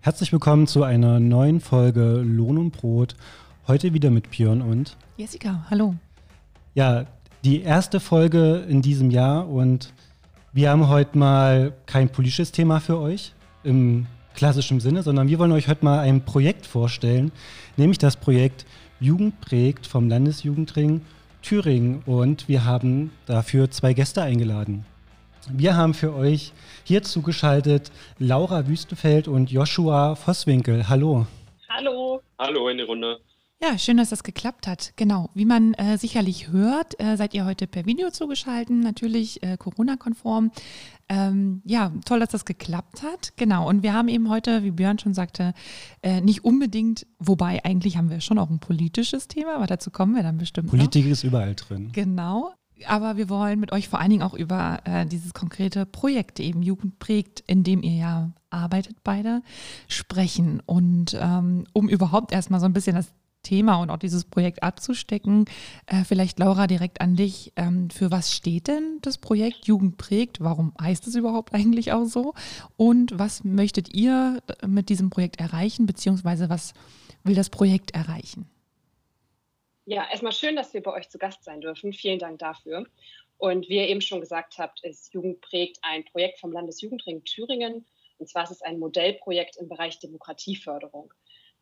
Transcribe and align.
Herzlich 0.00 0.32
willkommen 0.32 0.68
zu 0.68 0.84
einer 0.84 1.18
neuen 1.18 1.60
Folge 1.60 2.22
Lohn 2.24 2.56
und 2.56 2.70
Brot. 2.70 3.16
Heute 3.66 3.92
wieder 3.92 4.10
mit 4.10 4.30
Björn 4.30 4.62
und 4.62 4.96
Jessica. 5.16 5.66
Hallo. 5.70 5.96
Ja, 6.74 7.06
die 7.42 7.62
erste 7.62 7.98
Folge 7.98 8.64
in 8.68 8.80
diesem 8.80 9.10
Jahr 9.10 9.48
und 9.48 9.92
wir 10.52 10.70
haben 10.70 10.88
heute 10.88 11.18
mal 11.18 11.72
kein 11.86 12.10
politisches 12.10 12.52
Thema 12.52 12.78
für 12.78 12.98
euch 13.00 13.32
im 13.64 14.06
klassischen 14.34 14.78
Sinne, 14.78 15.02
sondern 15.02 15.26
wir 15.26 15.40
wollen 15.40 15.50
euch 15.50 15.66
heute 15.66 15.84
mal 15.84 15.98
ein 15.98 16.24
Projekt 16.24 16.64
vorstellen, 16.64 17.32
nämlich 17.76 17.98
das 17.98 18.16
Projekt 18.16 18.66
Jugend 19.00 19.40
prägt 19.40 19.84
vom 19.84 20.08
Landesjugendring 20.08 21.00
Thüringen 21.42 22.02
und 22.06 22.48
wir 22.48 22.64
haben 22.64 23.10
dafür 23.26 23.70
zwei 23.72 23.94
Gäste 23.94 24.22
eingeladen. 24.22 24.86
Wir 25.50 25.76
haben 25.76 25.94
für 25.94 26.14
euch 26.14 26.52
hier 26.84 27.02
zugeschaltet 27.02 27.90
Laura 28.18 28.66
Wüstenfeld 28.66 29.28
und 29.28 29.50
Joshua 29.50 30.14
Vosswinkel. 30.14 30.88
Hallo. 30.88 31.26
Hallo. 31.68 32.20
Hallo 32.38 32.68
in 32.68 32.78
die 32.78 32.84
Runde. 32.84 33.18
Ja, 33.60 33.76
schön, 33.76 33.96
dass 33.96 34.10
das 34.10 34.22
geklappt 34.22 34.68
hat. 34.68 34.92
Genau. 34.94 35.30
Wie 35.34 35.44
man 35.44 35.74
äh, 35.74 35.98
sicherlich 35.98 36.48
hört, 36.48 37.00
äh, 37.00 37.16
seid 37.16 37.34
ihr 37.34 37.44
heute 37.44 37.66
per 37.66 37.86
Video 37.86 38.10
zugeschaltet, 38.10 38.76
natürlich 38.76 39.42
äh, 39.42 39.56
Corona-konform. 39.56 40.52
Ähm, 41.08 41.62
ja, 41.64 41.90
toll, 42.04 42.20
dass 42.20 42.28
das 42.28 42.44
geklappt 42.44 43.02
hat. 43.02 43.32
Genau. 43.36 43.68
Und 43.68 43.82
wir 43.82 43.94
haben 43.94 44.06
eben 44.06 44.28
heute, 44.28 44.62
wie 44.62 44.70
Björn 44.70 45.00
schon 45.00 45.12
sagte, 45.12 45.54
äh, 46.02 46.20
nicht 46.20 46.44
unbedingt, 46.44 47.06
wobei 47.18 47.64
eigentlich 47.64 47.96
haben 47.96 48.10
wir 48.10 48.20
schon 48.20 48.38
auch 48.38 48.48
ein 48.48 48.60
politisches 48.60 49.26
Thema, 49.26 49.56
aber 49.56 49.66
dazu 49.66 49.90
kommen 49.90 50.14
wir 50.14 50.22
dann 50.22 50.38
bestimmt. 50.38 50.70
Politik 50.70 51.06
noch. 51.06 51.12
ist 51.12 51.24
überall 51.24 51.56
drin. 51.56 51.90
Genau. 51.92 52.52
Aber 52.86 53.16
wir 53.16 53.28
wollen 53.28 53.60
mit 53.60 53.72
euch 53.72 53.88
vor 53.88 54.00
allen 54.00 54.10
Dingen 54.10 54.22
auch 54.22 54.34
über 54.34 54.80
äh, 54.84 55.06
dieses 55.06 55.34
konkrete 55.34 55.86
Projekt 55.86 56.40
eben 56.40 56.62
Jugend 56.62 56.98
prägt, 56.98 57.40
in 57.46 57.64
dem 57.64 57.82
ihr 57.82 57.96
ja 57.96 58.30
arbeitet 58.50 58.98
beide, 59.04 59.42
sprechen. 59.88 60.62
Und 60.64 61.16
ähm, 61.20 61.66
um 61.72 61.88
überhaupt 61.88 62.32
erstmal 62.32 62.60
so 62.60 62.66
ein 62.66 62.72
bisschen 62.72 62.96
das 62.96 63.12
Thema 63.42 63.76
und 63.76 63.90
auch 63.90 63.98
dieses 63.98 64.24
Projekt 64.24 64.62
abzustecken. 64.62 65.46
Äh, 65.86 66.04
vielleicht 66.04 66.38
Laura 66.38 66.66
direkt 66.66 67.00
an 67.00 67.16
dich. 67.16 67.52
Ähm, 67.56 67.88
für 67.90 68.10
was 68.10 68.34
steht 68.34 68.68
denn 68.68 68.98
das 69.02 69.18
Projekt 69.18 69.66
Jugend 69.66 69.96
prägt? 69.96 70.40
Warum 70.40 70.72
heißt 70.80 71.06
es 71.06 71.14
überhaupt 71.14 71.54
eigentlich 71.54 71.92
auch 71.92 72.04
so? 72.04 72.34
Und 72.76 73.18
was 73.18 73.44
möchtet 73.44 73.94
ihr 73.94 74.42
mit 74.66 74.88
diesem 74.88 75.10
Projekt 75.10 75.40
erreichen, 75.40 75.86
beziehungsweise 75.86 76.48
was 76.48 76.74
will 77.24 77.34
das 77.34 77.50
Projekt 77.50 77.92
erreichen? 77.92 78.46
Ja, 79.90 80.06
erstmal 80.10 80.32
schön, 80.32 80.54
dass 80.54 80.74
wir 80.74 80.82
bei 80.82 80.92
euch 80.92 81.08
zu 81.08 81.16
Gast 81.16 81.44
sein 81.44 81.62
dürfen. 81.62 81.94
Vielen 81.94 82.18
Dank 82.18 82.38
dafür. 82.40 82.84
Und 83.38 83.70
wie 83.70 83.76
ihr 83.76 83.88
eben 83.88 84.02
schon 84.02 84.20
gesagt 84.20 84.58
habt, 84.58 84.84
ist 84.84 85.14
Jugend 85.14 85.40
prägt 85.40 85.78
ein 85.80 86.04
Projekt 86.04 86.40
vom 86.40 86.52
Landesjugendring 86.52 87.24
Thüringen. 87.24 87.86
Und 88.18 88.28
zwar 88.28 88.44
ist 88.44 88.50
es 88.50 88.60
ein 88.60 88.78
Modellprojekt 88.78 89.56
im 89.56 89.66
Bereich 89.66 89.98
Demokratieförderung. 89.98 91.14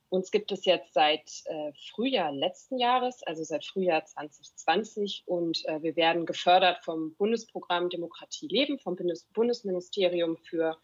Uns 0.09 0.33
gibt 0.33 0.51
es 0.51 0.65
jetzt 0.65 0.93
seit 0.93 1.31
äh, 1.45 1.71
Frühjahr 1.93 2.33
letzten 2.33 2.81
Jahres, 2.81 3.23
also 3.23 3.45
seit 3.45 3.65
Frühjahr 3.65 4.05
2020. 4.05 5.23
Und 5.27 5.65
äh, 5.67 5.81
wir 5.85 5.95
werden 5.95 6.27
gefördert 6.27 6.83
vom 6.83 7.15
Bundesprogramm 7.15 7.91
Demokratie 7.91 8.49
leben, 8.49 8.81
vom 8.81 8.97
Bundes 8.97 9.23
Bundesministerium 9.35 10.37
für 10.37 10.77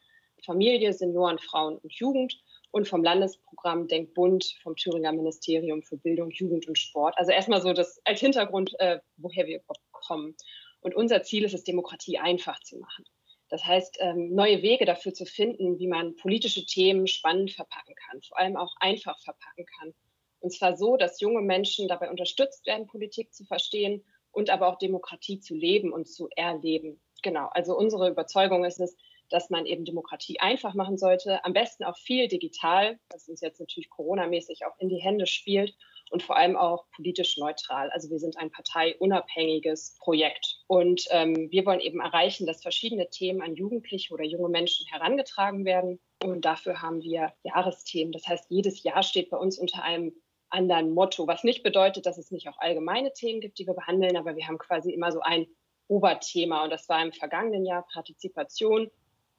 Familie, 0.45 0.93
Senioren, 0.93 1.41
Frauen 1.41 1.79
und 1.79 1.93
Jugend 1.93 2.41
und 2.73 2.89
vom 2.89 3.05
Landesprogramm 3.05 3.87
Denk 3.87 4.15
Bund 4.15 4.57
vom 4.63 4.75
Thüringer 4.75 5.13
Ministerium 5.13 5.83
für 5.83 5.99
Bildung, 5.99 6.31
Jugend 6.31 6.67
und 6.67 6.79
Sport. 6.79 7.17
Also 7.17 7.31
erstmal 7.31 7.63
so 7.63 7.73
das 7.73 8.01
als 8.05 8.21
Hintergrund, 8.21 8.75
äh, 8.81 8.99
woher 9.19 9.47
wir 9.47 9.63
kommen. 9.93 10.35
Und 10.81 10.97
unser 10.97 11.23
Ziel 11.23 11.45
ist 11.45 11.55
es, 11.55 11.65
Demokratie 11.65 12.19
einfach 12.19 12.59
zu 12.61 12.79
machen. 12.79 13.05
Das 13.51 13.65
heißt, 13.65 13.99
ähm, 14.01 14.35
neue 14.35 14.63
Wege 14.63 14.87
dafür 14.87 15.13
zu 15.13 15.27
finden, 15.27 15.79
wie 15.79 15.87
man 15.87 16.17
politische 16.17 16.65
Themen 16.65 17.07
spannend 17.07 17.53
verpacken 17.53 17.95
kann, 17.95 18.23
vor 18.23 18.39
allem 18.39 18.57
auch 18.57 18.75
einfach 18.81 19.21
verpacken 19.21 19.67
kann. 19.79 19.95
Und 20.41 20.53
zwar 20.53 20.77
so, 20.77 20.97
dass 20.97 21.21
junge 21.21 21.43
Menschen 21.43 21.87
dabei 21.87 22.11
unterstützt 22.11 22.67
werden, 22.67 22.87
Politik 22.87 23.35
zu 23.35 23.45
verstehen 23.45 24.03
und 24.31 24.49
aber 24.49 24.69
auch 24.69 24.79
Demokratie 24.79 25.39
zu 25.39 25.55
leben 25.55 25.93
und 25.93 26.09
zu 26.09 26.29
erleben. 26.35 27.03
Genau, 27.23 27.49
also 27.53 27.77
unsere 27.77 28.09
Überzeugung 28.09 28.65
ist 28.65 28.81
es, 28.81 28.97
dass 29.33 29.51
man 29.51 29.67
eben 29.67 29.85
Demokratie 29.85 30.41
einfach 30.41 30.75
machen 30.75 30.99
sollte, 30.99 31.45
am 31.45 31.53
besten 31.53 31.85
auch 31.85 31.97
viel 31.97 32.29
digital, 32.29 32.99
was 33.11 33.29
uns 33.29 33.41
jetzt 33.41 33.61
natürlich 33.61 33.91
Corona-mäßig 33.91 34.65
auch 34.67 34.79
in 34.79 34.89
die 34.89 35.01
Hände 35.01 35.27
spielt 35.27 35.75
und 36.11 36.23
vor 36.23 36.37
allem 36.37 36.57
auch 36.57 36.85
politisch 36.95 37.39
neutral. 37.39 37.91
Also 37.91 38.11
wir 38.11 38.19
sind 38.19 38.37
ein 38.37 38.51
parteiunabhängiges 38.51 39.97
Projekt. 39.99 40.61
Und 40.67 41.07
ähm, 41.11 41.51
wir 41.51 41.65
wollen 41.65 41.81
eben 41.81 42.01
erreichen, 42.01 42.47
dass 42.47 42.63
verschiedene 42.63 43.09
Themen 43.09 43.41
an 43.41 43.55
Jugendliche 43.55 44.13
oder 44.13 44.25
junge 44.25 44.51
Menschen 44.51 44.87
herangetragen 44.89 45.65
werden. 45.65 45.99
Und 46.23 46.45
dafür 46.45 46.83
haben 46.83 47.03
wir 47.03 47.33
Jahresthemen. 47.45 48.13
Das 48.13 48.27
heißt, 48.29 48.47
jedes 48.51 48.83
Jahr 48.83 49.03
steht 49.03 49.31
bei 49.31 49.39
uns 49.39 49.59
unter 49.59 49.83
einem 49.83 50.13
anderen 50.51 50.93
Motto, 50.93 51.27
was 51.27 51.45
nicht 51.45 51.63
bedeutet, 51.63 52.05
dass 52.05 52.19
es 52.19 52.31
nicht 52.31 52.49
auch 52.49 52.59
allgemeine 52.59 53.15
Themen 53.15 53.41
gibt, 53.41 53.59
die 53.59 53.67
wir 53.67 53.75
behandeln, 53.75 54.19
aber 54.19 54.37
wir 54.37 54.47
haben 54.47 54.59
quasi 54.59 54.93
immer 54.93 55.11
so 55.11 55.21
ein 55.21 55.47
Oberthema. 55.89 56.65
Und 56.65 56.71
das 56.71 56.89
war 56.91 57.03
im 57.03 57.13
vergangenen 57.13 57.65
Jahr 57.65 57.87
Partizipation 57.91 58.91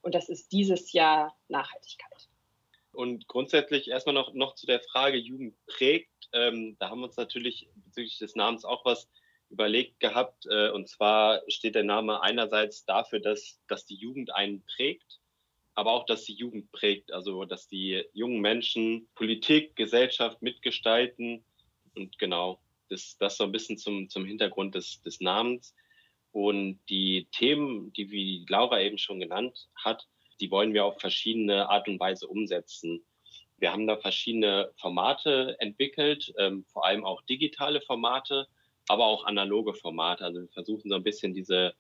und 0.03 0.13
das 0.13 0.29
ist 0.29 0.51
dieses 0.51 0.91
Jahr 0.91 1.35
Nachhaltigkeit. 1.47 2.29
Und 2.91 3.27
grundsätzlich 3.27 3.89
erstmal 3.89 4.13
noch, 4.13 4.33
noch 4.33 4.53
zu 4.53 4.67
der 4.67 4.81
Frage 4.81 5.17
Jugend 5.17 5.55
prägt. 5.65 6.29
Ähm, 6.31 6.75
da 6.77 6.89
haben 6.89 6.99
wir 6.99 7.05
uns 7.07 7.17
natürlich 7.17 7.67
bezüglich 7.73 8.19
des 8.19 8.35
Namens 8.35 8.65
auch 8.65 8.85
was 8.85 9.09
überlegt 9.49 9.99
gehabt. 9.99 10.45
Äh, 10.45 10.69
und 10.69 10.87
zwar 10.87 11.41
steht 11.47 11.73
der 11.73 11.83
Name 11.83 12.21
einerseits 12.21 12.85
dafür, 12.85 13.19
dass, 13.19 13.59
dass 13.67 13.85
die 13.85 13.95
Jugend 13.95 14.35
einen 14.35 14.63
prägt, 14.65 15.21
aber 15.73 15.91
auch, 15.91 16.05
dass 16.05 16.25
die 16.25 16.35
Jugend 16.35 16.71
prägt. 16.71 17.11
Also, 17.11 17.45
dass 17.45 17.67
die 17.67 18.03
jungen 18.13 18.41
Menschen 18.41 19.07
Politik, 19.15 19.75
Gesellschaft 19.75 20.41
mitgestalten. 20.43 21.43
Und 21.95 22.19
genau, 22.19 22.59
das, 22.89 23.17
das 23.17 23.37
so 23.37 23.45
ein 23.45 23.51
bisschen 23.51 23.77
zum, 23.77 24.09
zum 24.09 24.25
Hintergrund 24.25 24.75
des, 24.75 25.01
des 25.01 25.19
Namens. 25.19 25.73
Und 26.33 26.79
die 26.89 27.27
Themen, 27.31 27.93
die 27.93 28.09
wie 28.09 28.43
Laura 28.49 28.81
eben 28.81 28.97
schon 28.97 29.19
genannt 29.19 29.69
hat, 29.75 30.07
die 30.41 30.49
wollen 30.49 30.73
wir 30.73 30.83
auf 30.83 30.99
verschiedene 30.99 31.69
Art 31.69 31.87
und 31.87 31.99
Weise 31.99 32.27
umsetzen. 32.27 33.05
Wir 33.59 33.71
haben 33.71 33.85
da 33.85 33.97
verschiedene 33.97 34.71
Formate 34.77 35.55
entwickelt, 35.59 36.33
ähm, 36.39 36.65
vor 36.73 36.85
allem 36.85 37.05
auch 37.05 37.21
digitale 37.21 37.81
Formate, 37.81 38.47
aber 38.87 39.05
auch 39.05 39.25
analoge 39.25 39.75
Formate. 39.75 40.25
Also 40.25 40.41
wir 40.41 40.49
versuchen 40.49 40.89
so 40.89 40.95
ein 40.95 41.03
bisschen 41.03 41.35
diese 41.35 41.75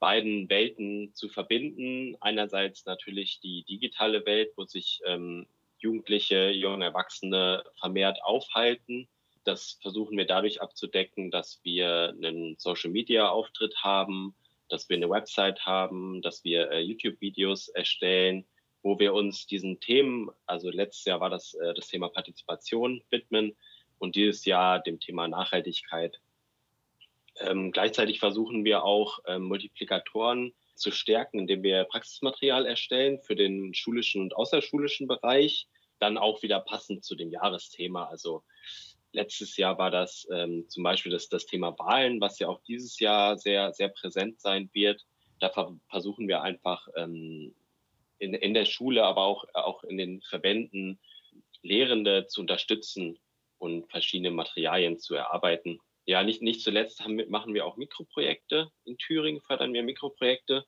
beiden 0.00 0.50
Welten 0.50 1.14
zu 1.14 1.30
verbinden. 1.30 2.14
Einerseits 2.20 2.84
natürlich 2.84 3.40
die 3.40 3.64
digitale 3.64 4.26
Welt, 4.26 4.52
wo 4.56 4.64
sich 4.64 5.00
ähm, 5.06 5.46
Jugendliche, 5.78 6.50
junge 6.50 6.84
Erwachsene 6.84 7.64
vermehrt 7.80 8.22
aufhalten 8.22 9.08
das 9.44 9.78
versuchen 9.82 10.16
wir 10.16 10.26
dadurch 10.26 10.60
abzudecken, 10.60 11.30
dass 11.30 11.60
wir 11.62 12.10
einen 12.10 12.56
Social-Media-Auftritt 12.58 13.76
haben, 13.82 14.34
dass 14.68 14.88
wir 14.88 14.96
eine 14.96 15.10
Website 15.10 15.66
haben, 15.66 16.22
dass 16.22 16.44
wir 16.44 16.70
äh, 16.70 16.80
YouTube-Videos 16.80 17.68
erstellen, 17.68 18.44
wo 18.82 18.98
wir 18.98 19.14
uns 19.14 19.46
diesen 19.46 19.80
Themen, 19.80 20.30
also 20.46 20.70
letztes 20.70 21.04
Jahr 21.04 21.20
war 21.20 21.30
das 21.30 21.54
äh, 21.54 21.74
das 21.74 21.88
Thema 21.88 22.08
Partizipation 22.08 23.02
widmen 23.10 23.54
und 23.98 24.16
dieses 24.16 24.44
Jahr 24.44 24.80
dem 24.80 24.98
Thema 24.98 25.28
Nachhaltigkeit. 25.28 26.20
Ähm, 27.40 27.72
gleichzeitig 27.72 28.18
versuchen 28.18 28.64
wir 28.64 28.84
auch 28.84 29.20
ähm, 29.26 29.44
Multiplikatoren 29.44 30.52
zu 30.74 30.90
stärken, 30.90 31.38
indem 31.38 31.62
wir 31.62 31.84
Praxismaterial 31.84 32.66
erstellen 32.66 33.20
für 33.20 33.36
den 33.36 33.74
schulischen 33.74 34.22
und 34.22 34.34
außerschulischen 34.34 35.06
Bereich, 35.06 35.68
dann 35.98 36.18
auch 36.18 36.42
wieder 36.42 36.60
passend 36.60 37.04
zu 37.04 37.14
dem 37.14 37.30
Jahresthema. 37.30 38.06
Also 38.06 38.42
Letztes 39.12 39.56
Jahr 39.56 39.78
war 39.78 39.90
das 39.90 40.26
ähm, 40.32 40.68
zum 40.68 40.82
Beispiel 40.82 41.12
das, 41.12 41.28
das 41.28 41.46
Thema 41.46 41.78
Wahlen, 41.78 42.20
was 42.20 42.38
ja 42.38 42.48
auch 42.48 42.62
dieses 42.62 42.98
Jahr 42.98 43.38
sehr, 43.38 43.72
sehr 43.72 43.88
präsent 43.88 44.40
sein 44.40 44.70
wird. 44.72 45.04
Da 45.38 45.50
ver 45.50 45.76
versuchen 45.88 46.28
wir 46.28 46.42
einfach 46.42 46.88
ähm, 46.96 47.54
in, 48.18 48.34
in 48.34 48.54
der 48.54 48.64
Schule, 48.64 49.04
aber 49.04 49.22
auch, 49.22 49.44
auch 49.54 49.84
in 49.84 49.98
den 49.98 50.22
Verbänden 50.22 50.98
Lehrende 51.62 52.26
zu 52.26 52.40
unterstützen 52.40 53.18
und 53.58 53.90
verschiedene 53.90 54.30
Materialien 54.30 54.98
zu 54.98 55.14
erarbeiten. 55.14 55.78
Ja, 56.04 56.24
nicht, 56.24 56.42
nicht 56.42 56.62
zuletzt 56.62 57.00
haben, 57.00 57.22
machen 57.28 57.54
wir 57.54 57.64
auch 57.64 57.76
Mikroprojekte. 57.76 58.70
In 58.84 58.98
Thüringen 58.98 59.40
fördern 59.40 59.72
wir 59.72 59.82
Mikroprojekte, 59.82 60.64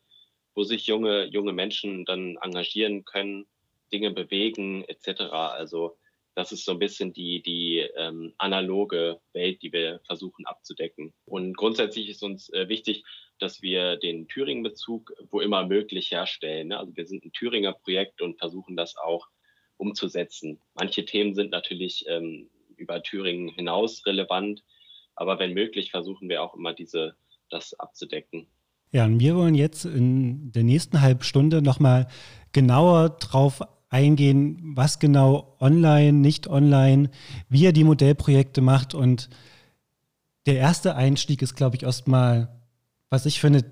wo 0.55 0.63
sich 0.63 0.87
junge, 0.87 1.25
junge 1.25 1.53
Menschen 1.53 2.05
dann 2.05 2.37
engagieren 2.41 3.05
können, 3.05 3.47
Dinge 3.93 4.13
bewegen 4.13 4.85
etc. 4.85 5.23
Also 5.33 5.97
das 6.35 6.53
ist 6.53 6.65
so 6.65 6.73
ein 6.73 6.79
bisschen 6.79 7.13
die, 7.13 7.43
die 7.43 7.79
ähm, 7.97 8.35
analoge 8.39 9.21
Welt, 9.33 9.63
die 9.63 9.73
wir 9.73 10.01
versuchen 10.07 10.47
abzudecken. 10.47 11.13
Und 11.25 11.57
grundsätzlich 11.57 12.09
ist 12.09 12.23
uns 12.23 12.53
äh, 12.53 12.69
wichtig, 12.69 13.05
dass 13.39 13.63
wir 13.63 13.97
den 13.97 14.29
Thüringen-Bezug 14.29 15.13
wo 15.31 15.41
immer 15.41 15.67
möglich 15.67 16.11
herstellen. 16.11 16.69
Ne? 16.69 16.79
Also 16.79 16.97
wir 16.97 17.07
sind 17.07 17.25
ein 17.25 17.33
Thüringer 17.33 17.73
Projekt 17.73 18.21
und 18.21 18.39
versuchen 18.39 18.77
das 18.77 18.97
auch 18.97 19.29
umzusetzen. 19.77 20.61
Manche 20.75 21.05
Themen 21.05 21.35
sind 21.35 21.51
natürlich 21.51 22.05
ähm, 22.09 22.51
über 22.77 23.03
Thüringen 23.03 23.49
hinaus 23.49 24.05
relevant, 24.07 24.63
aber 25.15 25.39
wenn 25.39 25.55
möglich 25.55 25.91
versuchen 25.91 26.29
wir 26.29 26.43
auch 26.43 26.55
immer 26.55 26.75
diese, 26.75 27.17
das 27.51 27.75
abzudecken. 27.75 28.49
Ja, 28.91 29.05
und 29.05 29.19
wir 29.19 29.35
wollen 29.37 29.55
jetzt 29.55 29.85
in 29.85 30.53
der 30.53 30.63
nächsten 30.63 31.01
halben 31.01 31.23
Stunde 31.23 31.63
nochmal 31.63 32.07
genauer 32.53 33.11
drauf 33.11 33.61
eingehen, 33.95 34.73
was 34.75 34.99
genau 34.99 35.57
online, 35.61 36.13
nicht 36.13 36.49
online, 36.49 37.11
wie 37.49 37.63
ihr 37.63 37.73
die 37.73 37.85
Modellprojekte 37.85 38.61
macht. 38.61 38.93
Und 38.93 39.31
der 40.47 40.57
erste 40.57 40.97
Einstieg 40.97 41.43
ist, 41.43 41.55
glaube 41.55 41.77
ich, 41.77 41.85
erstmal, 41.85 42.49
was 43.09 43.25
ich 43.25 43.41
für 43.41 43.47
eine 43.47 43.65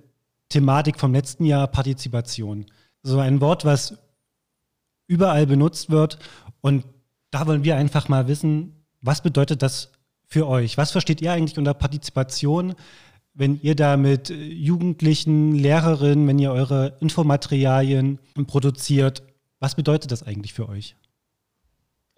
Thematik 0.49 1.01
vom 1.01 1.13
letzten 1.13 1.45
Jahr, 1.45 1.67
Partizipation. 1.67 2.67
So 3.03 3.19
ein 3.19 3.41
Wort, 3.41 3.65
was 3.65 3.99
überall 5.09 5.45
benutzt 5.47 5.91
wird. 5.91 6.21
Und 6.61 6.85
da 7.33 7.49
wollen 7.49 7.65
wir 7.65 7.77
einfach 7.77 8.09
mal 8.09 8.29
wissen, 8.29 8.85
was 9.01 9.23
bedeutet 9.23 9.61
das 9.61 9.91
für 10.29 10.47
euch? 10.47 10.79
Was 10.79 10.93
versteht 10.93 11.21
ihr 11.21 11.33
eigentlich 11.33 11.59
unter 11.59 11.75
Partizipation? 11.75 12.77
wenn 13.35 13.59
ihr 13.63 13.75
da 13.75 13.97
mit 13.97 14.29
Jugendlichen, 14.29 15.55
Lehrerinnen, 15.55 16.29
wenn 16.29 16.39
ihr 16.39 16.53
eure 16.53 16.99
Infomaterialien 17.01 18.19
produziert, 18.47 19.23
was 19.63 19.77
bedeutet 19.77 20.11
das 20.11 20.25
eigentlich 20.25 20.53
für 20.53 20.69
euch? 20.69 20.97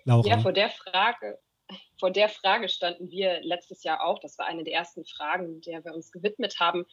Laura. 0.04 0.26
Ja, 0.26 0.38
vor 0.38 0.52
der 0.52 0.70
Frage, 0.70 1.38
vor 2.00 2.10
der 2.10 2.30
Frage 2.30 2.70
standen 2.70 3.10
wir 3.10 3.42
letztes 3.42 3.84
Jahr 3.84 4.02
auch. 4.02 4.18
Das 4.18 4.38
war 4.38 4.46
eine 4.46 4.64
der 4.64 4.72
ersten 4.72 5.04
Fragen, 5.04 5.60
der 5.60 5.84
wir 5.84 5.94
uns 5.94 6.10
gewidmet 6.10 6.58
haben. 6.58 6.86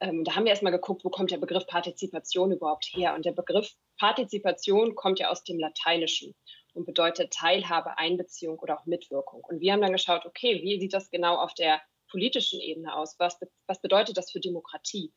Ähm, 0.00 0.22
da 0.22 0.36
haben 0.36 0.44
wir 0.44 0.50
erstmal 0.50 0.72
geguckt, 0.72 1.04
wo 1.04 1.10
kommt 1.10 1.32
der 1.32 1.38
Begriff 1.38 1.66
Partizipation 1.66 2.52
überhaupt 2.52 2.84
her? 2.92 3.14
Und 3.14 3.24
der 3.24 3.32
Begriff 3.32 3.74
Partizipation 3.98 4.94
kommt 4.94 5.18
ja 5.18 5.30
aus 5.30 5.42
dem 5.42 5.58
Lateinischen 5.58 6.32
und 6.74 6.86
bedeutet 6.86 7.32
Teilhabe, 7.32 7.98
Einbeziehung 7.98 8.60
oder 8.60 8.78
auch 8.78 8.86
Mitwirkung. 8.86 9.42
Und 9.42 9.60
wir 9.60 9.72
haben 9.72 9.80
dann 9.80 9.92
geschaut, 9.92 10.24
okay, 10.26 10.62
wie 10.62 10.78
sieht 10.78 10.94
das 10.94 11.10
genau 11.10 11.36
auf 11.36 11.54
der 11.54 11.80
politischen 12.08 12.60
Ebene 12.60 12.94
aus? 12.94 13.16
Was, 13.18 13.40
was 13.66 13.80
bedeutet 13.80 14.16
das 14.16 14.30
für 14.30 14.38
Demokratie? 14.38 15.12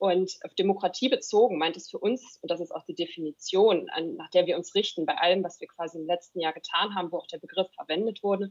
Und 0.00 0.38
auf 0.44 0.54
Demokratie 0.54 1.10
bezogen 1.10 1.58
meint 1.58 1.76
es 1.76 1.90
für 1.90 1.98
uns, 1.98 2.38
und 2.40 2.50
das 2.50 2.58
ist 2.60 2.74
auch 2.74 2.84
die 2.86 2.94
Definition, 2.94 3.90
an, 3.90 4.14
nach 4.14 4.30
der 4.30 4.46
wir 4.46 4.56
uns 4.56 4.74
richten 4.74 5.04
bei 5.04 5.14
allem, 5.18 5.44
was 5.44 5.60
wir 5.60 5.68
quasi 5.68 5.98
im 5.98 6.06
letzten 6.06 6.40
Jahr 6.40 6.54
getan 6.54 6.94
haben, 6.94 7.12
wo 7.12 7.18
auch 7.18 7.26
der 7.26 7.36
Begriff 7.36 7.68
verwendet 7.74 8.22
wurde. 8.22 8.50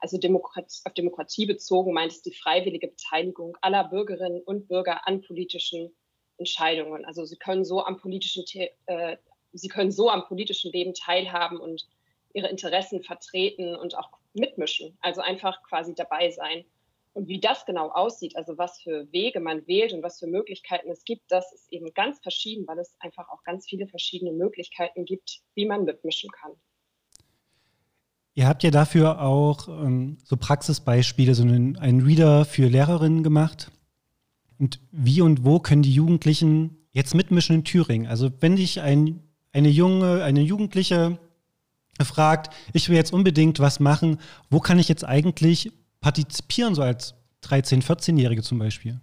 Also 0.00 0.18
Demokratie, 0.18 0.82
auf 0.84 0.92
Demokratie 0.92 1.46
bezogen 1.46 1.94
meint 1.94 2.12
es 2.12 2.20
die 2.20 2.34
freiwillige 2.34 2.88
Beteiligung 2.88 3.56
aller 3.62 3.84
Bürgerinnen 3.84 4.42
und 4.42 4.68
Bürger 4.68 5.08
an 5.08 5.22
politischen 5.22 5.90
Entscheidungen. 6.36 7.06
Also 7.06 7.24
sie 7.24 7.38
können 7.38 7.64
so 7.64 7.82
am 7.82 7.96
politischen, 7.96 8.44
äh, 8.84 9.16
sie 9.52 9.68
können 9.68 9.92
so 9.92 10.10
am 10.10 10.26
politischen 10.26 10.70
Leben 10.70 10.92
teilhaben 10.92 11.58
und 11.58 11.88
ihre 12.34 12.48
Interessen 12.48 13.02
vertreten 13.02 13.74
und 13.74 13.96
auch 13.96 14.10
mitmischen. 14.34 14.98
Also 15.00 15.22
einfach 15.22 15.62
quasi 15.62 15.94
dabei 15.94 16.30
sein. 16.30 16.66
Und 17.12 17.26
wie 17.26 17.40
das 17.40 17.66
genau 17.66 17.90
aussieht, 17.90 18.36
also 18.36 18.56
was 18.56 18.80
für 18.80 19.10
Wege 19.12 19.40
man 19.40 19.66
wählt 19.66 19.92
und 19.92 20.02
was 20.02 20.20
für 20.20 20.28
Möglichkeiten 20.28 20.90
es 20.90 21.04
gibt, 21.04 21.22
das 21.28 21.52
ist 21.52 21.72
eben 21.72 21.92
ganz 21.92 22.20
verschieden, 22.20 22.66
weil 22.68 22.78
es 22.78 22.94
einfach 23.00 23.28
auch 23.30 23.42
ganz 23.42 23.66
viele 23.66 23.88
verschiedene 23.88 24.32
Möglichkeiten 24.32 25.04
gibt, 25.04 25.40
wie 25.54 25.66
man 25.66 25.84
mitmischen 25.84 26.30
kann. 26.30 26.52
Ihr 28.34 28.46
habt 28.46 28.62
ja 28.62 28.70
dafür 28.70 29.20
auch 29.20 29.66
ähm, 29.68 30.18
so 30.24 30.36
Praxisbeispiele, 30.36 31.34
so 31.34 31.42
einen, 31.42 31.76
einen 31.78 32.00
Reader 32.00 32.44
für 32.44 32.68
Lehrerinnen 32.68 33.24
gemacht. 33.24 33.72
Und 34.58 34.80
wie 34.92 35.20
und 35.20 35.44
wo 35.44 35.58
können 35.58 35.82
die 35.82 35.92
Jugendlichen 35.92 36.86
jetzt 36.92 37.14
mitmischen 37.14 37.56
in 37.56 37.64
Thüringen? 37.64 38.06
Also 38.06 38.30
wenn 38.40 38.54
dich 38.54 38.80
ein, 38.80 39.20
eine 39.52 39.68
junge, 39.68 40.22
eine 40.22 40.42
Jugendliche 40.42 41.18
fragt, 42.04 42.54
ich 42.72 42.88
will 42.88 42.96
jetzt 42.96 43.12
unbedingt 43.12 43.58
was 43.58 43.80
machen, 43.80 44.20
wo 44.48 44.60
kann 44.60 44.78
ich 44.78 44.88
jetzt 44.88 45.04
eigentlich 45.04 45.72
partizipieren, 46.00 46.74
so 46.74 46.82
als 46.82 47.14
13-, 47.44 47.84
14-Jährige 47.84 48.42
zum 48.42 48.58
Beispiel? 48.58 49.00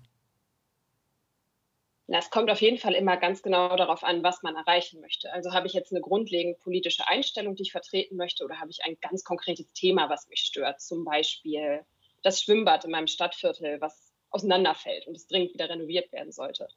Es 2.09 2.29
kommt 2.29 2.49
auf 2.49 2.61
jeden 2.61 2.77
Fall 2.77 2.93
immer 2.93 3.17
ganz 3.17 3.41
genau 3.41 3.75
darauf 3.75 4.03
an, 4.03 4.23
was 4.23 4.41
man 4.41 4.55
erreichen 4.55 5.01
möchte. 5.01 5.31
Also 5.33 5.53
habe 5.53 5.67
ich 5.67 5.73
jetzt 5.73 5.91
eine 5.91 5.99
grundlegend 5.99 6.57
politische 6.59 7.05
Einstellung, 7.07 7.55
die 7.55 7.63
ich 7.63 7.73
vertreten 7.73 8.15
möchte, 8.15 8.45
oder 8.45 8.61
habe 8.61 8.71
ich 8.71 8.85
ein 8.85 8.97
ganz 9.01 9.25
konkretes 9.25 9.73
Thema, 9.73 10.09
was 10.09 10.29
mich 10.29 10.39
stört? 10.39 10.79
Zum 10.79 11.03
Beispiel 11.03 11.83
das 12.23 12.41
Schwimmbad 12.41 12.85
in 12.85 12.91
meinem 12.91 13.07
Stadtviertel, 13.07 13.81
was 13.81 14.13
auseinanderfällt 14.29 15.05
und 15.07 15.17
es 15.17 15.27
dringend 15.27 15.53
wieder 15.53 15.69
renoviert 15.69 16.11
werden 16.13 16.31
sollte. 16.31 16.69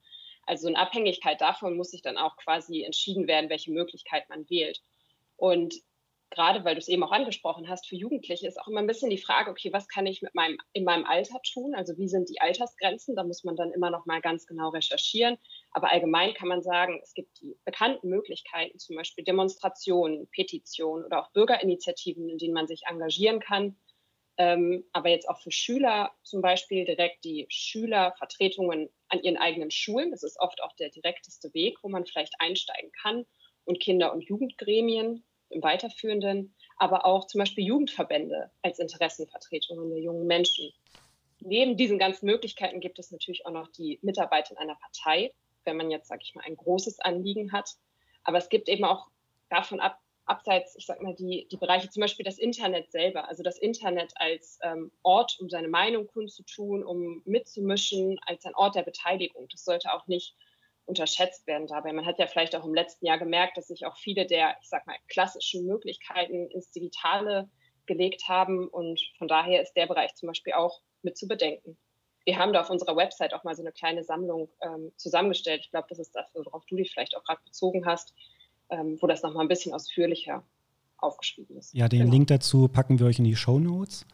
Also 0.47 0.69
in 0.69 0.77
Abhängigkeit 0.77 1.41
davon 1.41 1.77
muss 1.77 1.93
sich 1.93 2.03
dann 2.03 2.17
auch 2.17 2.37
quasi 2.37 2.83
entschieden 2.83 3.29
werden, 3.29 3.51
welche 3.51 3.71
Möglichkeit 3.71 4.29
man 4.29 4.49
wählt. 4.51 4.83
Und 5.37 5.75
gerade 6.31 6.65
weil 6.65 6.75
du 6.75 6.79
es 6.79 6.89
eben 6.89 7.03
auch 7.03 7.13
angesprochen 7.13 7.69
hast, 7.69 7.89
für 7.89 7.97
Jugendliche 7.97 8.47
ist 8.47 8.61
auch 8.61 8.69
immer 8.69 8.81
ein 8.81 8.87
bisschen 8.87 9.11
die 9.11 9.19
Frage, 9.19 9.51
okay, 9.51 9.73
was 9.73 9.89
kann 9.89 10.07
ich 10.07 10.23
mit 10.23 10.35
meinem, 10.35 10.59
in 10.73 10.85
meinem 10.85 11.05
Alter 11.05 11.41
tun? 11.43 11.75
Also 11.75 11.97
wie 11.99 12.09
sind 12.09 12.29
die 12.29 12.41
Altersgrenzen? 12.41 13.17
Da 13.17 13.25
muss 13.25 13.45
man 13.45 13.57
dann 13.57 13.73
immer 13.73 13.91
noch 13.91 14.07
mal 14.07 14.21
ganz 14.21 14.47
genau 14.47 14.69
recherchieren. 14.69 15.39
Aber 15.73 15.91
allgemein 15.91 16.35
kann 16.35 16.49
man 16.49 16.63
sagen, 16.63 17.01
es 17.03 17.15
gibt 17.15 17.41
die 17.41 17.57
bekannten 17.65 18.09
Möglichkeiten, 18.09 18.79
zum 18.79 18.97
Beispiel 18.97 19.25
Demonstrationen, 19.25 20.29
Petitionen 20.29 21.05
oder 21.05 21.21
auch 21.21 21.33
Bürgerinitiativen, 21.33 22.29
in 22.29 22.39
denen 22.39 22.55
man 22.55 22.69
sich 22.69 22.83
engagieren 22.87 23.41
kann. 23.41 23.77
Ähm, 24.39 24.85
aber 24.93 25.11
jetzt 25.11 25.29
auch 25.29 25.41
für 25.41 25.53
Schüler 25.53 26.13
zum 26.23 26.43
Beispiel 26.43 26.85
direkt 26.85 27.25
die 27.25 27.47
Schülervertretungen 27.51 28.89
an 29.09 29.23
ihren 29.23 29.37
eigenen 29.37 29.71
Schulen. 29.73 30.13
Das 30.13 30.23
ist 30.23 30.39
oft 30.39 30.63
auch 30.63 30.73
der 30.77 30.91
direkteste 30.91 31.53
Weg, 31.55 31.79
wo 31.83 31.89
man 31.89 32.07
vielleicht 32.07 32.35
einsteigen 32.39 32.93
kann. 33.03 33.27
Und 33.65 33.81
Kinder- 33.81 34.13
und 34.13 34.23
Jugendgremien, 34.23 35.25
im 35.51 35.63
Weiterführenden, 35.63 36.55
aber 36.77 37.05
auch 37.05 37.27
zum 37.27 37.41
Beispiel 37.41 37.65
Jugendverbände 37.65 38.51
als 38.63 38.79
Interessenvertretungen 38.79 39.91
der 39.91 40.01
jungen 40.01 40.27
Menschen. 40.27 40.73
Neben 41.41 41.77
diesen 41.77 41.99
ganzen 41.99 42.27
Möglichkeiten 42.27 42.81
gibt 42.81 42.99
es 42.99 43.11
natürlich 43.11 43.47
auch 43.47 43.51
noch 43.51 43.69
die 43.69 43.99
Mitarbeit 44.03 44.51
in 44.51 44.59
einer 44.59 44.77
Partei, 44.77 45.33
wenn 45.65 45.77
man 45.77 45.91
jetzt, 45.91 46.09
sage 46.09 46.23
ich 46.23 46.35
mal, 46.35 46.45
ein 46.45 46.57
großes 46.57 47.01
Anliegen 47.01 47.53
hat. 47.53 47.77
Aber 48.25 48.39
es 48.39 48.49
gibt 48.49 48.69
eben 48.69 48.85
auch 48.85 49.09
davon 49.49 49.81
ab, 49.81 49.99
abseits, 50.27 50.77
ich 50.77 50.87
sage 50.87 51.03
mal, 51.03 51.15
die, 51.15 51.49
die 51.51 51.57
Bereiche, 51.57 51.91
zum 51.91 52.03
Beispiel 52.03 52.25
das 52.25 52.39
Internet 52.39 52.93
selber, 52.93 53.29
also 53.29 53.43
das 53.43 53.59
Internet 53.59 54.13
als 54.17 54.59
ähm, 54.63 54.93
Ort, 55.03 55.39
um 55.41 55.49
seine 55.49 55.69
Meinung 55.69 56.07
kundzutun, 56.07 56.85
um 56.85 57.23
mitzumischen, 57.25 58.19
als 58.27 58.45
ein 58.45 58.55
Ort 58.55 58.77
der 58.77 58.83
Beteiligung. 58.83 59.49
Das 59.51 59.65
sollte 59.65 59.93
auch 59.93 60.07
nicht 60.07 60.37
unterschätzt 60.91 61.47
werden 61.47 61.69
dabei. 61.69 61.93
Man 61.93 62.05
hat 62.05 62.19
ja 62.19 62.27
vielleicht 62.27 62.55
auch 62.57 62.67
im 62.67 62.75
letzten 62.75 63.07
Jahr 63.07 63.19
gemerkt, 63.19 63.57
dass 63.57 63.69
sich 63.69 63.87
auch 63.87 63.97
viele 63.97 64.27
der, 64.27 64.57
ich 64.61 64.69
sag 64.69 64.87
mal, 64.87 64.97
klassischen 65.09 65.65
Möglichkeiten 65.65 66.49
ins 66.51 66.73
Digitale 66.73 67.49
gelegt 67.87 68.25
haben 68.29 68.69
und 68.69 69.01
von 69.17 69.29
daher 69.29 69.63
ist 69.63 69.73
der 69.75 69.87
Bereich 69.87 70.15
zum 70.17 70.27
Beispiel 70.27 70.53
auch 70.53 70.81
mit 71.03 71.17
zu 71.17 71.27
bedenken. 71.27 71.79
Wir 72.25 72.39
haben 72.39 72.53
da 72.53 72.61
auf 72.61 72.71
unserer 72.71 72.97
Website 72.97 73.33
auch 73.33 73.45
mal 73.45 73.55
so 73.55 73.63
eine 73.63 73.73
kleine 73.73 74.05
Sammlung 74.05 74.51
ähm, 74.61 74.93
zusammengestellt. 74.97 75.63
Ich 75.65 75.71
glaube, 75.71 75.87
das 75.89 75.99
ist 75.99 76.15
das, 76.15 76.27
worauf 76.35 76.67
du 76.67 76.77
dich 76.77 76.93
vielleicht 76.93 77.17
auch 77.17 77.25
gerade 77.25 77.41
bezogen 77.45 77.87
hast, 77.87 78.13
ähm, 78.69 78.99
wo 79.01 79.07
das 79.07 79.23
nochmal 79.23 79.45
ein 79.45 79.49
bisschen 79.49 79.73
ausführlicher 79.73 80.45
aufgeschrieben 80.99 81.57
ist. 81.57 81.73
Ja, 81.73 81.89
den 81.89 82.01
genau. 82.01 82.13
Link 82.13 82.27
dazu 82.29 82.69
packen 82.69 82.99
wir 82.99 83.07
euch 83.07 83.19
in 83.19 83.25
die 83.25 83.37
Show 83.37 83.59
Notes. 83.59 84.05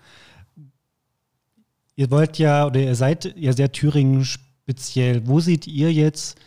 Ihr 1.97 2.11
wollt 2.11 2.39
ja 2.39 2.67
oder 2.67 2.81
ihr 2.81 2.95
seid 2.95 3.35
ja 3.37 3.53
sehr 3.53 3.73
Thüringen 3.73 4.25
speziell. 4.25 5.27
Wo 5.27 5.41
seht 5.41 5.67
ihr 5.67 5.93
jetzt 5.93 6.39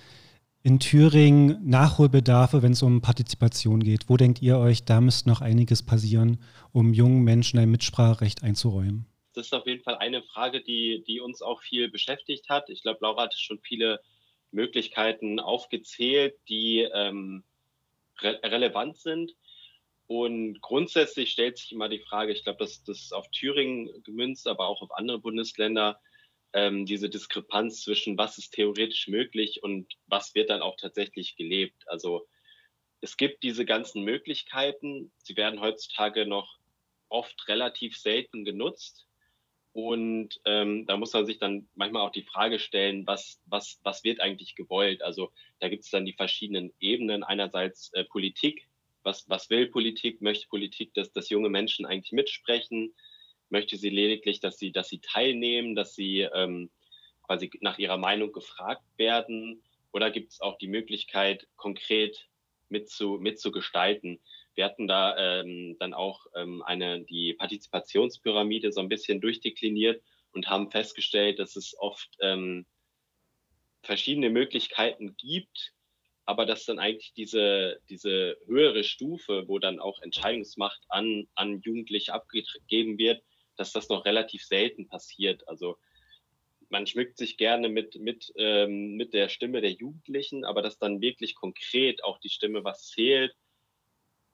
in 0.62 0.80
Thüringen 0.80 1.68
Nachholbedarfe, 1.68 2.62
wenn 2.62 2.74
es 2.74 2.84
um 2.84 3.02
Partizipation 3.02 3.82
geht? 3.82 4.10
Wo 4.10 4.18
denkt 4.18 4.42
ihr 4.42 4.58
euch, 4.58 4.84
da 4.84 5.02
müsste 5.02 5.30
noch 5.30 5.42
einiges 5.42 5.84
passieren, 5.84 6.40
um 6.74 6.94
jungen 6.94 7.24
Menschen 7.24 7.60
ein 7.60 7.72
Mitspracherecht 7.72 8.44
einzuräumen? 8.44 9.06
Das 9.34 9.48
ist 9.48 9.54
auf 9.54 9.66
jeden 9.68 9.84
Fall 9.84 9.98
eine 9.98 10.22
Frage, 10.24 10.62
die, 10.62 11.04
die 11.08 11.22
uns 11.22 11.42
auch 11.42 11.62
viel 11.62 11.90
beschäftigt 11.90 12.50
hat. 12.50 12.70
Ich 12.70 12.82
glaube, 12.82 13.00
Laura 13.02 13.24
hat 13.24 13.34
schon 13.34 13.60
viele 13.60 14.02
Möglichkeiten 14.52 15.40
aufgezählt, 15.40 16.36
die 16.50 16.80
ähm, 16.94 17.44
re 18.22 18.40
relevant 18.44 18.98
sind. 18.98 19.36
Und 20.08 20.60
grundsätzlich 20.62 21.30
stellt 21.30 21.58
sich 21.58 21.72
immer 21.72 21.88
die 21.88 22.00
Frage, 22.00 22.34
ich 22.34 22.44
glaube, 22.44 22.58
das, 22.60 22.84
das 22.84 23.00
ist 23.00 23.14
auf 23.14 23.30
Thüringen 23.30 24.04
gemünzt, 24.04 24.48
aber 24.48 24.68
auch 24.68 24.82
auf 24.82 24.92
andere 24.92 25.20
Bundesländer, 25.20 26.00
ähm, 26.54 26.86
diese 26.86 27.10
Diskrepanz 27.10 27.84
zwischen 27.84 28.18
was 28.18 28.38
ist 28.38 28.54
theoretisch 28.54 29.08
möglich 29.08 29.62
und 29.64 29.94
was 30.08 30.34
wird 30.36 30.50
dann 30.50 30.62
auch 30.62 30.78
tatsächlich 30.78 31.36
gelebt. 31.36 31.88
Also 31.88 32.28
es 33.02 33.18
gibt 33.18 33.44
diese 33.44 33.66
ganzen 33.66 34.04
Möglichkeiten, 34.04 35.12
sie 35.18 35.38
werden 35.38 35.62
heutzutage 35.62 36.26
noch 36.26 36.58
oft 37.10 37.48
relativ 37.48 37.98
selten 37.98 38.46
genutzt. 38.46 39.06
Und 39.72 40.42
ähm, 40.46 40.86
da 40.88 40.98
muss 40.98 41.14
man 41.14 41.26
sich 41.26 41.38
dann 41.38 41.70
manchmal 41.76 42.06
auch 42.06 42.12
die 42.12 42.24
Frage 42.24 42.60
stellen, 42.60 43.06
was, 43.06 43.40
was, 43.46 43.80
was 43.84 44.04
wird 44.04 44.20
eigentlich 44.20 44.56
gewollt? 44.56 45.02
Also 45.04 45.32
da 45.60 45.70
gibt 45.70 45.84
es 45.84 45.92
dann 45.92 46.06
die 46.06 46.14
verschiedenen 46.14 46.74
Ebenen. 46.80 47.24
Einerseits 47.24 47.94
äh, 47.94 48.04
Politik, 48.04 48.68
was, 49.04 49.30
was 49.30 49.50
will 49.50 49.68
Politik? 49.68 50.22
Möchte 50.22 50.48
Politik, 50.48 50.94
dass, 50.96 51.12
dass 51.14 51.30
junge 51.30 51.50
Menschen 51.50 51.86
eigentlich 51.86 52.12
mitsprechen? 52.12 52.94
Möchte 53.50 53.78
sie 53.78 53.90
lediglich, 53.90 54.40
dass 54.40 54.58
sie, 54.58 54.72
dass 54.72 54.90
sie 54.90 55.00
teilnehmen, 55.00 55.76
dass 55.76 55.96
sie 55.96 56.22
ähm, 56.22 56.70
quasi 57.24 57.52
nach 57.62 57.78
ihrer 57.78 57.98
Meinung 57.98 58.32
gefragt 58.32 58.84
werden? 58.98 59.62
Oder 59.92 60.12
gibt 60.12 60.32
es 60.32 60.42
auch 60.42 60.58
die 60.58 60.68
Möglichkeit, 60.68 61.48
konkret 61.56 62.28
mitzu, 62.70 63.18
mitzugestalten? 63.20 64.20
Wir 64.56 64.66
hatten 64.66 64.88
da 64.88 65.16
ähm, 65.18 65.78
dann 65.80 65.94
auch 65.94 66.26
ähm, 66.36 66.62
eine, 66.64 67.02
die 67.04 67.34
Partizipationspyramide 67.34 68.72
so 68.72 68.82
ein 68.82 68.90
bisschen 68.90 69.22
durchdekliniert 69.22 70.04
und 70.32 70.50
haben 70.50 70.70
festgestellt, 70.72 71.40
dass 71.40 71.56
es 71.56 71.76
oft 71.78 72.10
ähm, 72.22 72.66
verschiedene 73.84 74.30
Möglichkeiten 74.30 75.16
gibt, 75.18 75.74
aber 76.26 76.46
dass 76.46 76.66
dann 76.66 76.80
eigentlich 76.80 77.14
diese, 77.14 77.80
diese 77.90 78.38
höhere 78.46 78.84
Stufe, 78.84 79.48
wo 79.48 79.60
dann 79.60 79.80
auch 79.80 80.02
Entscheidungsmacht 80.02 80.82
an, 80.90 81.28
an 81.36 81.62
Jugendliche 81.62 82.14
abgegeben 82.14 82.98
wird, 82.98 83.24
dass 83.60 83.74
das 83.74 83.90
noch 83.90 84.06
relativ 84.06 84.44
selten 84.44 84.88
passiert. 84.88 85.48
Also 85.48 85.78
man 86.70 86.88
schmückt 86.88 87.18
sich 87.18 87.36
gerne 87.38 87.68
mit, 87.68 87.96
mit, 87.96 88.32
ähm, 88.38 88.96
mit 88.96 89.14
der 89.14 89.28
Stimme 89.28 89.60
der 89.60 89.72
Jugendlichen, 89.72 90.46
aber 90.46 90.62
dass 90.62 90.78
dann 90.78 91.02
wirklich 91.02 91.36
konkret 91.36 92.04
auch 92.04 92.20
die 92.20 92.30
Stimme 92.30 92.64
was 92.64 92.88
zählt, 92.88 93.36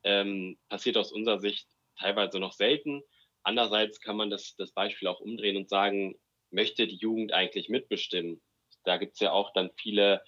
ähm, 0.04 0.58
passiert 0.70 0.98
aus 0.98 1.12
unserer 1.12 1.40
Sicht 1.40 1.68
teilweise 1.98 2.40
noch 2.40 2.54
selten. 2.54 3.02
Andererseits 3.42 4.00
kann 4.00 4.18
man 4.18 4.30
das, 4.30 4.56
das 4.58 4.72
Beispiel 4.72 5.08
auch 5.08 5.20
umdrehen 5.20 5.58
und 5.58 5.70
sagen, 5.70 6.16
möchte 6.52 6.88
die 6.88 6.98
Jugend 6.98 7.34
eigentlich 7.34 7.70
mitbestimmen? 7.70 8.42
Da 8.84 8.98
gibt 8.98 9.14
es 9.14 9.22
ja 9.22 9.32
auch 9.32 9.54
dann 9.54 9.72
viele, 9.76 10.22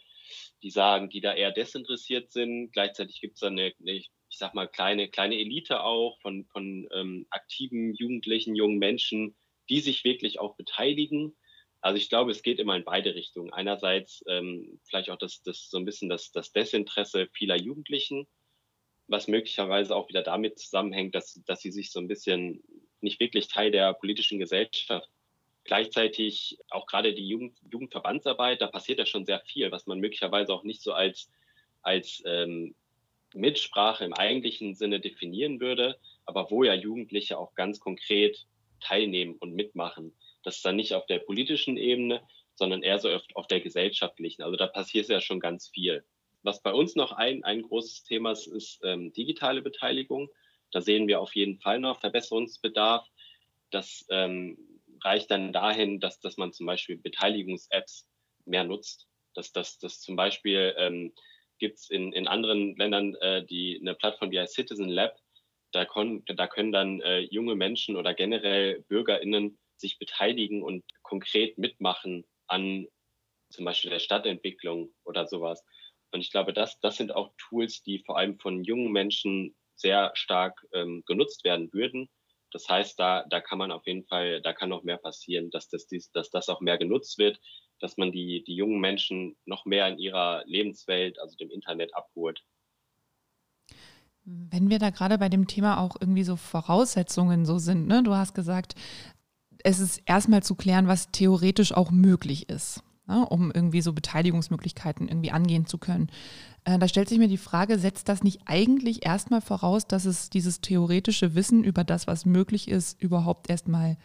die 0.63 0.71
sagen, 0.71 1.09
die 1.09 1.21
da 1.21 1.35
eher 1.35 1.51
desinteressiert 1.51 2.31
sind. 2.31 2.71
Gleichzeitig 2.71 3.21
gibt 3.21 3.35
es 3.35 3.41
dann 3.41 3.59
eine, 3.59 3.73
eine, 3.79 4.01
ich 4.37 4.39
sag 4.39 4.53
mal, 4.53 4.67
kleine, 4.67 5.09
kleine 5.09 5.35
Elite 5.35 5.81
auch 5.81 6.19
von, 6.21 6.45
von 6.45 6.87
ähm, 6.93 7.25
aktiven 7.31 7.95
Jugendlichen, 7.95 8.55
jungen 8.55 8.77
Menschen, 8.77 9.35
die 9.67 9.79
sich 9.79 10.03
wirklich 10.03 10.39
auch 10.39 10.55
beteiligen. 10.55 11.35
Also 11.81 11.97
ich 11.97 12.07
glaube, 12.07 12.29
es 12.29 12.43
geht 12.43 12.59
immer 12.59 12.75
in 12.75 12.83
beide 12.83 13.15
Richtungen. 13.15 13.51
Einerseits 13.51 14.23
ähm, 14.27 14.79
vielleicht 14.83 15.09
auch 15.09 15.17
das, 15.17 15.41
das 15.41 15.71
so 15.71 15.79
ein 15.79 15.85
bisschen 15.85 16.07
das, 16.07 16.31
das 16.31 16.51
Desinteresse 16.51 17.27
vieler 17.33 17.55
Jugendlichen, 17.55 18.27
was 19.07 19.27
möglicherweise 19.27 19.95
auch 19.95 20.07
wieder 20.07 20.21
damit 20.21 20.59
zusammenhängt, 20.59 21.15
dass, 21.15 21.41
dass 21.47 21.61
sie 21.61 21.71
sich 21.71 21.91
so 21.91 21.99
ein 21.99 22.07
bisschen 22.07 22.63
nicht 23.01 23.19
wirklich 23.19 23.47
Teil 23.47 23.71
der 23.71 23.95
politischen 23.95 24.37
Gesellschaft. 24.37 25.09
Gleichzeitig 25.63 26.59
auch 26.69 26.85
gerade 26.85 27.15
die 27.15 27.27
Jugend, 27.27 27.57
Jugendverbandsarbeit, 27.71 28.61
da 28.61 28.67
passiert 28.67 28.99
ja 28.99 29.07
schon 29.07 29.25
sehr 29.25 29.39
viel, 29.47 29.71
was 29.71 29.87
man 29.87 29.99
möglicherweise 29.99 30.53
auch 30.53 30.63
nicht 30.63 30.83
so 30.83 30.93
als, 30.93 31.27
als 31.81 32.21
ähm, 32.27 32.75
Mitsprache 33.33 34.05
im 34.05 34.13
eigentlichen 34.13 34.75
Sinne 34.75 34.99
definieren 34.99 35.59
würde, 35.59 35.99
aber 36.25 36.49
wo 36.51 36.63
ja 36.63 36.73
Jugendliche 36.73 37.37
auch 37.37 37.53
ganz 37.55 37.79
konkret 37.79 38.45
teilnehmen 38.79 39.35
und 39.39 39.53
mitmachen. 39.53 40.15
Das 40.43 40.57
ist 40.57 40.65
dann 40.65 40.75
nicht 40.75 40.93
auf 40.93 41.05
der 41.07 41.19
politischen 41.19 41.77
Ebene, 41.77 42.21
sondern 42.55 42.83
eher 42.83 42.99
so 42.99 43.09
oft 43.09 43.35
auf 43.35 43.47
der 43.47 43.61
gesellschaftlichen. 43.61 44.43
Also 44.43 44.55
da 44.57 44.67
passiert 44.67 45.07
ja 45.09 45.21
schon 45.21 45.39
ganz 45.39 45.69
viel. 45.69 46.03
Was 46.43 46.61
bei 46.61 46.73
uns 46.73 46.95
noch 46.95 47.11
ein, 47.11 47.43
ein 47.43 47.61
großes 47.61 48.03
Thema 48.03 48.31
ist, 48.31 48.47
ist 48.47 48.79
ähm, 48.83 49.11
digitale 49.13 49.61
Beteiligung. 49.61 50.29
Da 50.71 50.81
sehen 50.81 51.07
wir 51.07 51.21
auf 51.21 51.35
jeden 51.35 51.59
Fall 51.59 51.79
noch 51.79 51.99
Verbesserungsbedarf. 51.99 53.07
Das 53.69 54.05
ähm, 54.09 54.57
reicht 55.03 55.29
dann 55.31 55.53
dahin, 55.53 55.99
dass, 55.99 56.19
dass 56.19 56.37
man 56.37 56.53
zum 56.53 56.65
Beispiel 56.65 56.97
Beteiligungs-Apps 56.97 58.07
mehr 58.45 58.63
nutzt. 58.63 59.07
Dass 59.33 59.51
das 59.51 59.77
dass 59.79 60.01
zum 60.01 60.15
Beispiel 60.15 60.73
ähm, 60.77 61.13
gibt 61.59 61.79
es 61.79 61.89
in, 61.89 62.13
in 62.13 62.27
anderen 62.27 62.75
Ländern 62.75 63.15
äh, 63.15 63.45
die, 63.45 63.79
eine 63.81 63.95
Plattform, 63.95 64.31
die 64.31 64.39
heißt 64.39 64.53
Citizen 64.53 64.89
Lab. 64.89 65.15
Da, 65.71 65.85
kon, 65.85 66.23
da 66.25 66.47
können 66.47 66.71
dann 66.71 67.01
äh, 67.01 67.19
junge 67.19 67.55
Menschen 67.55 67.97
oder 67.97 68.13
generell 68.13 68.83
BürgerInnen 68.87 69.57
sich 69.75 69.99
beteiligen 69.99 70.63
und 70.63 70.83
konkret 71.03 71.57
mitmachen 71.57 72.25
an 72.47 72.87
zum 73.49 73.65
Beispiel 73.65 73.91
der 73.91 73.99
Stadtentwicklung 73.99 74.93
oder 75.03 75.27
sowas. 75.27 75.63
Und 76.11 76.21
ich 76.21 76.31
glaube, 76.31 76.53
das, 76.53 76.79
das 76.79 76.97
sind 76.97 77.13
auch 77.13 77.33
Tools, 77.37 77.83
die 77.83 77.99
vor 77.99 78.17
allem 78.17 78.39
von 78.39 78.63
jungen 78.63 78.91
Menschen 78.91 79.55
sehr 79.75 80.11
stark 80.15 80.65
ähm, 80.73 81.03
genutzt 81.05 81.43
werden 81.43 81.71
würden. 81.73 82.09
Das 82.51 82.67
heißt, 82.69 82.99
da, 82.99 83.25
da 83.29 83.41
kann 83.41 83.57
man 83.57 83.71
auf 83.71 83.85
jeden 83.85 84.05
Fall, 84.05 84.41
da 84.41 84.53
kann 84.53 84.69
noch 84.69 84.83
mehr 84.83 84.97
passieren, 84.97 85.49
dass 85.51 85.69
das, 85.69 85.87
dass 86.13 86.29
das 86.29 86.49
auch 86.49 86.61
mehr 86.61 86.77
genutzt 86.77 87.17
wird, 87.17 87.39
dass 87.79 87.97
man 87.97 88.11
die, 88.11 88.43
die 88.45 88.55
jungen 88.55 88.79
Menschen 88.79 89.37
noch 89.45 89.65
mehr 89.65 89.87
in 89.87 89.97
ihrer 89.97 90.43
Lebenswelt, 90.45 91.19
also 91.19 91.35
dem 91.37 91.51
Internet, 91.51 91.95
abholt. 91.95 92.43
Wenn 94.23 94.69
wir 94.69 94.79
da 94.79 94.89
gerade 94.89 95.17
bei 95.17 95.29
dem 95.29 95.47
Thema 95.47 95.79
auch 95.79 95.95
irgendwie 95.99 96.23
so 96.23 96.35
Voraussetzungen 96.35 97.45
so 97.45 97.59
sind, 97.59 97.87
ne? 97.87 98.03
du 98.03 98.13
hast 98.13 98.33
gesagt, 98.33 98.75
es 99.63 99.79
ist 99.79 100.01
erstmal 100.05 100.43
zu 100.43 100.55
klären, 100.55 100.87
was 100.87 101.11
theoretisch 101.11 101.73
auch 101.73 101.91
möglich 101.91 102.49
ist 102.49 102.83
ne, 103.07 103.25
um 103.27 103.51
irgendwie 103.51 103.81
so 103.81 103.93
Beteiligungsmöglichkeiten 103.93 105.07
irgendwie 105.07 105.31
angehen 105.31 105.65
zu 105.65 105.77
können. 105.77 106.07
Äh, 106.63 106.79
da 106.79 106.87
stellt 106.87 107.09
sich 107.09 107.19
mir 107.19 107.27
die 107.27 107.37
Frage, 107.37 107.79
setzt 107.79 108.09
das 108.09 108.23
nicht 108.23 108.41
eigentlich 108.45 109.05
erstmal 109.05 109.41
voraus, 109.41 109.87
dass 109.87 110.05
es 110.05 110.29
dieses 110.29 110.61
theoretische 110.61 111.35
Wissen 111.35 111.63
über 111.63 111.83
das, 111.83 112.07
was 112.07 112.25
möglich 112.25 112.67
ist, 112.67 113.01
überhaupt 113.01 113.49
erstmal 113.49 113.97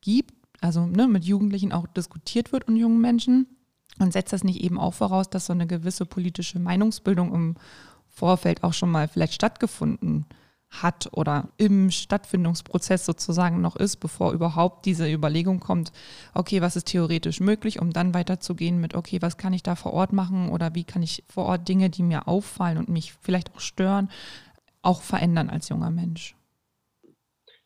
gibt? 0.00 0.34
Also 0.60 0.86
ne, 0.86 1.06
mit 1.06 1.24
Jugendlichen 1.24 1.72
auch 1.72 1.86
diskutiert 1.86 2.52
wird 2.52 2.66
und 2.68 2.76
jungen 2.76 3.00
Menschen. 3.00 3.46
Und 4.00 4.12
setzt 4.12 4.32
das 4.32 4.44
nicht 4.44 4.60
eben 4.60 4.78
auch 4.78 4.94
voraus, 4.94 5.28
dass 5.28 5.46
so 5.46 5.52
eine 5.52 5.66
gewisse 5.66 6.06
politische 6.06 6.60
Meinungsbildung 6.60 7.34
im 7.34 7.54
Vorfeld 8.06 8.62
auch 8.62 8.72
schon 8.72 8.90
mal 8.90 9.08
vielleicht 9.08 9.34
stattgefunden 9.34 10.26
hat? 10.28 10.38
Hat 10.70 11.08
oder 11.12 11.48
im 11.56 11.90
Stattfindungsprozess 11.90 13.06
sozusagen 13.06 13.60
noch 13.60 13.76
ist, 13.76 13.96
bevor 13.96 14.32
überhaupt 14.32 14.86
diese 14.86 15.10
Überlegung 15.10 15.60
kommt, 15.60 15.92
okay, 16.34 16.60
was 16.60 16.76
ist 16.76 16.88
theoretisch 16.88 17.40
möglich, 17.40 17.80
um 17.80 17.92
dann 17.92 18.14
weiterzugehen 18.14 18.80
mit, 18.80 18.94
okay, 18.94 19.18
was 19.20 19.38
kann 19.38 19.52
ich 19.52 19.62
da 19.62 19.76
vor 19.76 19.92
Ort 19.92 20.12
machen 20.12 20.50
oder 20.50 20.74
wie 20.74 20.84
kann 20.84 21.02
ich 21.02 21.24
vor 21.28 21.46
Ort 21.46 21.68
Dinge, 21.68 21.90
die 21.90 22.02
mir 22.02 22.28
auffallen 22.28 22.78
und 22.78 22.88
mich 22.88 23.14
vielleicht 23.14 23.54
auch 23.54 23.60
stören, 23.60 24.10
auch 24.82 25.02
verändern 25.02 25.50
als 25.50 25.68
junger 25.68 25.90
Mensch. 25.90 26.34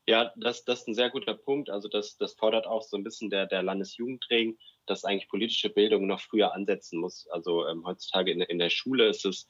Ja, 0.06 0.32
das, 0.36 0.64
das 0.64 0.80
ist 0.80 0.88
ein 0.88 0.94
sehr 0.94 1.10
guter 1.10 1.34
Punkt. 1.34 1.70
Also 1.70 1.88
das, 1.88 2.16
das 2.16 2.34
fordert 2.34 2.66
auch 2.66 2.82
so 2.82 2.96
ein 2.96 3.04
bisschen 3.04 3.30
der, 3.30 3.46
der 3.46 3.62
Landesjugendring, 3.62 4.58
dass 4.86 5.04
eigentlich 5.04 5.28
politische 5.28 5.70
Bildung 5.70 6.06
noch 6.06 6.20
früher 6.20 6.54
ansetzen 6.54 6.98
muss. 6.98 7.28
Also 7.30 7.66
ähm, 7.68 7.84
heutzutage 7.86 8.32
in, 8.32 8.40
in 8.40 8.58
der 8.58 8.70
Schule 8.70 9.08
ist 9.08 9.24
es 9.24 9.46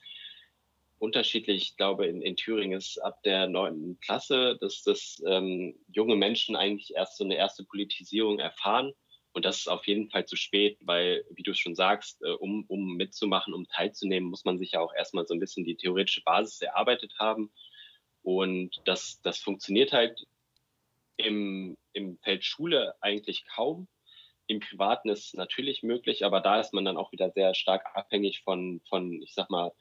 unterschiedlich. 1.03 1.63
Ich 1.63 1.77
glaube, 1.77 2.07
in, 2.07 2.21
in 2.21 2.37
Thüringen 2.37 2.77
ist 2.77 2.97
ab 2.97 3.21
der 3.23 3.47
neunten 3.47 3.99
Klasse, 3.99 4.57
dass 4.61 4.83
das 4.83 5.21
ähm, 5.27 5.75
junge 5.91 6.15
Menschen 6.15 6.55
eigentlich 6.55 6.95
erst 6.95 7.17
so 7.17 7.25
eine 7.25 7.35
erste 7.35 7.65
Politisierung 7.65 8.39
erfahren. 8.39 8.93
Und 9.33 9.43
das 9.43 9.57
ist 9.57 9.67
auf 9.67 9.85
jeden 9.85 10.09
Fall 10.09 10.25
zu 10.25 10.37
spät, 10.37 10.77
weil, 10.81 11.25
wie 11.31 11.43
du 11.43 11.53
schon 11.53 11.75
sagst, 11.75 12.21
äh, 12.23 12.31
um, 12.31 12.63
um 12.69 12.95
mitzumachen, 12.95 13.53
um 13.53 13.67
teilzunehmen, 13.67 14.29
muss 14.29 14.45
man 14.45 14.57
sich 14.57 14.71
ja 14.71 14.79
auch 14.79 14.93
erstmal 14.93 15.27
so 15.27 15.33
ein 15.33 15.41
bisschen 15.41 15.65
die 15.65 15.75
theoretische 15.75 16.21
Basis 16.23 16.61
erarbeitet 16.61 17.13
haben. 17.19 17.51
Und 18.21 18.81
das, 18.85 19.19
das 19.23 19.39
funktioniert 19.39 19.91
halt 19.91 20.25
im, 21.17 21.75
im 21.91 22.17
Feld 22.19 22.45
Schule 22.45 22.95
eigentlich 23.01 23.43
kaum. 23.53 23.89
Im 24.47 24.61
Privaten 24.61 25.09
ist 25.09 25.25
es 25.25 25.33
natürlich 25.33 25.83
möglich, 25.83 26.23
aber 26.23 26.39
da 26.39 26.61
ist 26.61 26.73
man 26.73 26.85
dann 26.85 26.97
auch 26.97 27.11
wieder 27.11 27.31
sehr 27.31 27.53
stark 27.55 27.85
abhängig 27.93 28.41
von, 28.43 28.79
von 28.87 29.21
ich 29.21 29.33
sag 29.33 29.49
mal, 29.49 29.73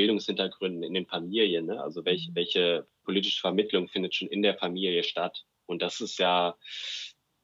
Bildungshintergründen 0.00 0.82
in 0.82 0.94
den 0.94 1.04
Familien. 1.04 1.66
Ne? 1.66 1.82
Also 1.82 2.06
welche, 2.06 2.30
mhm. 2.30 2.34
welche 2.34 2.86
politische 3.04 3.42
Vermittlung 3.42 3.86
findet 3.86 4.14
schon 4.14 4.28
in 4.28 4.40
der 4.40 4.56
Familie 4.56 5.02
statt? 5.02 5.44
Und 5.66 5.82
das 5.82 6.00
ist 6.00 6.18
ja 6.18 6.56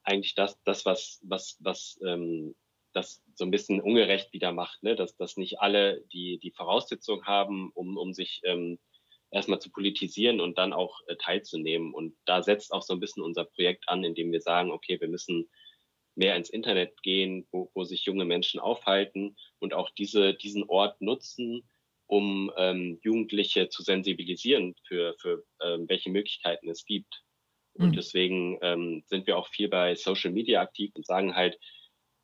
eigentlich 0.04 0.34
das, 0.34 0.58
das 0.64 0.86
was, 0.86 1.20
was, 1.22 1.58
was 1.60 2.00
ähm, 2.06 2.54
das 2.94 3.22
so 3.34 3.44
ein 3.44 3.50
bisschen 3.50 3.82
ungerecht 3.82 4.32
wieder 4.32 4.52
macht, 4.52 4.82
ne? 4.82 4.96
dass, 4.96 5.14
dass 5.16 5.36
nicht 5.36 5.60
alle 5.60 6.02
die, 6.14 6.38
die 6.38 6.50
Voraussetzungen 6.50 7.26
haben, 7.26 7.72
um, 7.74 7.98
um 7.98 8.14
sich 8.14 8.40
ähm, 8.44 8.78
erstmal 9.30 9.60
zu 9.60 9.70
politisieren 9.70 10.40
und 10.40 10.56
dann 10.56 10.72
auch 10.72 11.02
äh, 11.08 11.16
teilzunehmen. 11.16 11.92
Und 11.92 12.16
da 12.24 12.42
setzt 12.42 12.72
auch 12.72 12.82
so 12.82 12.94
ein 12.94 13.00
bisschen 13.00 13.22
unser 13.22 13.44
Projekt 13.44 13.86
an, 13.86 14.02
indem 14.02 14.32
wir 14.32 14.40
sagen, 14.40 14.70
okay, 14.70 14.98
wir 14.98 15.08
müssen 15.08 15.50
mehr 16.14 16.36
ins 16.36 16.48
Internet 16.48 17.02
gehen, 17.02 17.46
wo, 17.50 17.70
wo 17.74 17.84
sich 17.84 18.06
junge 18.06 18.24
Menschen 18.24 18.60
aufhalten 18.60 19.36
und 19.58 19.74
auch 19.74 19.90
diese, 19.90 20.32
diesen 20.32 20.64
Ort 20.64 21.02
nutzen, 21.02 21.68
um 22.06 22.52
ähm, 22.56 22.98
Jugendliche 23.02 23.68
zu 23.68 23.82
sensibilisieren 23.82 24.74
für, 24.86 25.14
für 25.18 25.44
ähm, 25.60 25.88
welche 25.88 26.10
Möglichkeiten 26.10 26.68
es 26.68 26.84
gibt. 26.84 27.22
Und 27.74 27.90
mhm. 27.90 27.92
deswegen 27.92 28.58
ähm, 28.62 29.02
sind 29.06 29.26
wir 29.26 29.36
auch 29.36 29.48
viel 29.48 29.68
bei 29.68 29.94
Social 29.94 30.30
Media 30.30 30.60
aktiv 30.60 30.92
und 30.94 31.04
sagen 31.04 31.34
halt, 31.34 31.58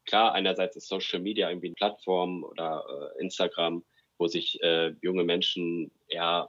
klar, 0.07 0.33
einerseits 0.33 0.77
ist 0.77 0.89
Social 0.89 1.21
Media 1.21 1.49
irgendwie 1.49 1.69
eine 1.69 1.75
Plattform 1.75 2.45
oder 2.45 2.85
äh, 3.17 3.21
Instagram, 3.23 3.85
wo 4.19 4.29
sich 4.29 4.62
äh, 4.62 4.95
junge 5.03 5.25
Menschen 5.25 5.91
eher 6.09 6.49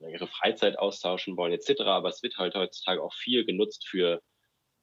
ihre 0.00 0.26
Freizeit 0.26 0.78
austauschen 0.78 1.36
wollen 1.36 1.52
etc. 1.52 1.82
Aber 1.82 2.08
es 2.08 2.22
wird 2.22 2.36
halt 2.38 2.54
heutzutage 2.54 3.02
auch 3.02 3.14
viel 3.14 3.44
genutzt 3.44 3.86
für 3.88 4.22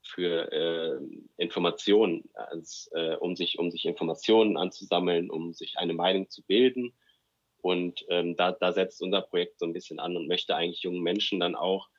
für 0.01 0.49
äh, 0.53 0.97
Informationen, 1.35 2.29
als, 2.33 2.89
äh, 2.93 3.15
um 3.15 3.35
sich 3.35 3.59
um 3.59 3.69
sich 3.69 3.85
Informationen 3.85 4.55
anzusammeln, 4.55 5.29
um 5.29 5.53
sich 5.53 5.77
eine 5.77 5.93
Meinung 5.93 6.29
zu 6.29 6.41
bilden 6.43 6.93
und 7.61 8.05
ähm, 8.09 8.35
da, 8.35 8.51
da 8.51 8.71
setzt 8.71 9.01
unser 9.01 9.21
Projekt 9.21 9.59
so 9.59 9.65
ein 9.65 9.73
bisschen 9.73 9.99
an 9.99 10.15
und 10.15 10.27
möchte 10.27 10.55
eigentlich 10.55 10.81
jungen 10.81 11.01
Menschen 11.01 11.39
dann 11.39 11.55
auch 11.55 11.89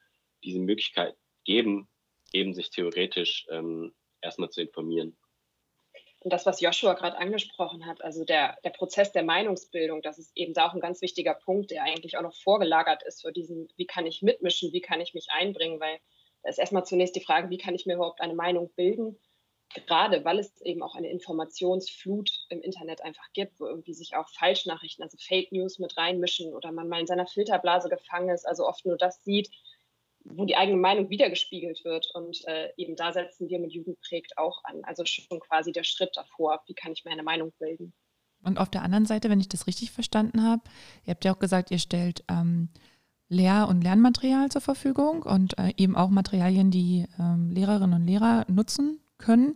diese 0.42 0.60
Möglichkeit 0.60 1.16
geben, 1.44 1.88
eben 2.32 2.54
sich 2.54 2.70
theoretisch 2.70 3.46
ähm, 3.50 3.94
erstmal 4.20 4.50
zu 4.50 4.62
informieren. 4.62 5.16
Und 6.22 6.32
das, 6.32 6.44
was 6.44 6.60
Joshua 6.60 6.92
gerade 6.94 7.16
angesprochen 7.16 7.86
hat, 7.86 8.02
also 8.04 8.24
der, 8.24 8.58
der 8.62 8.70
Prozess 8.70 9.10
der 9.12 9.22
Meinungsbildung, 9.22 10.02
das 10.02 10.18
ist 10.18 10.32
eben 10.34 10.52
da 10.52 10.68
auch 10.68 10.74
ein 10.74 10.80
ganz 10.80 11.00
wichtiger 11.00 11.34
Punkt, 11.34 11.70
der 11.70 11.82
eigentlich 11.82 12.18
auch 12.18 12.22
noch 12.22 12.34
vorgelagert 12.34 13.02
ist 13.04 13.22
für 13.22 13.32
diesen, 13.32 13.68
wie 13.76 13.86
kann 13.86 14.06
ich 14.06 14.20
mitmischen, 14.20 14.72
wie 14.72 14.82
kann 14.82 15.00
ich 15.00 15.14
mich 15.14 15.28
einbringen, 15.30 15.80
weil 15.80 15.98
da 16.42 16.50
ist 16.50 16.58
erstmal 16.58 16.84
zunächst 16.84 17.16
die 17.16 17.24
Frage, 17.24 17.48
wie 17.48 17.58
kann 17.58 17.74
ich 17.74 17.86
mir 17.86 17.94
überhaupt 17.94 18.20
eine 18.20 18.34
Meinung 18.34 18.70
bilden 18.74 19.18
gerade 19.86 20.24
weil 20.24 20.38
es 20.38 20.60
eben 20.62 20.82
auch 20.82 20.94
eine 20.94 21.10
Informationsflut 21.10 22.30
im 22.48 22.60
Internet 22.60 23.02
einfach 23.02 23.32
gibt, 23.32 23.60
wo 23.60 23.66
irgendwie 23.66 23.94
sich 23.94 24.16
auch 24.16 24.28
Falschnachrichten, 24.30 25.02
also 25.02 25.16
Fake 25.18 25.52
News 25.52 25.78
mit 25.78 25.96
reinmischen 25.96 26.52
oder 26.54 26.72
man 26.72 26.88
mal 26.88 27.00
in 27.00 27.06
seiner 27.06 27.26
Filterblase 27.26 27.88
gefangen 27.88 28.30
ist, 28.30 28.46
also 28.46 28.66
oft 28.66 28.84
nur 28.84 28.96
das 28.96 29.22
sieht, 29.22 29.50
wo 30.24 30.44
die 30.44 30.56
eigene 30.56 30.76
Meinung 30.76 31.08
wiedergespiegelt 31.08 31.84
wird. 31.84 32.10
Und 32.14 32.46
äh, 32.46 32.72
eben 32.76 32.96
da 32.96 33.12
setzen 33.12 33.48
wir 33.48 33.58
mit 33.58 33.72
Jugendprägt 33.72 34.36
auch 34.38 34.64
an. 34.64 34.82
Also 34.84 35.04
schon 35.06 35.40
quasi 35.40 35.72
der 35.72 35.84
Schritt 35.84 36.10
davor, 36.14 36.62
wie 36.66 36.74
kann 36.74 36.92
ich 36.92 37.04
meine 37.04 37.22
Meinung 37.22 37.52
bilden. 37.58 37.92
Und 38.42 38.58
auf 38.58 38.70
der 38.70 38.82
anderen 38.82 39.06
Seite, 39.06 39.30
wenn 39.30 39.40
ich 39.40 39.48
das 39.48 39.66
richtig 39.66 39.92
verstanden 39.92 40.42
habe, 40.42 40.62
ihr 41.04 41.12
habt 41.12 41.24
ja 41.24 41.32
auch 41.32 41.38
gesagt, 41.38 41.70
ihr 41.70 41.78
stellt 41.78 42.24
ähm, 42.28 42.70
Lehr- 43.28 43.68
und 43.68 43.82
Lernmaterial 43.82 44.50
zur 44.50 44.62
Verfügung 44.62 45.22
und 45.22 45.56
äh, 45.58 45.72
eben 45.76 45.94
auch 45.94 46.08
Materialien, 46.08 46.70
die 46.70 47.06
ähm, 47.18 47.50
Lehrerinnen 47.50 48.00
und 48.00 48.06
Lehrer 48.06 48.44
nutzen 48.48 49.00
können. 49.20 49.54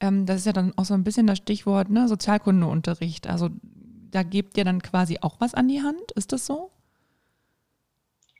Ähm, 0.00 0.26
das 0.26 0.38
ist 0.38 0.46
ja 0.46 0.52
dann 0.52 0.72
auch 0.76 0.84
so 0.84 0.94
ein 0.94 1.04
bisschen 1.04 1.26
das 1.26 1.38
Stichwort 1.38 1.90
ne, 1.90 2.06
Sozialkundeunterricht. 2.06 3.26
Also 3.26 3.50
da 4.10 4.22
gebt 4.22 4.56
ihr 4.56 4.64
dann 4.64 4.82
quasi 4.82 5.18
auch 5.20 5.40
was 5.40 5.54
an 5.54 5.68
die 5.68 5.82
Hand, 5.82 6.12
ist 6.12 6.32
das 6.32 6.46
so? 6.46 6.70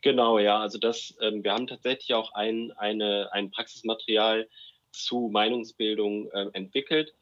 Genau, 0.03 0.39
ja. 0.39 0.61
Also 0.61 0.79
das, 0.79 1.17
ähm, 1.21 1.43
wir 1.43 1.53
haben 1.53 1.67
tatsächlich 1.67 2.15
auch 2.15 2.33
ein, 2.33 2.73
eine, 2.77 3.29
ein 3.33 3.51
Praxismaterial 3.51 4.49
zu 4.93 5.29
Meinungsbildung 5.33 6.31
äh, 6.31 6.47
entwickelt. 6.53 7.15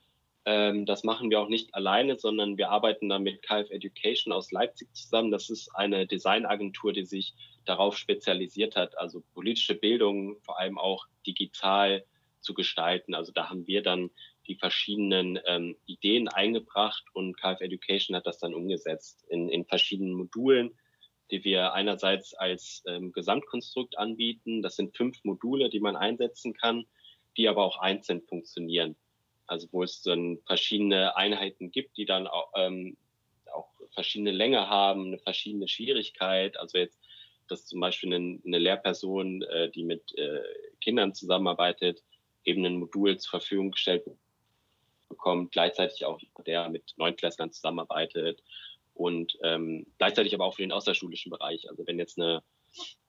Ähm, 0.45 0.85
das 0.85 1.05
machen 1.05 1.31
wir 1.31 1.41
auch 1.41 1.49
nicht 1.49 1.75
alleine, 1.75 2.19
sondern 2.19 2.59
wir 2.59 2.71
arbeiten 2.71 3.09
da 3.09 3.19
mit 3.19 3.43
KF 3.43 3.71
Education 3.71 4.33
aus 4.33 4.53
Leipzig 4.53 4.93
zusammen. 4.93 5.31
Das 5.31 5.49
ist 5.49 5.75
eine 5.75 6.07
Designagentur, 6.07 6.93
die 6.93 7.07
sich 7.07 7.35
darauf 7.65 7.97
spezialisiert 7.97 8.77
hat, 8.77 8.99
also 8.99 9.23
politische 9.33 9.75
Bildung 9.75 10.37
vor 10.43 10.59
allem 10.59 10.77
auch 10.77 11.07
digital 11.27 12.05
zu 12.45 12.55
gestalten. 12.55 13.15
Also 13.15 13.33
da 13.33 13.51
haben 13.51 13.67
wir 13.67 13.83
dann 13.83 14.11
die 14.47 14.55
verschiedenen 14.55 15.41
ähm, 15.47 15.77
Ideen 15.87 16.29
eingebracht 16.29 17.05
und 17.13 17.37
KF 17.37 17.61
Education 17.61 18.17
hat 18.17 18.27
das 18.27 18.39
dann 18.39 18.55
umgesetzt 18.55 19.25
in, 19.29 19.49
in 19.49 19.65
verschiedenen 19.65 20.13
Modulen 20.13 20.77
die 21.31 21.45
wir 21.45 21.73
einerseits 21.73 22.35
als 22.35 22.83
ähm, 22.87 23.13
Gesamtkonstrukt 23.13 23.99
anbieten. 23.99 24.63
Das 24.63 24.77
sind 24.77 24.97
fünf 24.97 25.25
Module, 25.25 25.71
die 25.71 25.81
man 25.81 25.97
einsetzen 25.97 26.55
kann, 26.55 26.85
die 27.37 27.49
aber 27.49 27.65
auch 27.65 27.79
einzeln 27.79 28.23
funktionieren. 28.23 28.97
Also 29.47 29.69
wo 29.73 29.83
es 29.83 30.03
dann 30.03 30.39
verschiedene 30.47 31.17
Einheiten 31.17 31.71
gibt, 31.71 31.97
die 31.97 32.05
dann 32.05 32.27
auch, 32.27 32.53
ähm, 32.57 32.97
auch 33.53 33.69
verschiedene 33.93 34.33
Länge 34.33 34.69
haben, 34.69 35.07
eine 35.07 35.19
verschiedene 35.19 35.69
Schwierigkeit. 35.69 36.59
Also 36.59 36.79
jetzt, 36.79 36.99
dass 37.49 37.67
zum 37.67 37.81
Beispiel 37.81 38.15
eine, 38.15 38.41
eine 38.45 38.59
Lehrperson, 38.59 39.43
äh, 39.43 39.71
die 39.71 39.85
mit 39.85 40.17
äh, 40.17 40.41
Kindern 40.81 41.15
zusammenarbeitet, 41.15 42.03
eben 42.45 42.65
ein 42.65 42.79
Modul 42.79 43.17
zur 43.19 43.31
Verfügung 43.31 43.71
gestellt 43.71 44.05
bekommt, 45.09 45.53
gleichzeitig 45.53 46.05
auch 46.05 46.21
der 46.47 46.69
mit 46.69 46.95
Neunklässlern 46.97 47.53
zusammenarbeitet 47.53 48.43
und 48.95 49.39
ähm, 49.43 49.87
gleichzeitig 49.99 50.35
aber 50.35 50.45
auch 50.45 50.55
für 50.55 50.63
den 50.63 50.73
außerschulischen 50.73 51.31
Bereich. 51.31 51.69
Also 51.69 51.87
wenn 51.87 51.99
jetzt 51.99 52.19
eine, 52.19 52.43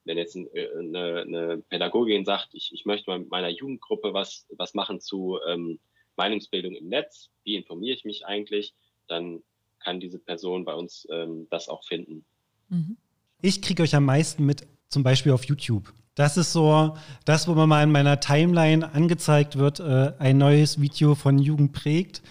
wenn 0.03 0.17
jetzt 0.17 0.35
eine, 0.35 1.21
eine 1.21 1.63
Pädagogin 1.69 2.25
sagt, 2.25 2.49
ich, 2.53 2.71
ich 2.73 2.85
möchte 2.85 3.09
mal 3.09 3.19
mit 3.19 3.29
meiner 3.29 3.49
Jugendgruppe 3.49 4.13
was, 4.13 4.47
was 4.57 4.73
machen 4.73 4.99
zu 4.99 5.39
ähm, 5.47 5.79
Meinungsbildung 6.15 6.75
im 6.75 6.87
Netz, 6.87 7.29
wie 7.43 7.55
informiere 7.55 7.95
ich 7.95 8.05
mich 8.05 8.25
eigentlich, 8.25 8.73
dann 9.07 9.43
kann 9.79 9.99
diese 9.99 10.19
Person 10.19 10.65
bei 10.65 10.73
uns 10.73 11.07
ähm, 11.11 11.47
das 11.49 11.69
auch 11.69 11.83
finden. 11.83 12.25
Mhm. 12.69 12.97
Ich 13.41 13.61
kriege 13.61 13.83
euch 13.83 13.93
am 13.93 14.05
meisten 14.05 14.45
mit, 14.45 14.67
zum 14.89 15.03
Beispiel 15.03 15.31
auf 15.31 15.45
YouTube. 15.45 15.93
Das 16.15 16.37
ist 16.37 16.53
so 16.53 16.97
das, 17.25 17.47
wo 17.47 17.53
man 17.53 17.67
mal 17.67 17.83
in 17.83 17.91
meiner 17.91 18.21
Timeline 18.21 18.93
angezeigt 18.93 19.57
wird, 19.57 19.81
äh, 19.81 20.13
ein 20.17 20.37
neues 20.37 20.79
Video 20.79 21.13
von 21.13 21.37
Jugend 21.37 21.73
prägt. 21.73 22.21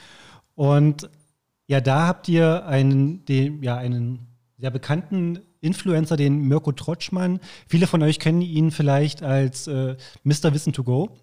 Und 0.54 1.10
ja, 1.66 1.80
da 1.80 2.06
habt 2.06 2.28
ihr 2.28 2.66
einen, 2.66 3.24
den, 3.26 3.62
ja, 3.62 3.76
einen 3.76 4.26
sehr 4.58 4.70
bekannten 4.70 5.40
Influencer, 5.60 6.16
den 6.16 6.48
Mirko 6.48 6.72
Trotschmann. 6.72 7.40
Viele 7.68 7.86
von 7.86 8.02
euch 8.02 8.18
kennen 8.18 8.40
ihn 8.40 8.70
vielleicht 8.70 9.22
als 9.22 9.66
äh, 9.66 9.96
Mr. 10.22 10.54
Wissen 10.54 10.72
to 10.72 10.82
Go. 10.82 11.16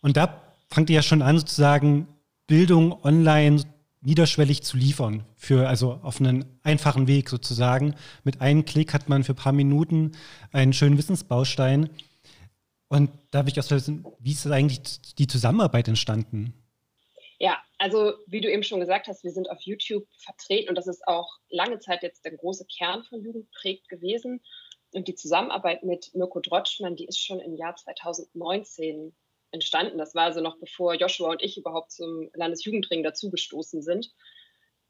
Und 0.00 0.16
da 0.16 0.42
fangt 0.70 0.90
ihr 0.90 0.96
ja 0.96 1.02
schon 1.02 1.22
an, 1.22 1.38
sozusagen 1.38 2.08
Bildung 2.46 3.04
online 3.04 3.62
niederschwellig 4.04 4.62
zu 4.62 4.76
liefern, 4.76 5.24
für, 5.36 5.68
also 5.68 5.98
auf 6.02 6.20
einen 6.20 6.44
einfachen 6.62 7.08
Weg 7.08 7.28
sozusagen. 7.28 7.94
Mit 8.22 8.40
einem 8.40 8.64
Klick 8.64 8.92
hat 8.92 9.08
man 9.08 9.24
für 9.24 9.32
ein 9.32 9.36
paar 9.36 9.52
Minuten 9.52 10.12
einen 10.52 10.72
schönen 10.72 10.98
Wissensbaustein. 10.98 11.90
Und 12.88 13.10
da 13.30 13.38
habe 13.38 13.48
ich 13.48 13.58
auch 13.58 13.70
wie 14.20 14.32
ist 14.32 14.46
eigentlich 14.46 14.80
die 15.18 15.26
Zusammenarbeit 15.26 15.88
entstanden? 15.88 16.52
Ja, 17.38 17.58
also 17.78 18.12
wie 18.26 18.40
du 18.40 18.50
eben 18.50 18.62
schon 18.62 18.80
gesagt 18.80 19.08
hast, 19.08 19.24
wir 19.24 19.32
sind 19.32 19.50
auf 19.50 19.60
YouTube 19.62 20.06
vertreten 20.16 20.68
und 20.68 20.76
das 20.76 20.86
ist 20.86 21.06
auch 21.08 21.38
lange 21.48 21.78
Zeit 21.80 22.02
jetzt 22.02 22.24
der 22.24 22.36
große 22.36 22.66
Kern 22.66 23.02
von 23.04 23.22
Jugendprägt 23.22 23.88
gewesen. 23.88 24.40
Und 24.92 25.08
die 25.08 25.16
Zusammenarbeit 25.16 25.82
mit 25.82 26.14
Mirko 26.14 26.38
Drotschmann, 26.40 26.94
die 26.94 27.06
ist 27.06 27.18
schon 27.18 27.40
im 27.40 27.56
Jahr 27.56 27.74
2019 27.74 29.12
entstanden. 29.54 29.96
Das 29.96 30.14
war 30.14 30.24
also 30.24 30.40
noch 30.40 30.58
bevor 30.58 30.94
Joshua 30.94 31.30
und 31.30 31.42
ich 31.42 31.56
überhaupt 31.56 31.92
zum 31.92 32.28
Landesjugendring 32.34 33.02
dazugestoßen 33.02 33.80
sind. 33.80 34.12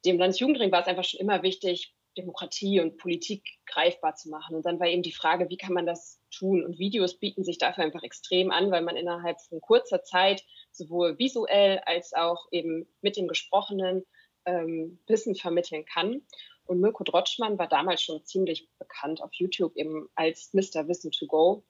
Dem 0.04 0.18
Landesjugendring 0.18 0.72
war 0.72 0.80
es 0.80 0.88
einfach 0.88 1.04
schon 1.04 1.20
immer 1.20 1.42
wichtig, 1.42 1.94
Demokratie 2.16 2.80
und 2.80 2.96
Politik 2.96 3.44
greifbar 3.66 4.14
zu 4.14 4.28
machen. 4.28 4.56
Und 4.56 4.66
dann 4.66 4.78
war 4.78 4.86
eben 4.86 5.02
die 5.02 5.12
Frage, 5.12 5.50
wie 5.50 5.56
kann 5.56 5.72
man 5.72 5.86
das 5.86 6.20
tun? 6.30 6.64
Und 6.64 6.78
Videos 6.78 7.18
bieten 7.18 7.44
sich 7.44 7.58
dafür 7.58 7.84
einfach 7.84 8.02
extrem 8.02 8.50
an, 8.50 8.70
weil 8.70 8.82
man 8.82 8.96
innerhalb 8.96 9.40
von 9.40 9.60
kurzer 9.60 10.02
Zeit 10.02 10.44
sowohl 10.70 11.18
visuell 11.18 11.80
als 11.86 12.12
auch 12.12 12.46
eben 12.50 12.88
mit 13.00 13.16
dem 13.16 13.28
Gesprochenen 13.28 14.04
ähm, 14.46 14.98
Wissen 15.06 15.34
vermitteln 15.34 15.84
kann. 15.84 16.22
Und 16.66 16.80
Mirko 16.80 17.04
Drotschmann 17.04 17.58
war 17.58 17.68
damals 17.68 18.02
schon 18.02 18.24
ziemlich 18.24 18.68
bekannt 18.78 19.22
auf 19.22 19.34
YouTube 19.34 19.76
eben 19.76 20.08
als 20.14 20.52
Mr. 20.54 20.88
Wissen 20.88 21.10
to 21.10 21.26
Go. 21.26 21.64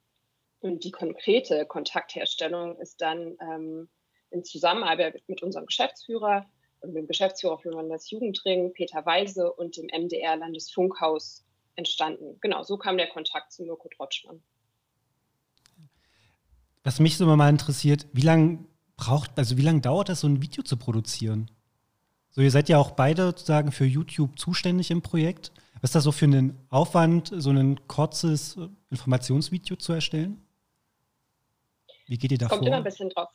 Und 0.64 0.82
die 0.82 0.92
konkrete 0.92 1.66
Kontaktherstellung 1.66 2.78
ist 2.78 3.02
dann 3.02 3.36
ähm, 3.38 3.86
in 4.30 4.44
Zusammenarbeit 4.44 5.22
mit 5.26 5.42
unserem 5.42 5.66
Geschäftsführer 5.66 6.46
und 6.80 6.94
dem 6.94 7.06
Geschäftsführer 7.06 7.58
für 7.58 7.68
Landesjugendring, 7.68 8.72
Peter 8.72 9.04
Weise 9.04 9.52
und 9.52 9.76
dem 9.76 9.88
MDR 9.88 10.36
Landesfunkhaus 10.36 11.44
entstanden. 11.76 12.38
Genau, 12.40 12.62
so 12.62 12.78
kam 12.78 12.96
der 12.96 13.08
Kontakt 13.10 13.52
zu 13.52 13.62
Mirko 13.62 13.90
Drotschmann. 13.94 14.42
Was 16.82 16.98
mich 16.98 17.18
so 17.18 17.26
mal 17.26 17.50
interessiert, 17.50 18.06
wie 18.14 18.22
lange 18.22 18.64
braucht, 18.96 19.32
also 19.36 19.58
wie 19.58 19.62
lange 19.62 19.82
dauert 19.82 20.08
es, 20.08 20.20
so 20.20 20.28
ein 20.28 20.40
Video 20.40 20.62
zu 20.62 20.78
produzieren? 20.78 21.50
So, 22.30 22.40
ihr 22.40 22.50
seid 22.50 22.70
ja 22.70 22.78
auch 22.78 22.92
beide 22.92 23.26
sozusagen 23.26 23.70
für 23.70 23.84
YouTube 23.84 24.38
zuständig 24.38 24.90
im 24.90 25.02
Projekt. 25.02 25.52
Was 25.82 25.90
ist 25.90 25.96
das 25.96 26.04
so 26.04 26.12
für 26.12 26.24
einen 26.24 26.58
Aufwand, 26.70 27.30
so 27.36 27.50
ein 27.50 27.86
kurzes 27.86 28.56
äh, 28.56 28.68
Informationsvideo 28.88 29.76
zu 29.76 29.92
erstellen? 29.92 30.40
Wie 32.06 32.18
geht 32.18 32.32
ihr 32.32 32.38
da 32.38 32.48
kommt? 32.48 32.66
Immer 32.66 32.76
ein 32.76 32.84
bisschen 32.84 33.10
drauf. 33.10 33.28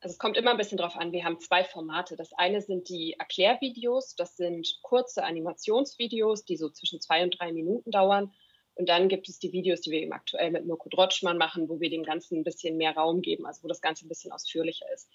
Also 0.00 0.14
es 0.14 0.18
kommt 0.18 0.36
immer 0.36 0.52
ein 0.52 0.56
bisschen 0.56 0.78
drauf 0.78 0.96
an. 0.96 1.12
Wir 1.12 1.24
haben 1.24 1.40
zwei 1.40 1.62
Formate. 1.62 2.16
Das 2.16 2.32
eine 2.32 2.62
sind 2.62 2.88
die 2.88 3.14
Erklärvideos. 3.18 4.16
Das 4.16 4.36
sind 4.36 4.78
kurze 4.82 5.24
Animationsvideos, 5.24 6.44
die 6.44 6.56
so 6.56 6.70
zwischen 6.70 7.00
zwei 7.00 7.22
und 7.22 7.38
drei 7.38 7.52
Minuten 7.52 7.90
dauern. 7.90 8.32
Und 8.74 8.88
dann 8.88 9.08
gibt 9.08 9.28
es 9.28 9.38
die 9.38 9.52
Videos, 9.52 9.82
die 9.82 9.90
wir 9.90 10.00
eben 10.00 10.12
aktuell 10.12 10.50
mit 10.50 10.64
Mirko 10.64 10.88
Drotschmann 10.88 11.36
machen, 11.36 11.68
wo 11.68 11.80
wir 11.80 11.90
dem 11.90 12.02
Ganzen 12.02 12.38
ein 12.38 12.44
bisschen 12.44 12.78
mehr 12.78 12.94
Raum 12.94 13.20
geben, 13.20 13.44
also 13.44 13.62
wo 13.62 13.68
das 13.68 13.82
Ganze 13.82 14.06
ein 14.06 14.08
bisschen 14.08 14.32
ausführlicher 14.32 14.86
ist. 14.94 15.10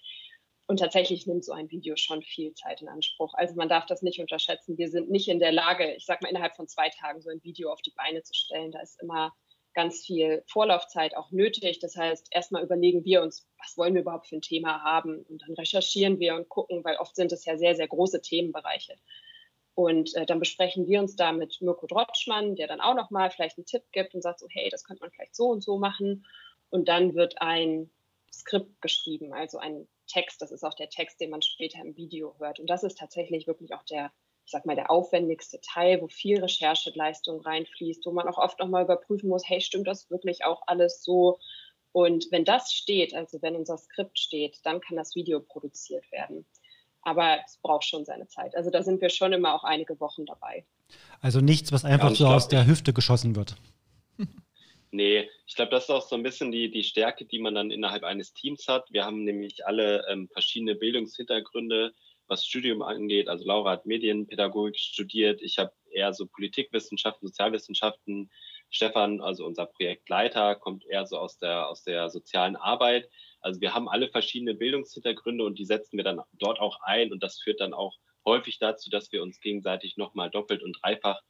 Und 0.68 0.78
tatsächlich 0.78 1.26
nimmt 1.26 1.44
so 1.44 1.52
ein 1.52 1.70
Video 1.70 1.96
schon 1.96 2.22
viel 2.22 2.52
Zeit 2.54 2.82
in 2.82 2.88
Anspruch. 2.88 3.34
Also 3.34 3.54
man 3.54 3.68
darf 3.68 3.86
das 3.86 4.02
nicht 4.02 4.20
unterschätzen. 4.20 4.78
Wir 4.78 4.88
sind 4.88 5.10
nicht 5.10 5.28
in 5.28 5.40
der 5.40 5.52
Lage, 5.52 5.94
ich 5.94 6.06
sag 6.06 6.22
mal, 6.22 6.28
innerhalb 6.28 6.54
von 6.54 6.68
zwei 6.68 6.90
Tagen 6.90 7.20
so 7.22 7.30
ein 7.30 7.42
Video 7.42 7.72
auf 7.72 7.82
die 7.82 7.92
Beine 7.92 8.22
zu 8.22 8.34
stellen. 8.34 8.72
Da 8.72 8.80
ist 8.80 9.00
immer 9.00 9.32
ganz 9.76 10.04
viel 10.04 10.42
Vorlaufzeit 10.48 11.16
auch 11.16 11.30
nötig. 11.30 11.78
Das 11.78 11.96
heißt, 11.96 12.28
erstmal 12.30 12.64
überlegen 12.64 13.04
wir 13.04 13.22
uns, 13.22 13.46
was 13.58 13.76
wollen 13.76 13.94
wir 13.94 14.00
überhaupt 14.00 14.26
für 14.26 14.36
ein 14.36 14.42
Thema 14.42 14.82
haben? 14.82 15.22
Und 15.28 15.42
dann 15.42 15.54
recherchieren 15.54 16.18
wir 16.18 16.34
und 16.34 16.48
gucken, 16.48 16.82
weil 16.82 16.96
oft 16.96 17.14
sind 17.14 17.30
es 17.30 17.44
ja 17.44 17.56
sehr, 17.58 17.76
sehr 17.76 17.86
große 17.86 18.22
Themenbereiche. 18.22 18.96
Und 19.74 20.16
äh, 20.16 20.24
dann 20.24 20.40
besprechen 20.40 20.86
wir 20.88 20.98
uns 20.98 21.14
da 21.14 21.30
mit 21.32 21.60
Mirko 21.60 21.86
Drotschmann, 21.86 22.56
der 22.56 22.66
dann 22.66 22.80
auch 22.80 22.94
nochmal 22.94 23.30
vielleicht 23.30 23.58
einen 23.58 23.66
Tipp 23.66 23.82
gibt 23.92 24.14
und 24.14 24.22
sagt 24.22 24.40
so, 24.40 24.46
hey, 24.50 24.70
das 24.70 24.82
könnte 24.82 25.02
man 25.02 25.10
vielleicht 25.10 25.36
so 25.36 25.48
und 25.48 25.62
so 25.62 25.78
machen. 25.78 26.24
Und 26.70 26.88
dann 26.88 27.14
wird 27.14 27.42
ein 27.42 27.90
Skript 28.32 28.80
geschrieben, 28.80 29.34
also 29.34 29.58
ein 29.58 29.86
Text. 30.06 30.40
Das 30.40 30.52
ist 30.52 30.64
auch 30.64 30.74
der 30.74 30.88
Text, 30.88 31.20
den 31.20 31.28
man 31.28 31.42
später 31.42 31.80
im 31.80 31.94
Video 31.96 32.34
hört. 32.38 32.58
Und 32.58 32.70
das 32.70 32.82
ist 32.82 32.98
tatsächlich 32.98 33.46
wirklich 33.46 33.74
auch 33.74 33.84
der, 33.84 34.10
ich 34.46 34.52
sag 34.52 34.64
mal, 34.64 34.76
der 34.76 34.90
aufwendigste 34.90 35.60
Teil, 35.60 36.00
wo 36.00 36.08
viel 36.08 36.40
Rechercheleistung 36.40 37.40
reinfließt, 37.40 38.06
wo 38.06 38.12
man 38.12 38.28
auch 38.28 38.38
oft 38.38 38.58
nochmal 38.58 38.84
überprüfen 38.84 39.28
muss, 39.28 39.46
hey, 39.46 39.60
stimmt 39.60 39.86
das 39.86 40.08
wirklich 40.10 40.44
auch 40.44 40.62
alles 40.66 41.02
so? 41.02 41.38
Und 41.92 42.26
wenn 42.30 42.44
das 42.44 42.72
steht, 42.72 43.14
also 43.14 43.42
wenn 43.42 43.56
unser 43.56 43.76
Skript 43.76 44.18
steht, 44.18 44.58
dann 44.64 44.80
kann 44.80 44.96
das 44.96 45.14
Video 45.14 45.40
produziert 45.40 46.10
werden 46.12 46.46
aber 47.06 47.38
es 47.46 47.56
braucht 47.58 47.84
schon 47.84 48.04
seine 48.04 48.26
Zeit. 48.26 48.56
Also 48.56 48.68
da 48.68 48.82
sind 48.82 49.00
wir 49.00 49.10
schon 49.10 49.32
immer 49.32 49.54
auch 49.54 49.62
einige 49.62 50.00
Wochen 50.00 50.26
dabei. 50.26 50.66
Also 51.20 51.40
nichts, 51.40 51.70
was 51.70 51.84
einfach 51.84 52.10
ja, 52.10 52.16
so 52.16 52.26
aus 52.26 52.48
der 52.48 52.66
Hüfte 52.66 52.92
geschossen 52.92 53.36
wird. 53.36 53.56
Nee, 54.92 55.28
ich 55.46 55.56
glaube, 55.56 55.72
das 55.72 55.84
ist 55.84 55.90
auch 55.90 56.08
so 56.08 56.14
ein 56.14 56.22
bisschen 56.22 56.50
die, 56.52 56.70
die 56.70 56.84
Stärke, 56.84 57.26
die 57.26 57.38
man 57.38 57.54
dann 57.54 57.70
innerhalb 57.70 58.02
eines 58.02 58.32
Teams 58.32 58.66
hat. 58.66 58.90
Wir 58.92 59.04
haben 59.04 59.24
nämlich 59.24 59.66
alle 59.66 60.06
ähm, 60.08 60.28
verschiedene 60.32 60.74
Bildungshintergründe, 60.74 61.92
was 62.28 62.44
Studium 62.44 62.82
angeht. 62.82 63.28
Also 63.28 63.44
Laura 63.44 63.72
hat 63.72 63.86
Medienpädagogik 63.86 64.78
studiert, 64.78 65.40
ich 65.42 65.58
habe 65.58 65.72
eher 65.90 66.12
so 66.12 66.26
Politikwissenschaften, 66.26 67.28
Sozialwissenschaften. 67.28 68.30
Stefan, 68.68 69.20
also 69.20 69.46
unser 69.46 69.66
Projektleiter, 69.66 70.56
kommt 70.56 70.84
eher 70.86 71.06
so 71.06 71.18
aus 71.18 71.38
der, 71.38 71.68
aus 71.68 71.84
der 71.84 72.10
sozialen 72.10 72.56
Arbeit. 72.56 73.08
Also 73.40 73.60
wir 73.60 73.74
haben 73.74 73.88
alle 73.88 74.08
verschiedene 74.08 74.54
Bildungshintergründe 74.54 75.44
und 75.44 75.58
die 75.58 75.64
setzen 75.64 75.96
wir 75.96 76.04
dann 76.04 76.20
dort 76.32 76.58
auch 76.58 76.80
ein 76.82 77.12
und 77.12 77.22
das 77.22 77.40
führt 77.40 77.60
dann 77.60 77.74
auch 77.74 77.94
häufig 78.24 78.58
dazu, 78.58 78.90
dass 78.90 79.12
wir 79.12 79.22
uns 79.22 79.40
gegenseitig 79.40 79.96
nochmal 79.96 80.30
doppelt 80.30 80.62
und 80.62 80.76
dreifach 80.82 81.22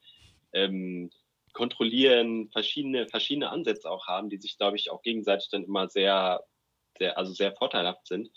ähm, 0.52 1.11
kontrollieren, 1.52 2.50
verschiedene, 2.50 3.06
verschiedene 3.09 3.50
Ansätze 3.50 3.90
auch 3.90 4.06
haben, 4.06 4.30
die 4.30 4.38
sich, 4.38 4.56
glaube 4.56 4.76
ich, 4.76 4.90
auch 4.90 5.02
gegenseitig 5.02 5.48
dann 5.50 5.64
immer 5.64 5.88
sehr, 5.88 6.42
sehr, 6.98 7.16
also 7.18 7.32
sehr 7.32 7.52
vorteilhaft 7.52 8.06
sind. 8.06 8.30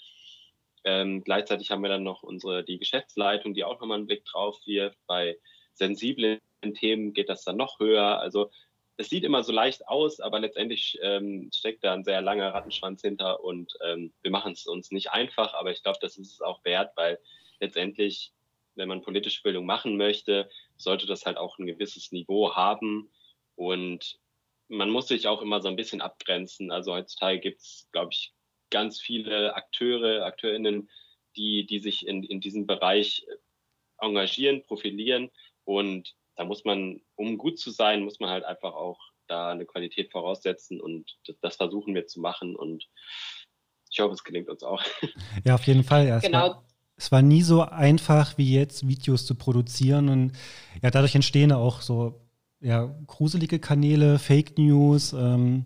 Ähm, 0.84 1.24
gleichzeitig 1.24 1.72
haben 1.72 1.82
wir 1.82 1.90
dann 1.90 2.04
noch 2.04 2.24
unsere, 2.24 2.64
die 2.64 2.78
Geschäftsleitung, 2.78 3.54
die 3.54 3.64
auch 3.64 3.80
nochmal 3.80 3.98
einen 3.98 4.08
Blick 4.08 4.26
drauf 4.26 4.58
wirft. 4.66 4.98
Bei 5.08 5.38
sensiblen 5.74 6.40
Themen 6.76 7.14
geht 7.14 7.30
das 7.30 7.44
dann 7.44 7.58
noch 7.58 7.80
höher. 7.80 8.20
Also 8.20 8.50
es 8.98 9.10
sieht 9.10 9.24
immer 9.24 9.44
so 9.44 9.54
leicht 9.54 9.88
aus, 9.88 10.20
aber 10.20 10.40
letztendlich 10.40 11.00
ähm, 11.02 11.50
steckt 11.54 11.86
da 11.86 11.94
ein 11.94 12.04
sehr 12.04 12.22
langer 12.22 12.54
Rattenschwanz 12.54 13.02
hinter 13.02 13.42
und 13.42 13.74
ähm, 13.86 14.12
wir 14.22 14.30
machen 14.30 14.52
es 14.52 14.68
uns 14.68 14.92
nicht 14.92 15.12
einfach, 15.12 15.54
aber 15.54 15.72
ich 15.72 15.82
glaube, 15.82 16.00
das 16.02 16.18
ist 16.18 16.34
es 16.34 16.42
auch 16.42 16.64
wert, 16.66 16.92
weil 16.98 17.18
letztendlich, 17.62 18.34
wenn 18.76 18.90
man 18.90 19.02
politische 19.02 19.42
Bildung 19.42 19.66
machen 19.66 19.96
möchte, 19.96 20.50
sollte 20.76 21.06
das 21.06 21.26
halt 21.26 21.38
auch 21.38 21.58
ein 21.60 21.66
gewisses 21.66 22.12
Niveau 22.12 22.56
haben 22.56 23.10
und 23.56 24.20
man 24.68 24.90
muss 24.90 25.08
sich 25.08 25.28
auch 25.28 25.42
immer 25.42 25.62
so 25.62 25.70
ein 25.70 25.78
bisschen 25.78 26.02
abgrenzen. 26.02 26.70
Also 26.70 26.94
heutzutage 26.94 27.40
gibt 27.40 27.62
es, 27.62 27.88
glaube 27.94 28.12
ich, 28.12 28.34
ganz 28.70 29.00
viele 29.00 29.56
Akteure, 29.56 30.26
Akteurinnen, 30.26 30.90
die, 31.36 31.66
die 31.66 31.80
sich 31.80 32.08
in, 32.08 32.24
in 32.24 32.42
diesem 32.42 32.68
Bereich 32.68 33.26
engagieren, 34.00 34.64
profilieren. 34.64 35.30
Und 35.64 36.16
da 36.36 36.46
muss 36.46 36.66
man, 36.66 37.02
um 37.16 37.38
gut 37.38 37.60
zu 37.60 37.72
sein, 37.72 38.04
muss 38.04 38.20
man 38.20 38.30
halt 38.30 38.46
einfach 38.46 38.74
auch 38.74 39.00
da 39.28 39.52
eine 39.52 39.66
Qualität 39.66 40.12
voraussetzen 40.12 40.82
und 40.82 41.18
das, 41.42 41.58
versuchen 41.58 41.94
wir 41.94 42.08
zu 42.08 42.20
machen. 42.20 42.56
Und 42.56 42.88
ich 43.92 44.00
hoffe, 44.00 44.14
es 44.14 44.24
gelingt 44.24 44.50
uns 44.50 44.64
auch. 44.64 44.84
Ja, 45.46 45.56
auf 45.56 45.68
jeden 45.68 45.84
Fall. 45.84 46.08
Ja, 46.08 46.20
genau. 46.20 46.40
War, 46.40 46.66
es 46.96 47.12
war 47.12 47.22
nie 47.22 47.44
so 47.44 47.62
einfach 47.62 48.38
wie 48.38 48.54
jetzt, 48.54 48.88
Videos 48.88 49.26
zu 49.26 49.36
produzieren. 49.36 50.10
Und 50.10 50.34
ja, 50.82 50.90
dadurch 50.92 51.16
entstehen 51.16 51.52
auch 51.52 51.82
so 51.82 52.22
ja, 52.62 52.94
gruselige 53.08 53.60
Kanäle, 53.60 54.20
Fake 54.20 54.58
News, 54.58 55.14
ähm, 55.14 55.66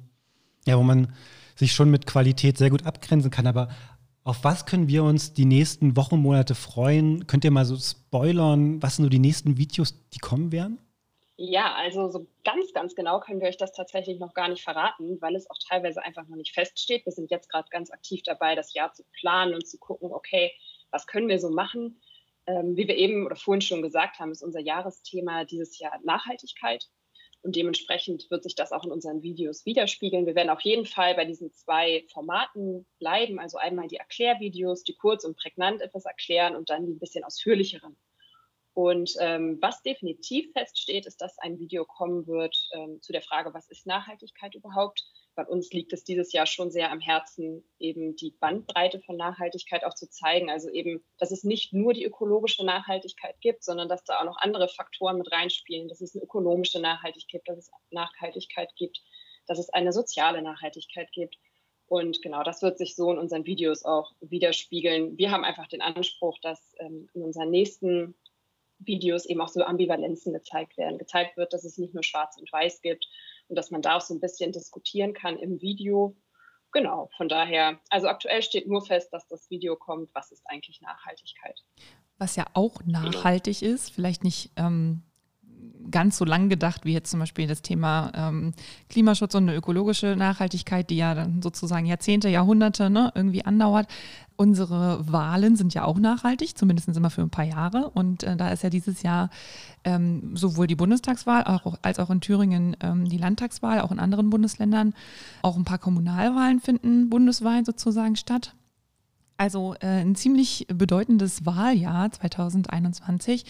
ja, 0.65 0.77
wo 0.77 0.83
man 0.83 1.13
sich 1.55 1.73
schon 1.73 1.89
mit 1.89 2.05
Qualität 2.05 2.57
sehr 2.57 2.69
gut 2.69 2.85
abgrenzen 2.85 3.31
kann. 3.31 3.47
Aber 3.47 3.69
auf 4.23 4.43
was 4.43 4.65
können 4.65 4.87
wir 4.87 5.03
uns 5.03 5.33
die 5.33 5.45
nächsten 5.45 5.97
Wochen, 5.97 6.17
Monate 6.17 6.55
freuen? 6.55 7.27
Könnt 7.27 7.43
ihr 7.43 7.51
mal 7.51 7.65
so 7.65 7.77
spoilern, 7.77 8.81
was 8.81 8.95
sind 8.95 9.05
so 9.05 9.09
die 9.09 9.19
nächsten 9.19 9.57
Videos, 9.57 9.95
die 10.11 10.19
kommen 10.19 10.51
werden? 10.51 10.79
Ja, 11.35 11.73
also 11.73 12.09
so 12.09 12.27
ganz, 12.43 12.73
ganz 12.73 12.93
genau 12.93 13.19
können 13.19 13.41
wir 13.41 13.47
euch 13.47 13.57
das 13.57 13.73
tatsächlich 13.73 14.19
noch 14.19 14.33
gar 14.33 14.49
nicht 14.49 14.63
verraten, 14.63 15.19
weil 15.19 15.35
es 15.35 15.49
auch 15.49 15.57
teilweise 15.67 16.03
einfach 16.03 16.27
noch 16.27 16.37
nicht 16.37 16.53
feststeht. 16.53 17.05
Wir 17.05 17.11
sind 17.11 17.31
jetzt 17.31 17.49
gerade 17.49 17.67
ganz 17.69 17.89
aktiv 17.91 18.21
dabei, 18.23 18.55
das 18.55 18.73
Jahr 18.73 18.93
zu 18.93 19.03
planen 19.19 19.55
und 19.55 19.67
zu 19.67 19.79
gucken, 19.79 20.11
okay, 20.11 20.51
was 20.91 21.07
können 21.07 21.27
wir 21.27 21.39
so 21.39 21.49
machen? 21.49 21.99
Ähm, 22.45 22.77
wie 22.77 22.87
wir 22.87 22.95
eben 22.95 23.25
oder 23.25 23.35
vorhin 23.35 23.61
schon 23.61 23.81
gesagt 23.81 24.19
haben, 24.19 24.31
ist 24.31 24.43
unser 24.43 24.59
Jahresthema 24.59 25.43
dieses 25.45 25.79
Jahr 25.79 25.99
Nachhaltigkeit. 26.03 26.87
Und 27.43 27.57
dementsprechend 27.57 28.31
wird 28.31 28.43
sich 28.43 28.55
das 28.55 28.71
auch 28.71 28.85
in 28.85 28.91
unseren 28.91 29.21
Videos 29.21 29.65
widerspiegeln. 29.65 30.25
Wir 30.25 30.33
werden 30.33 30.49
auf 30.49 30.61
jeden 30.61 30.85
Fall 30.85 31.13
bei 31.13 31.25
diesen 31.25 31.51
zwei 31.51 32.05
Formaten 32.11 32.85
bleiben. 32.99 33.37
Also 33.37 33.57
einmal 33.57 33.89
die 33.89 33.97
Erklärvideos, 33.97 34.83
die 34.83 34.95
kurz 34.95 35.25
und 35.25 35.37
prägnant 35.37 35.81
etwas 35.81 36.05
erklären 36.05 36.55
und 36.55 36.69
dann 36.69 36.85
die 36.85 36.93
ein 36.93 36.99
bisschen 36.99 37.25
ausführlicheren. 37.25 37.97
Und 38.73 39.15
ähm, 39.19 39.59
was 39.61 39.83
definitiv 39.83 40.51
feststeht, 40.53 41.05
ist, 41.05 41.21
dass 41.21 41.37
ein 41.37 41.59
Video 41.59 41.83
kommen 41.85 42.25
wird 42.27 42.57
ähm, 42.71 43.01
zu 43.01 43.11
der 43.11 43.21
Frage, 43.21 43.53
was 43.53 43.69
ist 43.69 43.85
Nachhaltigkeit 43.85 44.55
überhaupt? 44.55 45.03
Bei 45.35 45.45
uns 45.45 45.71
liegt 45.71 45.93
es 45.93 46.03
dieses 46.03 46.31
Jahr 46.31 46.45
schon 46.45 46.69
sehr 46.69 46.91
am 46.91 46.99
Herzen, 46.99 47.63
eben 47.79 48.15
die 48.15 48.35
Bandbreite 48.39 48.99
von 48.99 49.17
Nachhaltigkeit 49.17 49.83
auch 49.83 49.95
zu 49.95 50.07
zeigen. 50.07 50.51
Also 50.51 50.69
eben, 50.69 51.03
dass 51.17 51.31
es 51.31 51.43
nicht 51.43 51.73
nur 51.73 51.93
die 51.93 52.05
ökologische 52.05 52.63
Nachhaltigkeit 52.63 53.39
gibt, 53.41 53.63
sondern 53.63 53.89
dass 53.89 54.03
da 54.03 54.19
auch 54.19 54.25
noch 54.25 54.37
andere 54.37 54.67
Faktoren 54.67 55.17
mit 55.17 55.31
reinspielen, 55.31 55.87
dass 55.87 56.01
es 56.01 56.15
eine 56.15 56.23
ökonomische 56.23 56.79
Nachhaltigkeit, 56.79 57.41
dass 57.45 57.57
es 57.57 57.71
Nachhaltigkeit 57.89 58.75
gibt, 58.75 59.01
dass 59.47 59.57
es 59.57 59.69
eine 59.69 59.91
soziale 59.91 60.41
Nachhaltigkeit 60.43 61.11
gibt. 61.11 61.37
Und 61.87 62.21
genau 62.21 62.43
das 62.43 62.61
wird 62.61 62.77
sich 62.77 62.95
so 62.95 63.11
in 63.11 63.17
unseren 63.17 63.45
Videos 63.45 63.83
auch 63.83 64.11
widerspiegeln. 64.21 65.17
Wir 65.17 65.31
haben 65.31 65.43
einfach 65.43 65.67
den 65.67 65.81
Anspruch, 65.81 66.37
dass 66.41 66.75
ähm, 66.79 67.09
in 67.13 67.23
unseren 67.23 67.49
nächsten 67.49 68.15
Videos 68.79 69.25
eben 69.25 69.41
auch 69.41 69.47
so 69.47 69.63
Ambivalenzen 69.63 70.33
gezeigt 70.33 70.77
werden. 70.77 70.97
Gezeigt 70.97 71.37
wird, 71.37 71.53
dass 71.53 71.63
es 71.63 71.77
nicht 71.77 71.93
nur 71.93 72.03
schwarz 72.03 72.37
und 72.37 72.51
weiß 72.51 72.81
gibt 72.81 73.07
und 73.53 73.57
dass 73.57 73.69
man 73.69 73.83
da 73.83 73.97
auch 73.97 74.01
so 74.01 74.15
ein 74.15 74.19
bisschen 74.19 74.51
diskutieren 74.51 75.13
kann 75.13 75.37
im 75.37 75.61
Video. 75.61 76.17
Genau, 76.71 77.11
von 77.15 77.29
daher, 77.29 77.79
also 77.91 78.07
aktuell 78.07 78.41
steht 78.41 78.67
nur 78.67 78.83
fest, 78.83 79.13
dass 79.13 79.27
das 79.27 79.47
Video 79.51 79.75
kommt, 79.75 80.09
was 80.15 80.31
ist 80.31 80.41
eigentlich 80.45 80.81
Nachhaltigkeit. 80.81 81.63
Was 82.17 82.35
ja 82.35 82.47
auch 82.55 82.81
nachhaltig 82.83 83.61
ist, 83.61 83.91
vielleicht 83.91 84.23
nicht 84.23 84.49
ähm, 84.55 85.03
ganz 85.91 86.17
so 86.17 86.25
lang 86.25 86.49
gedacht 86.49 86.85
wie 86.85 86.93
jetzt 86.93 87.11
zum 87.11 87.19
Beispiel 87.19 87.47
das 87.47 87.61
Thema 87.61 88.11
ähm, 88.15 88.53
Klimaschutz 88.89 89.35
und 89.35 89.43
eine 89.43 89.55
ökologische 89.55 90.15
Nachhaltigkeit, 90.15 90.89
die 90.89 90.97
ja 90.97 91.13
dann 91.13 91.41
sozusagen 91.41 91.85
Jahrzehnte, 91.85 92.29
Jahrhunderte 92.29 92.89
ne, 92.89 93.11
irgendwie 93.15 93.45
andauert. 93.45 93.87
Unsere 94.35 95.11
Wahlen 95.11 95.55
sind 95.55 95.75
ja 95.75 95.85
auch 95.85 95.99
nachhaltig, 95.99 96.57
zumindest 96.57 96.89
immer 96.89 97.11
für 97.11 97.21
ein 97.21 97.29
paar 97.29 97.45
Jahre. 97.45 97.91
Und 97.91 98.23
äh, 98.23 98.35
da 98.35 98.49
ist 98.49 98.63
ja 98.63 98.69
dieses 98.71 99.03
Jahr 99.03 99.29
ähm, 99.83 100.35
sowohl 100.35 100.65
die 100.65 100.75
Bundestagswahl 100.75 101.43
auch, 101.43 101.77
als 101.83 101.99
auch 101.99 102.09
in 102.09 102.21
Thüringen 102.21 102.75
ähm, 102.81 103.07
die 103.07 103.17
Landtagswahl, 103.17 103.81
auch 103.81 103.91
in 103.91 103.99
anderen 103.99 104.31
Bundesländern. 104.31 104.93
Auch 105.43 105.55
ein 105.55 105.65
paar 105.65 105.77
Kommunalwahlen 105.77 106.59
finden 106.59 107.09
bundesweit 107.09 107.67
sozusagen 107.67 108.15
statt. 108.15 108.55
Also 109.37 109.75
äh, 109.81 110.01
ein 110.01 110.15
ziemlich 110.15 110.67
bedeutendes 110.73 111.45
Wahljahr 111.45 112.11
2021. 112.11 113.45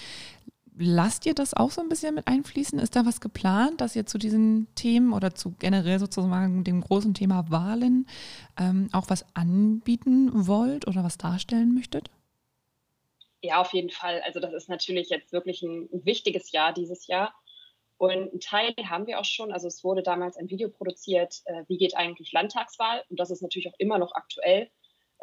Lasst 0.78 1.26
ihr 1.26 1.36
das 1.36 1.54
auch 1.54 1.70
so 1.70 1.82
ein 1.82 1.90
bisschen 1.90 2.16
mit 2.16 2.28
einfließen? 2.28 2.80
Ist 2.80 2.96
da 2.96 3.06
was 3.06 3.22
geplant, 3.22 3.82
dass 3.82 3.96
ihr 3.96 4.06
zu 4.06 4.18
diesen 4.18 4.68
Themen 4.76 5.14
oder 5.14 5.36
zu 5.36 5.52
generell 5.60 6.00
sozusagen 6.00 6.64
dem 6.64 6.82
großen 6.82 7.14
Thema 7.14 7.50
Wahlen 7.50 8.08
ähm, 8.60 8.90
auch 8.92 9.10
was 9.10 9.26
anbieten 9.36 10.48
wollt 10.48 10.88
oder 10.88 11.04
was 11.04 11.18
darstellen 11.18 11.76
möchtet? 11.76 12.10
Ja, 13.42 13.60
auf 13.60 13.74
jeden 13.74 13.90
Fall. 13.90 14.22
Also 14.26 14.40
das 14.40 14.54
ist 14.54 14.70
natürlich 14.70 15.10
jetzt 15.10 15.34
wirklich 15.34 15.62
ein, 15.62 15.90
wichtiges 15.92 16.52
Jahr 16.52 16.74
dieses 16.74 17.08
Jahr. 17.08 17.34
Und 17.98 18.12
einen 18.12 18.40
Teil 18.40 18.74
haben 18.90 19.06
wir 19.06 19.20
auch 19.20 19.26
schon. 19.26 19.52
Also 19.52 19.68
es 19.68 19.84
wurde 19.84 20.02
damals 20.02 20.38
ein 20.38 20.50
Video 20.50 20.70
produziert, 20.70 21.42
äh, 21.46 21.64
wie 21.68 21.78
geht 21.78 21.96
eigentlich 21.96 22.32
Landtagswahl? 22.32 23.04
Und 23.10 23.20
das 23.20 23.32
ist 23.32 23.42
natürlich 23.42 23.68
auch 23.70 23.78
immer 23.78 23.98
noch 23.98 24.14
aktuell. 24.16 24.72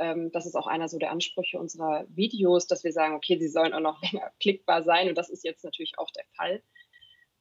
Ähm, 0.01 0.33
das 0.33 0.47
ist 0.47 0.57
auch 0.57 0.67
einer 0.67 0.89
so 0.89 0.99
der 0.99 1.11
Ansprüche 1.13 1.59
unserer 1.59 2.07
Videos, 2.09 2.67
dass 2.67 2.83
wir 2.83 2.93
sagen, 2.93 3.15
okay, 3.15 3.39
sie 3.39 3.49
sollen 3.49 3.75
auch 3.75 3.81
noch 3.81 4.03
länger 4.13 4.33
klickbar 4.41 4.83
sein. 4.83 5.09
Und 5.09 5.17
das 5.17 5.29
ist 5.31 5.45
jetzt 5.45 5.63
natürlich 5.63 5.99
auch 5.99 6.11
der 6.11 6.25
Fall. 6.35 6.63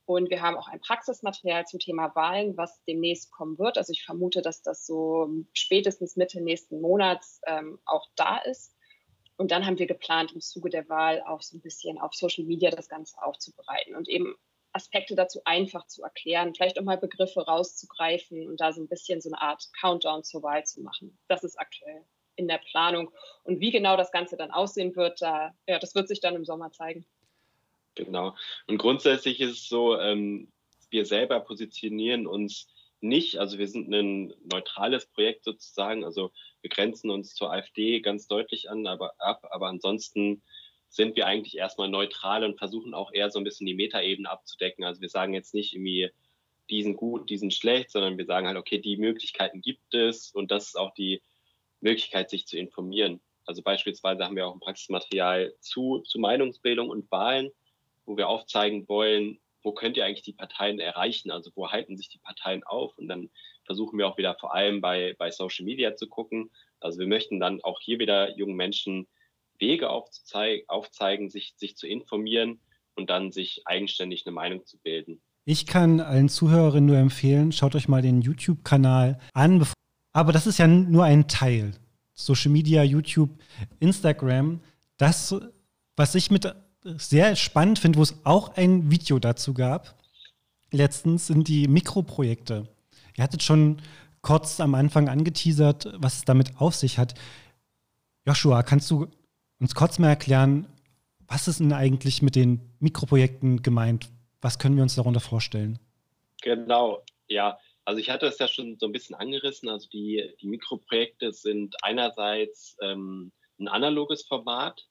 Und 0.06 0.30
wir 0.30 0.42
haben 0.42 0.58
auch 0.58 0.68
ein 0.68 0.82
Praxismaterial 0.82 1.66
zum 1.66 1.80
Thema 1.80 2.14
Wahlen, 2.16 2.58
was 2.58 2.84
demnächst 2.86 3.32
kommen 3.32 3.58
wird. 3.60 3.78
Also 3.78 3.94
ich 3.94 4.04
vermute, 4.04 4.42
dass 4.42 4.62
das 4.62 4.86
so 4.86 5.30
spätestens 5.54 6.16
Mitte 6.16 6.42
nächsten 6.42 6.82
Monats 6.82 7.40
ähm, 7.46 7.80
auch 7.86 8.08
da 8.16 8.40
ist. 8.40 8.76
Und 9.38 9.52
dann 9.52 9.66
haben 9.66 9.80
wir 9.80 9.88
geplant, 9.88 10.34
im 10.34 10.42
Zuge 10.42 10.70
der 10.70 10.90
Wahl 10.90 11.22
auch 11.22 11.42
so 11.42 11.56
ein 11.56 11.62
bisschen 11.62 11.98
auf 12.00 12.14
Social 12.14 12.44
Media 12.44 12.72
das 12.72 12.90
Ganze 12.90 13.22
aufzubereiten 13.22 13.96
und 13.96 14.10
eben 14.10 14.36
Aspekte 14.74 15.16
dazu 15.16 15.42
einfach 15.46 15.88
zu 15.88 16.04
erklären, 16.04 16.54
vielleicht 16.54 16.78
auch 16.78 16.84
mal 16.84 16.98
Begriffe 16.98 17.42
rauszugreifen 17.42 18.48
und 18.48 18.60
da 18.60 18.74
so 18.74 18.82
ein 18.82 18.88
bisschen 18.88 19.22
so 19.22 19.30
eine 19.30 19.42
Art 19.42 19.64
Countdown 19.80 20.24
zur 20.24 20.44
Wahl 20.44 20.66
zu 20.66 20.82
machen. 20.82 21.18
Das 21.28 21.44
ist 21.44 21.58
aktuell 21.58 22.06
in 22.40 22.48
der 22.48 22.58
Planung. 22.58 23.12
Und 23.44 23.60
wie 23.60 23.70
genau 23.70 23.98
das 23.98 24.12
Ganze 24.12 24.38
dann 24.38 24.50
aussehen 24.50 24.96
wird, 24.96 25.22
da, 25.22 25.54
ja, 25.68 25.78
das 25.78 25.94
wird 25.94 26.08
sich 26.08 26.22
dann 26.22 26.36
im 26.36 26.46
Sommer 26.46 26.72
zeigen. 26.72 27.06
Genau. 27.96 28.36
Und 28.68 28.78
grundsätzlich 28.78 29.42
ist 29.42 29.52
es 29.52 29.68
so, 29.68 30.00
ähm, 30.00 30.52
wir 30.90 31.06
selber 31.06 31.42
positionieren 31.42 32.26
uns 32.26 32.68
nicht, 33.02 33.38
also 33.38 33.58
wir 33.58 33.68
sind 33.68 33.94
ein 33.94 34.34
neutrales 34.52 35.06
Projekt 35.06 35.44
sozusagen, 35.44 36.04
also 36.04 36.32
wir 36.62 36.70
grenzen 36.70 37.10
uns 37.10 37.34
zur 37.36 37.52
AfD 37.52 38.02
ganz 38.02 38.28
deutlich 38.28 38.70
an, 38.70 38.88
aber 38.88 39.14
ab, 39.20 39.46
aber 39.52 39.68
ansonsten 39.68 40.42
sind 40.90 41.16
wir 41.16 41.28
eigentlich 41.28 41.58
erstmal 41.58 41.90
neutral 41.90 42.44
und 42.44 42.58
versuchen 42.58 42.94
auch 42.94 43.14
eher 43.14 43.30
so 43.30 43.40
ein 43.40 43.44
bisschen 43.44 43.68
die 43.68 43.76
Metaebene 43.76 44.30
abzudecken. 44.30 44.84
Also 44.84 45.02
wir 45.02 45.10
sagen 45.10 45.34
jetzt 45.34 45.54
nicht 45.54 45.74
irgendwie, 45.74 46.10
die 46.70 46.84
sind 46.84 46.98
gut, 46.98 47.30
die 47.30 47.38
sind 47.38 47.54
schlecht, 47.54 47.92
sondern 47.92 48.18
wir 48.18 48.26
sagen 48.26 48.48
halt, 48.48 48.58
okay, 48.58 48.80
die 48.80 48.98
Möglichkeiten 48.98 49.62
gibt 49.62 49.94
es 49.94 50.32
und 50.32 50.52
das 50.52 50.68
ist 50.68 50.76
auch 50.78 50.94
die 50.94 51.22
Möglichkeit, 51.82 52.30
sich 52.30 52.48
zu 52.48 52.58
informieren. 52.58 53.22
Also 53.46 53.62
beispielsweise 53.62 54.24
haben 54.24 54.36
wir 54.36 54.48
auch 54.48 54.54
ein 54.54 54.60
Praxismaterial 54.60 55.54
zu, 55.60 56.00
zu 56.00 56.20
Meinungsbildung 56.20 56.90
und 56.90 57.10
Wahlen, 57.12 57.50
wo 58.06 58.18
wir 58.18 58.28
aufzeigen 58.28 58.88
wollen, 58.88 59.40
wo 59.64 59.74
könnt 59.74 59.98
ihr 59.98 60.06
eigentlich 60.06 60.24
die 60.24 60.34
Parteien 60.34 60.80
erreichen? 60.80 61.32
Also 61.32 61.52
wo 61.56 61.70
halten 61.70 61.98
sich 61.98 62.10
die 62.10 62.20
Parteien 62.20 62.64
auf? 62.64 62.98
Und 62.98 63.08
dann 63.08 63.30
versuchen 63.66 63.98
wir 63.98 64.08
auch 64.08 64.18
wieder 64.18 64.36
vor 64.40 64.54
allem 64.54 64.82
bei, 64.82 65.16
bei 65.18 65.32
Social 65.32 65.66
Media 65.66 65.96
zu 65.96 66.08
gucken. 66.08 66.50
Also 66.80 67.00
wir 67.00 67.08
möchten 67.08 67.40
dann 67.40 67.62
auch 67.64 67.80
hier 67.82 68.00
wieder 68.00 68.38
jungen 68.38 68.56
Menschen 68.56 69.08
Wege 69.60 69.90
aufzeigen, 69.90 71.30
sich, 71.30 71.54
sich 71.58 71.76
zu 71.76 71.88
informieren 71.88 72.62
und 72.96 73.10
dann 73.10 73.32
sich 73.32 73.64
eigenständig 73.66 74.26
eine 74.26 74.34
Meinung 74.34 74.66
zu 74.66 74.78
bilden. 74.80 75.22
Ich 75.46 75.66
kann 75.66 76.00
allen 76.00 76.30
Zuhörerinnen 76.30 76.86
nur 76.86 76.98
empfehlen, 76.98 77.52
schaut 77.52 77.76
euch 77.76 77.88
mal 77.88 78.02
den 78.02 78.22
YouTube-Kanal 78.22 79.20
an. 79.34 79.66
Aber 80.20 80.34
das 80.34 80.48
ist 80.48 80.60
ja 80.60 80.68
nur 80.68 81.06
ein 81.06 81.30
Teil. 81.30 81.72
Social 82.14 82.52
Media, 82.52 82.84
YouTube, 82.84 83.30
Instagram. 83.80 84.60
Das, 84.98 85.34
was 85.96 86.14
ich 86.14 86.30
mit 86.30 86.54
sehr 86.84 87.38
spannend 87.38 87.80
finde, 87.80 88.00
wo 88.00 88.04
es 88.04 88.14
auch 88.26 88.58
ein 88.58 88.92
Video 88.92 89.18
dazu 89.20 89.54
gab, 89.54 89.96
letztens 90.72 91.28
sind 91.28 91.48
die 91.48 91.70
Mikroprojekte. 91.70 92.68
Ihr 93.16 93.24
hattet 93.24 93.44
schon 93.44 93.82
kurz 94.22 94.60
am 94.60 94.76
Anfang 94.76 95.08
angeteasert, 95.08 95.94
was 95.96 96.18
es 96.18 96.26
damit 96.26 96.60
auf 96.60 96.76
sich 96.76 96.98
hat. 96.98 97.14
Joshua, 98.28 98.62
kannst 98.64 98.92
du 98.92 99.08
uns 99.62 99.74
kurz 99.74 100.00
mal 100.00 100.10
erklären, 100.10 100.68
was 101.30 101.48
ist 101.48 101.62
denn 101.62 101.72
eigentlich 101.72 102.22
mit 102.22 102.36
den 102.36 102.60
Mikroprojekten 102.82 103.64
gemeint? 103.64 104.10
Was 104.42 104.60
können 104.60 104.76
wir 104.76 104.84
uns 104.84 104.96
darunter 104.96 105.22
vorstellen? 105.22 105.80
Genau, 106.42 107.06
ja. 107.30 107.58
Also 107.90 108.02
ich 108.02 108.12
hatte 108.12 108.28
es 108.28 108.38
ja 108.38 108.48
schon 108.48 108.78
so 108.78 108.86
ein 108.86 108.92
bisschen 108.92 109.16
angerissen. 109.16 109.68
Also 109.68 109.90
die, 109.90 110.36
die 110.40 110.46
Mikroprojekte 110.46 111.34
sind 111.34 111.76
einerseits 111.82 112.78
ähm, 112.84 113.32
ein 113.60 113.68
analoges 113.68 114.28
Format. 114.28 114.86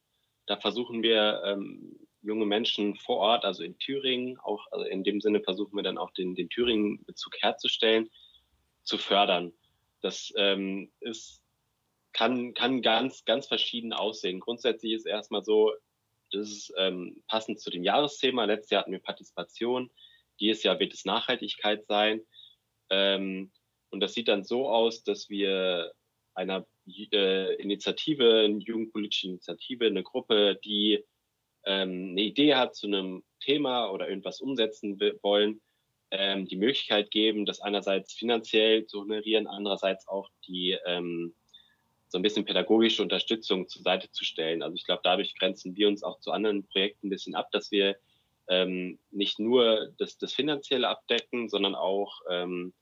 Da 0.47 0.57
versuchen 0.57 1.05
wir 1.05 1.41
ähm, 1.45 1.97
junge 2.23 2.45
Menschen 2.45 2.97
vor 2.97 3.19
Ort, 3.19 3.45
also 3.45 3.63
in 3.63 3.79
Thüringen, 3.79 4.37
auch 4.41 4.67
also 4.73 4.85
in 4.85 5.05
dem 5.05 5.21
Sinne 5.21 5.41
versuchen 5.45 5.77
wir 5.77 5.85
dann 5.85 5.97
auch 5.97 6.11
den, 6.11 6.35
den 6.35 6.49
Thüringen-Bezug 6.49 7.37
herzustellen, 7.41 8.11
zu 8.83 8.99
fördern. 8.99 9.53
Das 10.01 10.33
ähm, 10.37 10.91
ist 10.99 11.41
kann, 12.13 12.53
kann 12.53 12.83
ganz, 12.83 13.25
ganz 13.25 13.47
verschieden 13.47 13.93
aussehen. 13.93 14.41
Grundsätzlich 14.41 14.95
ist 14.95 15.07
erstmal 15.07 15.45
so, 15.45 15.73
das 16.33 16.49
ist 16.49 16.75
ähm, 16.77 17.23
passend 17.29 17.61
zu 17.61 17.71
dem 17.71 17.85
Jahresthema. 17.85 18.45
Letztes 18.45 18.71
Jahr 18.71 18.81
hatten 18.81 18.91
wir 18.91 18.99
Partizipation. 18.99 19.89
Dieses 20.41 20.65
Jahr 20.65 20.81
wird 20.81 20.95
es 20.95 21.05
Nachhaltigkeit 21.05 21.87
sein. 21.87 22.23
Ähm, 22.91 23.51
und 23.91 24.01
das 24.01 24.15
sieht 24.15 24.29
dann 24.29 24.45
so 24.45 24.69
aus, 24.69 25.03
dass 25.03 25.29
wir 25.29 25.93
einer 26.35 26.67
äh, 26.87 27.55
Initiative, 27.57 28.45
eine 28.45 28.59
jugendpolitische 28.59 29.29
Initiative, 29.29 29.87
eine 29.87 30.03
Gruppe, 30.03 30.59
die 30.65 31.05
ähm, 31.65 32.11
eine 32.13 32.23
Idee 32.23 32.55
hat 32.55 32.77
zu 32.77 32.87
einem 32.87 33.25
Thema 33.41 33.91
oder 33.91 34.09
irgendwas 34.09 34.41
umsetzen 34.41 35.01
wollen, 35.23 35.61
ähm, 36.11 36.47
die 36.47 36.57
Möglichkeit 36.57 37.11
geben, 37.11 37.45
das 37.45 37.61
einerseits 37.61 38.13
finanziell 38.13 38.87
zu 38.87 39.01
honorieren, 39.01 39.47
andererseits 39.47 40.07
auch 40.09 40.31
die 40.47 40.77
ähm, 40.87 41.35
so 42.09 42.19
ein 42.19 42.23
bisschen 42.23 42.45
pädagogische 42.45 43.03
Unterstützung 43.03 43.69
zur 43.69 43.83
Seite 43.83 44.11
zu 44.11 44.25
stellen. 44.25 44.63
Also 44.63 44.75
ich 44.75 44.85
glaube, 44.85 45.03
dadurch 45.05 45.35
grenzen 45.35 45.77
wir 45.77 45.89
uns 45.89 46.03
auch 46.03 46.21
zu 46.21 46.31
anderen 46.31 46.67
Projekten 46.67 47.09
ein 47.09 47.11
bisschen 47.11 47.35
ab, 47.35 47.51
dass 47.53 47.71
wir 47.71 47.97
ähm, 48.49 48.99
nicht 49.11 49.39
nur 49.39 49.93
das, 49.99 50.19
das 50.19 50.33
Finanzielle 50.33 50.89
abdecken, 50.89 51.49
sondern 51.49 51.75
auch 51.75 52.21
ähm, 52.31 52.75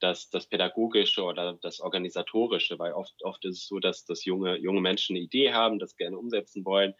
das, 0.00 0.30
das 0.30 0.46
Pädagogische 0.46 1.22
oder 1.22 1.58
das 1.62 1.80
Organisatorische, 1.80 2.78
weil 2.78 2.92
oft, 2.92 3.14
oft 3.22 3.44
ist 3.44 3.58
es 3.58 3.66
so, 3.66 3.78
dass, 3.78 4.04
dass 4.04 4.24
junge, 4.24 4.56
junge 4.58 4.80
Menschen 4.80 5.16
eine 5.16 5.24
Idee 5.24 5.52
haben, 5.52 5.78
das 5.78 5.96
gerne 5.96 6.18
umsetzen 6.18 6.64
wollen, 6.64 6.94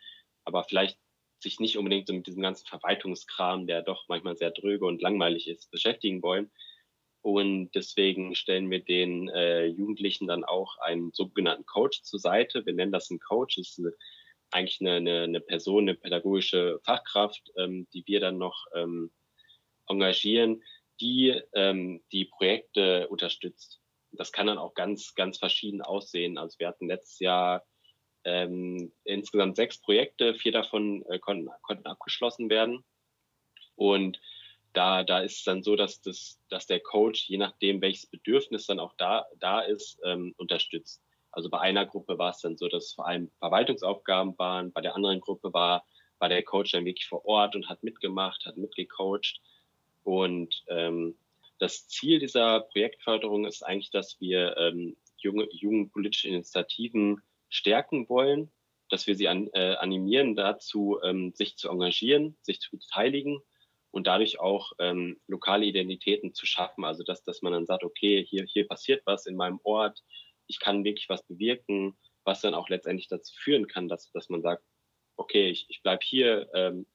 aber 0.45 0.65
vielleicht 0.65 0.99
sich 1.41 1.59
nicht 1.59 1.77
unbedingt 1.77 2.07
so 2.07 2.15
mit 2.15 2.27
diesem 2.27 2.43
ganzen 2.43 2.67
Verwaltungskram, 2.67 3.67
der 3.67 3.83
doch 3.83 4.05
manchmal 4.09 4.37
sehr 4.37 4.53
dröge 4.53 4.87
und 4.87 5.03
langweilig 5.03 5.49
ist, 5.49 5.71
beschäftigen 5.71 6.23
wollen. 6.23 6.51
Und 7.23 7.71
deswegen 7.75 8.35
stellen 8.35 8.71
wir 8.71 8.85
den 8.85 9.29
äh, 9.29 9.67
Jugendlichen 9.67 10.27
dann 10.27 10.45
auch 10.45 10.79
einen 10.79 11.13
sogenannten 11.13 11.67
Coach 11.67 12.03
zur 12.03 12.19
Seite. 12.19 12.67
Wir 12.67 12.75
nennen 12.75 12.93
das 12.93 13.11
einen 13.11 13.21
Coach. 13.21 13.57
Das 13.57 13.71
ist 13.71 13.79
eine, 13.79 13.93
eigentlich 14.53 14.81
eine, 14.81 14.97
eine, 14.97 15.23
eine, 15.23 15.41
Person, 15.41 15.85
eine 15.85 15.95
pädagogische 15.95 16.81
Fachkraft, 16.85 17.53
ähm, 17.57 17.87
die 17.93 18.07
wir 18.07 18.21
dann 18.21 18.39
noch 18.39 18.67
ähm, 18.75 19.11
engagieren, 19.89 20.63
die 21.01 21.41
ähm, 21.55 22.03
die 22.13 22.27
Projekte 22.27 23.09
unterstützt. 23.09 23.81
Das 24.13 24.31
kann 24.31 24.47
dann 24.47 24.59
auch 24.59 24.75
ganz, 24.75 25.15
ganz 25.15 25.39
verschieden 25.39 25.83
aussehen. 25.83 26.39
Also 26.39 26.59
wir 26.59 26.69
hatten 26.69 26.87
letztes 26.87 27.19
Jahr 27.19 27.65
ähm, 28.25 28.93
insgesamt 29.05 29.57
sechs 29.57 29.81
Projekte, 29.81 30.35
vier 30.35 30.53
davon 30.53 31.05
äh, 31.09 31.19
konnten, 31.19 31.49
konnten 31.63 31.87
abgeschlossen 31.87 32.51
werden. 32.51 32.85
Und 33.75 34.21
da, 34.73 35.03
da 35.03 35.21
ist 35.21 35.39
es 35.39 35.45
dann 35.45 35.63
so, 35.63 35.77
dass, 35.77 36.01
das, 36.01 36.41
dass 36.49 36.67
der 36.67 36.81
Coach, 36.81 37.29
je 37.29 37.39
nachdem, 37.39 37.81
welches 37.81 38.07
Bedürfnis 38.07 38.67
dann 38.67 38.81
auch 38.81 38.95
da, 38.97 39.27
da 39.39 39.61
ist, 39.61 39.99
ähm, 40.05 40.35
unterstützt. 40.37 41.03
Also 41.33 41.49
bei 41.49 41.59
einer 41.61 41.87
Gruppe 41.87 42.19
war 42.19 42.31
es 42.31 42.41
dann 42.41 42.57
so, 42.57 42.69
dass 42.69 42.93
vor 42.93 43.07
allem 43.07 43.31
Verwaltungsaufgaben 43.39 44.39
waren, 44.39 44.73
bei 44.73 44.83
der 44.83 44.95
anderen 44.95 45.21
Gruppe 45.21 45.53
war, 45.53 45.85
war 46.19 46.29
der 46.29 46.43
Coach 46.43 46.73
dann 46.73 46.85
wirklich 46.85 47.09
vor 47.09 47.25
Ort 47.25 47.57
und 47.57 47.69
hat 47.69 47.83
mitgemacht, 47.83 48.47
hat 48.47 48.57
mitgecoacht. 48.57 49.41
Und 50.05 50.63
ähm, 50.69 51.17
das 51.59 51.89
Ziel 51.89 52.19
dieser 52.19 52.61
Projektförderung 52.61 53.47
ist 53.47 53.63
eigentlich, 53.63 53.91
dass 53.91 54.21
wir 54.21 54.57
ähm, 54.57 54.97
junge, 55.17 55.49
jugendpolitische 55.51 56.29
Initiativen 56.29 57.23
stärken 57.49 58.09
wollen, 58.09 58.51
dass 58.89 59.07
wir 59.07 59.17
sie 59.17 59.29
an, 59.29 59.49
äh, 59.53 59.75
animieren 59.77 60.37
dazu, 60.37 60.99
ähm, 61.03 61.33
sich 61.35 61.57
zu 61.57 61.71
engagieren, 61.71 62.37
sich 62.43 62.61
zu 62.61 62.77
beteiligen 62.77 63.41
und 63.91 64.07
dadurch 64.07 64.39
auch 64.41 64.73
ähm, 64.79 65.21
lokale 65.29 65.67
Identitäten 65.67 66.35
zu 66.35 66.47
schaffen. 66.47 66.85
Also 66.85 67.05
dass, 67.05 67.23
dass 67.25 67.43
man 67.43 67.53
dann 67.53 67.67
sagt, 67.67 67.85
okay, 67.85 68.25
hier, 68.29 68.45
hier 68.45 68.67
passiert 68.67 69.03
was 69.07 69.27
in 69.27 69.37
meinem 69.37 69.61
Ort, 69.63 70.03
ich 70.53 70.61
kann 70.61 70.85
wirklich 70.85 71.09
was 71.09 71.27
bewirken, 71.27 71.97
was 72.25 72.43
dann 72.43 72.55
auch 72.55 72.69
letztendlich 72.69 73.09
dazu 73.09 73.35
führen 73.35 73.67
kann, 73.67 73.89
dass, 73.89 74.13
dass 74.13 74.29
man 74.29 74.43
sagt, 74.43 74.63
okay, 75.17 75.49
ich, 75.49 75.67
ich 75.69 75.83
bleibe 75.83 76.05
hier, 76.05 76.49
ähm, 76.55 76.87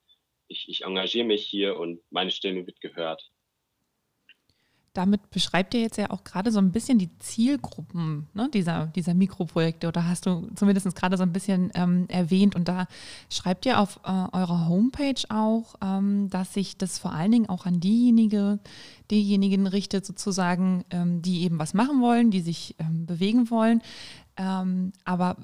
ich, 0.48 0.70
ich 0.70 0.84
engagiere 0.84 1.26
mich 1.26 1.46
hier 1.46 1.78
und 1.78 2.02
meine 2.12 2.32
Stimme 2.32 2.65
wird 2.67 2.80
gehört 2.82 3.32
damit 4.98 5.30
beschreibt 5.30 5.76
ihr 5.76 5.82
jetzt 5.82 5.98
ja 5.98 6.10
auch 6.10 6.24
gerade 6.24 6.52
so 6.52 6.60
ein 6.60 6.72
bisschen 6.72 6.98
die 6.98 7.16
Zielgruppen 7.20 8.28
ne, 8.34 8.50
dieser, 8.52 8.88
dieser 8.88 9.14
Mikroprojekte 9.14 9.88
oder 9.88 10.08
hast 10.08 10.26
du 10.26 10.50
zumindest 10.56 10.96
gerade 10.96 11.18
so 11.18 11.24
ein 11.24 11.32
bisschen 11.32 11.72
ähm, 11.76 12.06
erwähnt 12.08 12.56
und 12.56 12.68
da 12.68 12.88
schreibt 13.30 13.66
ihr 13.68 13.80
auf 13.80 14.00
äh, 14.04 14.10
eurer 14.10 14.68
Homepage 14.68 15.22
auch, 15.30 15.76
ähm, 15.84 16.30
dass 16.30 16.54
sich 16.54 16.78
das 16.78 16.98
vor 16.98 17.14
allen 17.14 17.32
Dingen 17.32 17.50
auch 17.50 17.66
an 17.68 17.80
diejenige, 17.80 18.60
diejenigen 19.12 19.68
richtet 19.68 20.06
sozusagen, 20.06 20.84
ähm, 20.90 21.22
die 21.22 21.44
eben 21.44 21.60
was 21.60 21.76
machen 21.76 22.02
wollen, 22.02 22.32
die 22.32 22.42
sich 22.42 22.76
ähm, 22.80 23.06
bewegen 23.06 23.52
wollen. 23.52 23.82
Ähm, 24.38 24.94
aber 25.06 25.38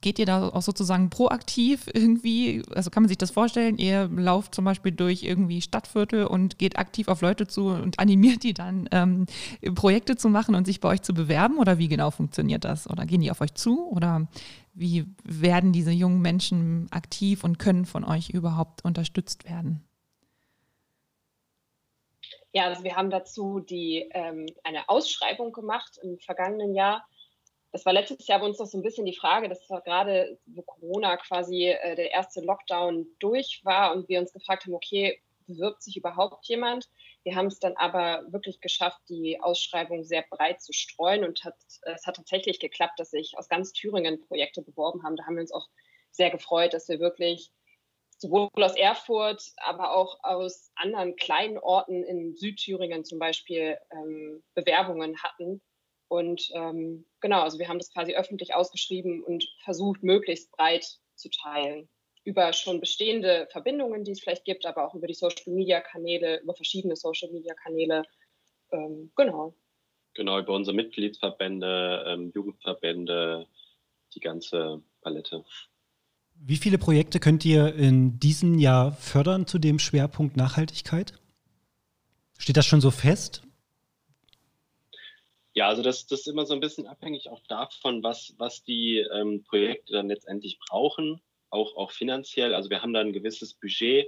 Geht 0.00 0.18
ihr 0.18 0.24
da 0.24 0.48
auch 0.48 0.62
sozusagen 0.62 1.10
proaktiv 1.10 1.88
irgendwie? 1.92 2.62
Also 2.74 2.90
kann 2.90 3.02
man 3.02 3.08
sich 3.08 3.18
das 3.18 3.30
vorstellen? 3.30 3.76
Ihr 3.76 4.08
lauft 4.08 4.54
zum 4.54 4.64
Beispiel 4.64 4.92
durch 4.92 5.22
irgendwie 5.22 5.60
Stadtviertel 5.60 6.26
und 6.26 6.58
geht 6.58 6.78
aktiv 6.78 7.08
auf 7.08 7.20
Leute 7.20 7.46
zu 7.46 7.66
und 7.66 7.98
animiert 7.98 8.42
die 8.42 8.54
dann, 8.54 8.88
ähm, 8.92 9.26
Projekte 9.74 10.16
zu 10.16 10.30
machen 10.30 10.54
und 10.54 10.66
sich 10.66 10.80
bei 10.80 10.88
euch 10.88 11.02
zu 11.02 11.12
bewerben? 11.12 11.58
Oder 11.58 11.76
wie 11.78 11.88
genau 11.88 12.10
funktioniert 12.10 12.64
das? 12.64 12.88
Oder 12.88 13.04
gehen 13.04 13.20
die 13.20 13.30
auf 13.30 13.42
euch 13.42 13.54
zu? 13.54 13.88
Oder 13.90 14.26
wie 14.72 15.04
werden 15.24 15.72
diese 15.72 15.90
jungen 15.90 16.22
Menschen 16.22 16.86
aktiv 16.90 17.44
und 17.44 17.58
können 17.58 17.84
von 17.84 18.04
euch 18.04 18.30
überhaupt 18.30 18.84
unterstützt 18.84 19.44
werden? 19.44 19.84
Ja, 22.52 22.64
also 22.64 22.82
wir 22.82 22.96
haben 22.96 23.10
dazu 23.10 23.60
die, 23.60 24.08
ähm, 24.12 24.46
eine 24.64 24.88
Ausschreibung 24.88 25.52
gemacht 25.52 25.98
im 26.02 26.18
vergangenen 26.18 26.74
Jahr 26.74 27.06
das 27.72 27.86
war 27.86 27.92
letztes 27.92 28.26
Jahr 28.26 28.40
bei 28.40 28.46
uns 28.46 28.58
noch 28.58 28.66
so 28.66 28.78
ein 28.78 28.82
bisschen 28.82 29.06
die 29.06 29.16
Frage, 29.16 29.48
das 29.48 29.68
war 29.70 29.80
gerade, 29.82 30.38
wo 30.46 30.62
Corona 30.62 31.16
quasi 31.16 31.68
äh, 31.68 31.94
der 31.94 32.10
erste 32.10 32.40
Lockdown 32.40 33.06
durch 33.20 33.60
war 33.64 33.94
und 33.94 34.08
wir 34.08 34.20
uns 34.20 34.32
gefragt 34.32 34.64
haben, 34.64 34.74
okay, 34.74 35.22
bewirbt 35.46 35.82
sich 35.82 35.96
überhaupt 35.96 36.46
jemand? 36.46 36.88
Wir 37.22 37.34
haben 37.36 37.46
es 37.46 37.58
dann 37.58 37.76
aber 37.76 38.24
wirklich 38.32 38.60
geschafft, 38.60 39.00
die 39.08 39.40
Ausschreibung 39.40 40.04
sehr 40.04 40.24
breit 40.30 40.62
zu 40.62 40.72
streuen 40.72 41.24
und 41.24 41.44
hat, 41.44 41.56
es 41.82 42.06
hat 42.06 42.16
tatsächlich 42.16 42.60
geklappt, 42.60 42.98
dass 42.98 43.10
sich 43.10 43.36
aus 43.36 43.48
ganz 43.48 43.72
Thüringen 43.72 44.20
Projekte 44.26 44.62
beworben 44.62 45.02
haben. 45.02 45.16
Da 45.16 45.26
haben 45.26 45.34
wir 45.34 45.42
uns 45.42 45.52
auch 45.52 45.68
sehr 46.12 46.30
gefreut, 46.30 46.72
dass 46.72 46.88
wir 46.88 46.98
wirklich 46.98 47.50
sowohl 48.18 48.48
aus 48.56 48.76
Erfurt, 48.76 49.42
aber 49.56 49.92
auch 49.96 50.18
aus 50.22 50.70
anderen 50.74 51.16
kleinen 51.16 51.58
Orten 51.58 52.04
in 52.04 52.34
Südthüringen 52.34 53.04
zum 53.04 53.18
Beispiel 53.18 53.78
ähm, 53.90 54.42
Bewerbungen 54.54 55.22
hatten 55.22 55.62
und 56.10 56.50
ähm, 56.54 57.06
genau, 57.20 57.42
also 57.42 57.60
wir 57.60 57.68
haben 57.68 57.78
das 57.78 57.92
quasi 57.92 58.16
öffentlich 58.16 58.52
ausgeschrieben 58.52 59.22
und 59.22 59.44
versucht, 59.62 60.02
möglichst 60.02 60.50
breit 60.50 60.98
zu 61.14 61.30
teilen. 61.30 61.88
Über 62.24 62.52
schon 62.52 62.80
bestehende 62.80 63.46
Verbindungen, 63.52 64.02
die 64.02 64.10
es 64.10 64.20
vielleicht 64.20 64.44
gibt, 64.44 64.66
aber 64.66 64.84
auch 64.84 64.94
über 64.96 65.06
die 65.06 65.14
Social-Media-Kanäle, 65.14 66.40
über 66.40 66.54
verschiedene 66.54 66.96
Social-Media-Kanäle. 66.96 68.02
Ähm, 68.72 69.12
genau. 69.14 69.54
Genau, 70.14 70.40
über 70.40 70.52
unsere 70.52 70.74
Mitgliedsverbände, 70.74 72.04
ähm, 72.08 72.32
Jugendverbände, 72.34 73.46
die 74.12 74.20
ganze 74.20 74.82
Palette. 75.02 75.44
Wie 76.34 76.56
viele 76.56 76.78
Projekte 76.78 77.20
könnt 77.20 77.44
ihr 77.44 77.72
in 77.76 78.18
diesem 78.18 78.58
Jahr 78.58 78.90
fördern 78.94 79.46
zu 79.46 79.60
dem 79.60 79.78
Schwerpunkt 79.78 80.36
Nachhaltigkeit? 80.36 81.12
Steht 82.36 82.56
das 82.56 82.66
schon 82.66 82.80
so 82.80 82.90
fest? 82.90 83.44
Ja, 85.60 85.68
also 85.68 85.82
das, 85.82 86.06
das 86.06 86.20
ist 86.20 86.26
immer 86.26 86.46
so 86.46 86.54
ein 86.54 86.60
bisschen 86.60 86.86
abhängig 86.86 87.28
auch 87.28 87.42
davon, 87.46 88.02
was, 88.02 88.34
was 88.38 88.64
die 88.64 89.00
ähm, 89.00 89.44
Projekte 89.44 89.92
dann 89.92 90.08
letztendlich 90.08 90.58
brauchen, 90.58 91.20
auch, 91.50 91.76
auch 91.76 91.90
finanziell. 91.90 92.54
Also 92.54 92.70
wir 92.70 92.80
haben 92.80 92.94
da 92.94 93.00
ein 93.00 93.12
gewisses 93.12 93.52
Budget 93.52 94.06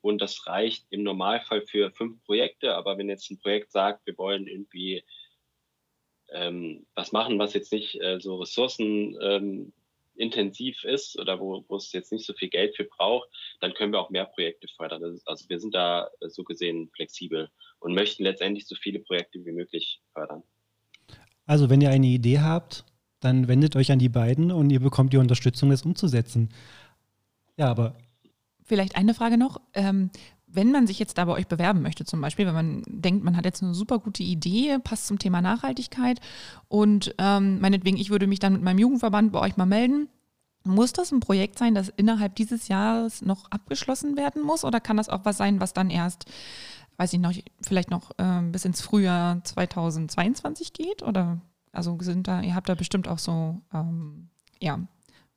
und 0.00 0.22
das 0.22 0.46
reicht 0.46 0.86
im 0.90 1.02
Normalfall 1.02 1.62
für 1.62 1.90
fünf 1.90 2.22
Projekte. 2.22 2.76
Aber 2.76 2.98
wenn 2.98 3.08
jetzt 3.08 3.28
ein 3.32 3.40
Projekt 3.40 3.72
sagt, 3.72 4.06
wir 4.06 4.16
wollen 4.16 4.46
irgendwie 4.46 5.02
ähm, 6.28 6.86
was 6.94 7.10
machen, 7.10 7.36
was 7.36 7.52
jetzt 7.52 7.72
nicht 7.72 8.00
äh, 8.00 8.20
so 8.20 8.36
ressourcenintensiv 8.36 10.84
ähm, 10.84 10.94
ist 10.94 11.18
oder 11.18 11.40
wo, 11.40 11.64
wo 11.66 11.76
es 11.78 11.90
jetzt 11.90 12.12
nicht 12.12 12.24
so 12.24 12.32
viel 12.32 12.48
Geld 12.48 12.76
für 12.76 12.84
braucht, 12.84 13.28
dann 13.58 13.74
können 13.74 13.92
wir 13.92 13.98
auch 13.98 14.10
mehr 14.10 14.26
Projekte 14.26 14.68
fördern. 14.68 15.02
also 15.24 15.48
wir 15.48 15.58
sind 15.58 15.74
da 15.74 16.08
äh, 16.20 16.28
so 16.28 16.44
gesehen 16.44 16.92
flexibel 16.94 17.50
und 17.80 17.92
möchten 17.92 18.22
letztendlich 18.22 18.68
so 18.68 18.76
viele 18.76 19.00
Projekte 19.00 19.44
wie 19.44 19.50
möglich 19.50 20.00
fördern. 20.12 20.44
Also 21.52 21.68
wenn 21.68 21.82
ihr 21.82 21.90
eine 21.90 22.06
Idee 22.06 22.40
habt, 22.40 22.86
dann 23.20 23.46
wendet 23.46 23.76
euch 23.76 23.92
an 23.92 23.98
die 23.98 24.08
beiden 24.08 24.50
und 24.50 24.70
ihr 24.70 24.80
bekommt 24.80 25.12
die 25.12 25.18
Unterstützung, 25.18 25.68
das 25.68 25.82
umzusetzen. 25.82 26.48
Ja, 27.58 27.66
aber. 27.66 27.94
Vielleicht 28.64 28.96
eine 28.96 29.12
Frage 29.12 29.36
noch. 29.36 29.60
Ähm, 29.74 30.08
wenn 30.46 30.72
man 30.72 30.86
sich 30.86 30.98
jetzt 30.98 31.18
da 31.18 31.26
bei 31.26 31.32
euch 31.32 31.48
bewerben 31.48 31.82
möchte, 31.82 32.06
zum 32.06 32.22
Beispiel, 32.22 32.46
wenn 32.46 32.54
man 32.54 32.82
denkt, 32.86 33.22
man 33.22 33.36
hat 33.36 33.44
jetzt 33.44 33.62
eine 33.62 33.74
super 33.74 33.98
gute 33.98 34.22
Idee, 34.22 34.78
passt 34.82 35.06
zum 35.06 35.18
Thema 35.18 35.42
Nachhaltigkeit 35.42 36.22
und 36.68 37.14
ähm, 37.18 37.60
meinetwegen, 37.60 37.98
ich 37.98 38.08
würde 38.08 38.26
mich 38.26 38.38
dann 38.38 38.54
mit 38.54 38.62
meinem 38.62 38.78
Jugendverband 38.78 39.30
bei 39.30 39.40
euch 39.40 39.58
mal 39.58 39.66
melden. 39.66 40.08
Muss 40.64 40.94
das 40.94 41.12
ein 41.12 41.20
Projekt 41.20 41.58
sein, 41.58 41.74
das 41.74 41.90
innerhalb 41.90 42.34
dieses 42.34 42.68
Jahres 42.68 43.20
noch 43.20 43.50
abgeschlossen 43.50 44.16
werden 44.16 44.40
muss 44.40 44.64
oder 44.64 44.80
kann 44.80 44.96
das 44.96 45.10
auch 45.10 45.26
was 45.26 45.36
sein, 45.36 45.60
was 45.60 45.74
dann 45.74 45.90
erst, 45.90 46.24
weiß 47.02 47.12
ich 47.14 47.18
noch, 47.18 47.32
vielleicht 47.62 47.90
noch 47.90 48.12
äh, 48.18 48.42
bis 48.42 48.64
ins 48.64 48.80
Frühjahr 48.80 49.42
2022 49.42 50.72
geht? 50.72 51.02
Oder 51.02 51.40
also 51.72 51.98
sind 52.00 52.28
da, 52.28 52.42
ihr 52.42 52.54
habt 52.54 52.68
da 52.68 52.76
bestimmt 52.76 53.08
auch 53.08 53.18
so 53.18 53.60
ähm, 53.74 54.28
ja, 54.60 54.78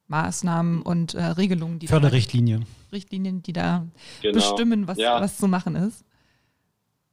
Maßnahmen 0.08 0.84
und 0.84 1.15
äh, 1.15 1.23
Regelungen, 1.23 1.80
die 1.80 1.88
Förderrichtlinie. 1.88 2.60
Da, 2.60 2.65
Richtlinien, 2.95 3.41
die 3.41 3.54
da 3.54 3.88
genau. 4.21 4.34
bestimmen, 4.36 4.88
was, 4.88 4.99
ja. 4.99 5.19
was 5.19 5.38
zu 5.38 5.47
machen 5.47 5.75
ist. 5.75 6.06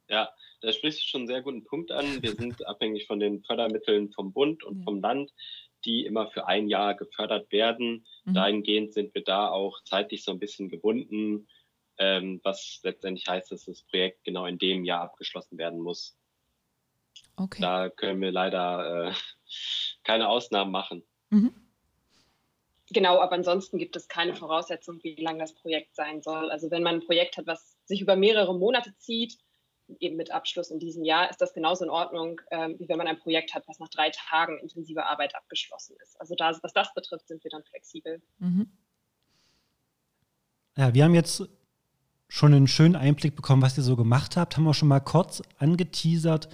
Ja, 0.07 0.29
da 0.61 0.71
sprichst 0.71 1.01
du 1.01 1.07
schon 1.07 1.21
einen 1.21 1.27
sehr 1.27 1.41
guten 1.41 1.63
Punkt 1.63 1.91
an. 1.91 2.05
Wir 2.21 2.35
sind 2.35 2.65
abhängig 2.67 3.07
von 3.07 3.19
den 3.19 3.41
Fördermitteln 3.41 4.11
vom 4.11 4.33
Bund 4.33 4.63
und 4.63 4.79
ja. 4.79 4.83
vom 4.83 5.01
Land, 5.01 5.31
die 5.83 6.05
immer 6.05 6.29
für 6.29 6.45
ein 6.45 6.67
Jahr 6.67 6.93
gefördert 6.93 7.51
werden. 7.51 8.05
Mhm. 8.25 8.33
Dahingehend 8.35 8.93
sind 8.93 9.15
wir 9.15 9.23
da 9.23 9.49
auch 9.49 9.81
zeitlich 9.83 10.23
so 10.23 10.31
ein 10.31 10.39
bisschen 10.39 10.69
gebunden, 10.69 11.47
ähm, 11.97 12.41
was 12.43 12.79
letztendlich 12.83 13.27
heißt, 13.27 13.51
dass 13.51 13.65
das 13.65 13.83
Projekt 13.83 14.23
genau 14.23 14.45
in 14.45 14.57
dem 14.57 14.83
Jahr 14.83 15.01
abgeschlossen 15.01 15.57
werden 15.57 15.79
muss. 15.79 16.17
Okay. 17.35 17.61
Da 17.61 17.89
können 17.89 18.21
wir 18.21 18.31
leider 18.31 19.09
äh, 19.09 19.13
keine 20.03 20.29
Ausnahmen 20.29 20.71
machen. 20.71 21.03
Mhm. 21.29 21.53
Genau, 22.89 23.19
aber 23.19 23.33
ansonsten 23.33 23.77
gibt 23.77 23.95
es 23.95 24.07
keine 24.07 24.35
Voraussetzung, 24.35 25.01
wie 25.03 25.15
lang 25.15 25.39
das 25.39 25.53
Projekt 25.53 25.95
sein 25.95 26.21
soll. 26.21 26.51
Also 26.51 26.69
wenn 26.69 26.83
man 26.83 26.95
ein 26.95 27.05
Projekt 27.05 27.37
hat, 27.37 27.47
was 27.47 27.77
sich 27.85 28.01
über 28.01 28.15
mehrere 28.15 28.57
Monate 28.57 28.95
zieht, 28.97 29.37
eben 29.99 30.15
mit 30.15 30.31
Abschluss 30.31 30.69
in 30.69 30.79
diesem 30.79 31.03
Jahr, 31.03 31.29
ist 31.29 31.41
das 31.41 31.53
genauso 31.53 31.83
in 31.85 31.89
Ordnung, 31.89 32.39
ähm, 32.51 32.77
wie 32.79 32.87
wenn 32.87 32.97
man 32.97 33.07
ein 33.07 33.19
Projekt 33.19 33.53
hat, 33.53 33.67
was 33.67 33.79
nach 33.79 33.89
drei 33.89 34.11
Tagen 34.11 34.59
intensiver 34.59 35.07
Arbeit 35.07 35.35
abgeschlossen 35.35 35.95
ist. 36.01 36.19
Also 36.19 36.35
da, 36.35 36.57
was 36.61 36.73
das 36.73 36.93
betrifft, 36.93 37.27
sind 37.27 37.43
wir 37.43 37.51
dann 37.51 37.63
flexibel. 37.63 38.21
Mhm. 38.39 38.71
Ja, 40.77 40.93
wir 40.93 41.03
haben 41.03 41.15
jetzt 41.15 41.43
schon 42.33 42.51
einen 42.51 42.67
schönen 42.67 42.95
Einblick 42.95 43.35
bekommen, 43.35 43.61
was 43.61 43.77
ihr 43.77 43.83
so 43.83 43.95
gemacht 43.95 44.37
habt, 44.37 44.57
haben 44.57 44.63
wir 44.63 44.73
schon 44.73 44.87
mal 44.87 44.99
kurz 44.99 45.43
angeteasert, 45.59 46.49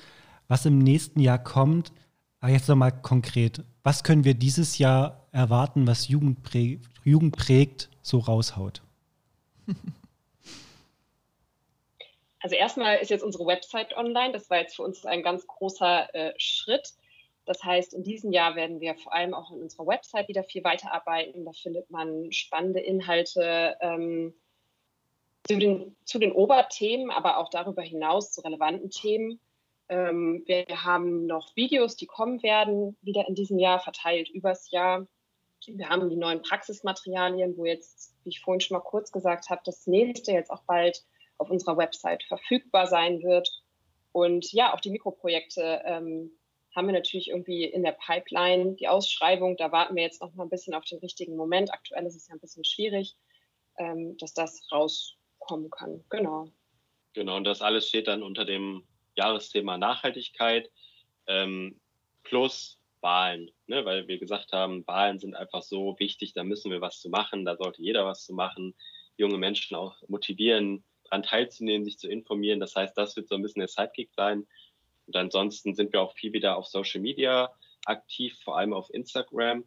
was 0.49 0.65
im 0.65 0.77
nächsten 0.77 1.21
Jahr 1.21 1.41
kommt. 1.41 1.93
Aber 2.41 2.51
jetzt 2.51 2.67
nochmal 2.67 2.91
konkret, 2.91 3.63
was 3.81 4.03
können 4.03 4.25
wir 4.25 4.33
dieses 4.33 4.77
Jahr 4.77 5.25
erwarten, 5.31 5.87
was 5.87 6.09
Jugend, 6.09 6.43
prä 6.43 6.81
Jugend 7.05 7.37
prägt, 7.37 7.89
so 8.01 8.19
raushaut? 8.19 8.81
Also 12.41 12.55
erstmal 12.55 12.99
ist 12.99 13.09
jetzt 13.09 13.21
unsere 13.21 13.45
Website 13.45 13.97
online. 13.97 14.31
Das 14.31 14.49
war 14.49 14.59
jetzt 14.59 14.77
für 14.77 14.83
uns 14.83 15.05
ein 15.05 15.23
ganz 15.23 15.45
großer 15.45 16.15
äh, 16.15 16.33
Schritt. 16.37 16.93
Das 17.43 17.61
heißt, 17.65 17.93
in 17.93 18.01
diesem 18.01 18.31
Jahr 18.31 18.55
werden 18.55 18.79
wir 18.79 18.95
vor 18.95 19.13
allem 19.13 19.33
auch 19.33 19.51
in 19.51 19.61
unserer 19.61 19.85
Website 19.85 20.29
wieder 20.29 20.45
viel 20.45 20.63
weiterarbeiten. 20.63 21.43
Da 21.43 21.51
findet 21.51 21.91
man 21.91 22.31
spannende 22.31 22.79
Inhalte 22.79 23.75
ähm, 23.81 24.33
zu, 25.47 25.57
den, 25.57 25.95
zu 26.05 26.19
den 26.19 26.31
Oberthemen, 26.31 27.11
aber 27.11 27.37
auch 27.37 27.49
darüber 27.49 27.81
hinaus 27.81 28.31
zu 28.31 28.41
relevanten 28.41 28.89
Themen. 28.89 29.39
Ähm, 29.89 30.43
wir 30.45 30.65
haben 30.83 31.25
noch 31.25 31.55
Videos, 31.55 31.95
die 31.95 32.05
kommen 32.05 32.43
werden, 32.43 32.95
wieder 33.01 33.27
in 33.27 33.35
diesem 33.35 33.57
Jahr 33.57 33.79
verteilt 33.79 34.29
übers 34.29 34.69
Jahr. 34.71 35.07
Wir 35.65 35.89
haben 35.89 36.09
die 36.09 36.15
neuen 36.15 36.41
Praxismaterialien, 36.41 37.57
wo 37.57 37.65
jetzt, 37.65 38.15
wie 38.23 38.29
ich 38.29 38.41
vorhin 38.41 38.61
schon 38.61 38.77
mal 38.77 38.83
kurz 38.83 39.11
gesagt 39.11 39.49
habe, 39.49 39.61
das 39.65 39.87
nächste 39.87 40.31
jetzt 40.31 40.51
auch 40.51 40.63
bald 40.63 41.03
auf 41.37 41.49
unserer 41.49 41.77
Website 41.77 42.23
verfügbar 42.23 42.87
sein 42.87 43.21
wird. 43.23 43.49
Und 44.11 44.51
ja, 44.53 44.73
auch 44.73 44.79
die 44.79 44.91
Mikroprojekte 44.91 45.81
ähm, 45.85 46.31
haben 46.75 46.87
wir 46.87 46.93
natürlich 46.93 47.29
irgendwie 47.29 47.65
in 47.65 47.83
der 47.83 47.93
Pipeline. 47.93 48.75
Die 48.75 48.87
Ausschreibung, 48.87 49.57
da 49.57 49.71
warten 49.71 49.95
wir 49.95 50.03
jetzt 50.03 50.21
noch 50.21 50.33
mal 50.35 50.43
ein 50.43 50.49
bisschen 50.49 50.73
auf 50.73 50.85
den 50.85 50.99
richtigen 50.99 51.35
Moment. 51.35 51.73
Aktuell 51.73 52.05
ist 52.05 52.15
es 52.15 52.27
ja 52.27 52.35
ein 52.35 52.39
bisschen 52.39 52.63
schwierig, 52.63 53.17
ähm, 53.77 54.17
dass 54.17 54.33
das 54.33 54.67
rauskommen 55.49 55.69
kann. 55.69 56.03
Genau. 56.09 56.49
Genau, 57.13 57.37
und 57.37 57.43
das 57.43 57.61
alles 57.61 57.87
steht 57.87 58.07
dann 58.07 58.23
unter 58.23 58.45
dem 58.45 58.83
Jahresthema 59.15 59.77
Nachhaltigkeit 59.77 60.69
ähm, 61.27 61.79
plus 62.23 62.79
Wahlen, 63.01 63.49
ne? 63.65 63.83
weil 63.85 64.07
wir 64.07 64.19
gesagt 64.19 64.51
haben, 64.51 64.85
Wahlen 64.85 65.19
sind 65.19 65.35
einfach 65.35 65.63
so 65.63 65.95
wichtig, 65.99 66.33
da 66.33 66.43
müssen 66.43 66.71
wir 66.71 66.81
was 66.81 66.99
zu 66.99 67.09
machen, 67.09 67.45
da 67.45 67.55
sollte 67.55 67.81
jeder 67.81 68.05
was 68.05 68.25
zu 68.25 68.33
machen, 68.33 68.75
junge 69.17 69.37
Menschen 69.37 69.75
auch 69.75 69.95
motivieren, 70.07 70.83
daran 71.03 71.23
teilzunehmen, 71.23 71.85
sich 71.85 71.97
zu 71.97 72.07
informieren. 72.07 72.59
Das 72.59 72.75
heißt, 72.75 72.95
das 72.97 73.15
wird 73.15 73.27
so 73.27 73.35
ein 73.35 73.41
bisschen 73.41 73.61
der 73.61 73.67
Sidekick 73.67 74.11
sein. 74.13 74.45
Und 75.07 75.15
ansonsten 75.15 75.73
sind 75.73 75.91
wir 75.91 76.01
auch 76.01 76.13
viel 76.13 76.33
wieder 76.33 76.55
auf 76.57 76.67
Social 76.67 77.01
Media 77.01 77.51
aktiv, 77.85 78.39
vor 78.43 78.57
allem 78.57 78.73
auf 78.73 78.93
Instagram 78.93 79.63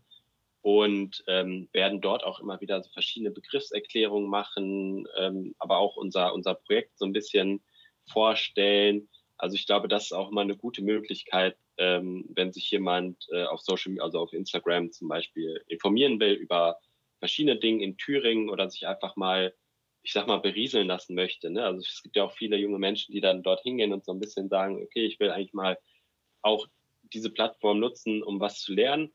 und 0.62 1.22
ähm, 1.26 1.68
werden 1.72 2.00
dort 2.00 2.24
auch 2.24 2.40
immer 2.40 2.60
wieder 2.60 2.82
so 2.82 2.90
verschiedene 2.90 3.30
Begriffserklärungen 3.30 4.30
machen, 4.30 5.06
ähm, 5.18 5.54
aber 5.58 5.78
auch 5.78 5.96
unser, 5.96 6.32
unser 6.34 6.54
Projekt 6.54 6.98
so 6.98 7.04
ein 7.04 7.12
bisschen 7.12 7.62
vorstellen 8.10 9.08
also 9.42 9.56
ich 9.56 9.66
glaube, 9.66 9.88
das 9.88 10.04
ist 10.04 10.12
auch 10.12 10.30
mal 10.30 10.42
eine 10.42 10.56
gute 10.56 10.82
Möglichkeit, 10.82 11.56
ähm, 11.76 12.24
wenn 12.28 12.52
sich 12.52 12.70
jemand 12.70 13.26
äh, 13.32 13.42
auf 13.42 13.60
Social, 13.60 14.00
also 14.00 14.20
auf 14.20 14.32
Instagram 14.32 14.92
zum 14.92 15.08
Beispiel 15.08 15.60
informieren 15.66 16.20
will 16.20 16.34
über 16.34 16.78
verschiedene 17.18 17.58
Dinge 17.58 17.82
in 17.82 17.96
Thüringen 17.96 18.50
oder 18.50 18.70
sich 18.70 18.86
einfach 18.86 19.16
mal, 19.16 19.52
ich 20.04 20.12
sag 20.12 20.28
mal, 20.28 20.38
berieseln 20.38 20.86
lassen 20.86 21.16
möchte. 21.16 21.50
Ne? 21.50 21.64
Also 21.64 21.80
es 21.80 22.04
gibt 22.04 22.14
ja 22.14 22.22
auch 22.22 22.34
viele 22.34 22.56
junge 22.56 22.78
Menschen, 22.78 23.10
die 23.10 23.20
dann 23.20 23.42
dort 23.42 23.62
hingehen 23.62 23.92
und 23.92 24.04
so 24.04 24.12
ein 24.12 24.20
bisschen 24.20 24.48
sagen, 24.48 24.80
okay, 24.80 25.06
ich 25.06 25.18
will 25.18 25.32
eigentlich 25.32 25.54
mal 25.54 25.76
auch 26.42 26.68
diese 27.12 27.30
Plattform 27.30 27.80
nutzen, 27.80 28.22
um 28.22 28.38
was 28.38 28.60
zu 28.60 28.72
lernen. 28.72 29.12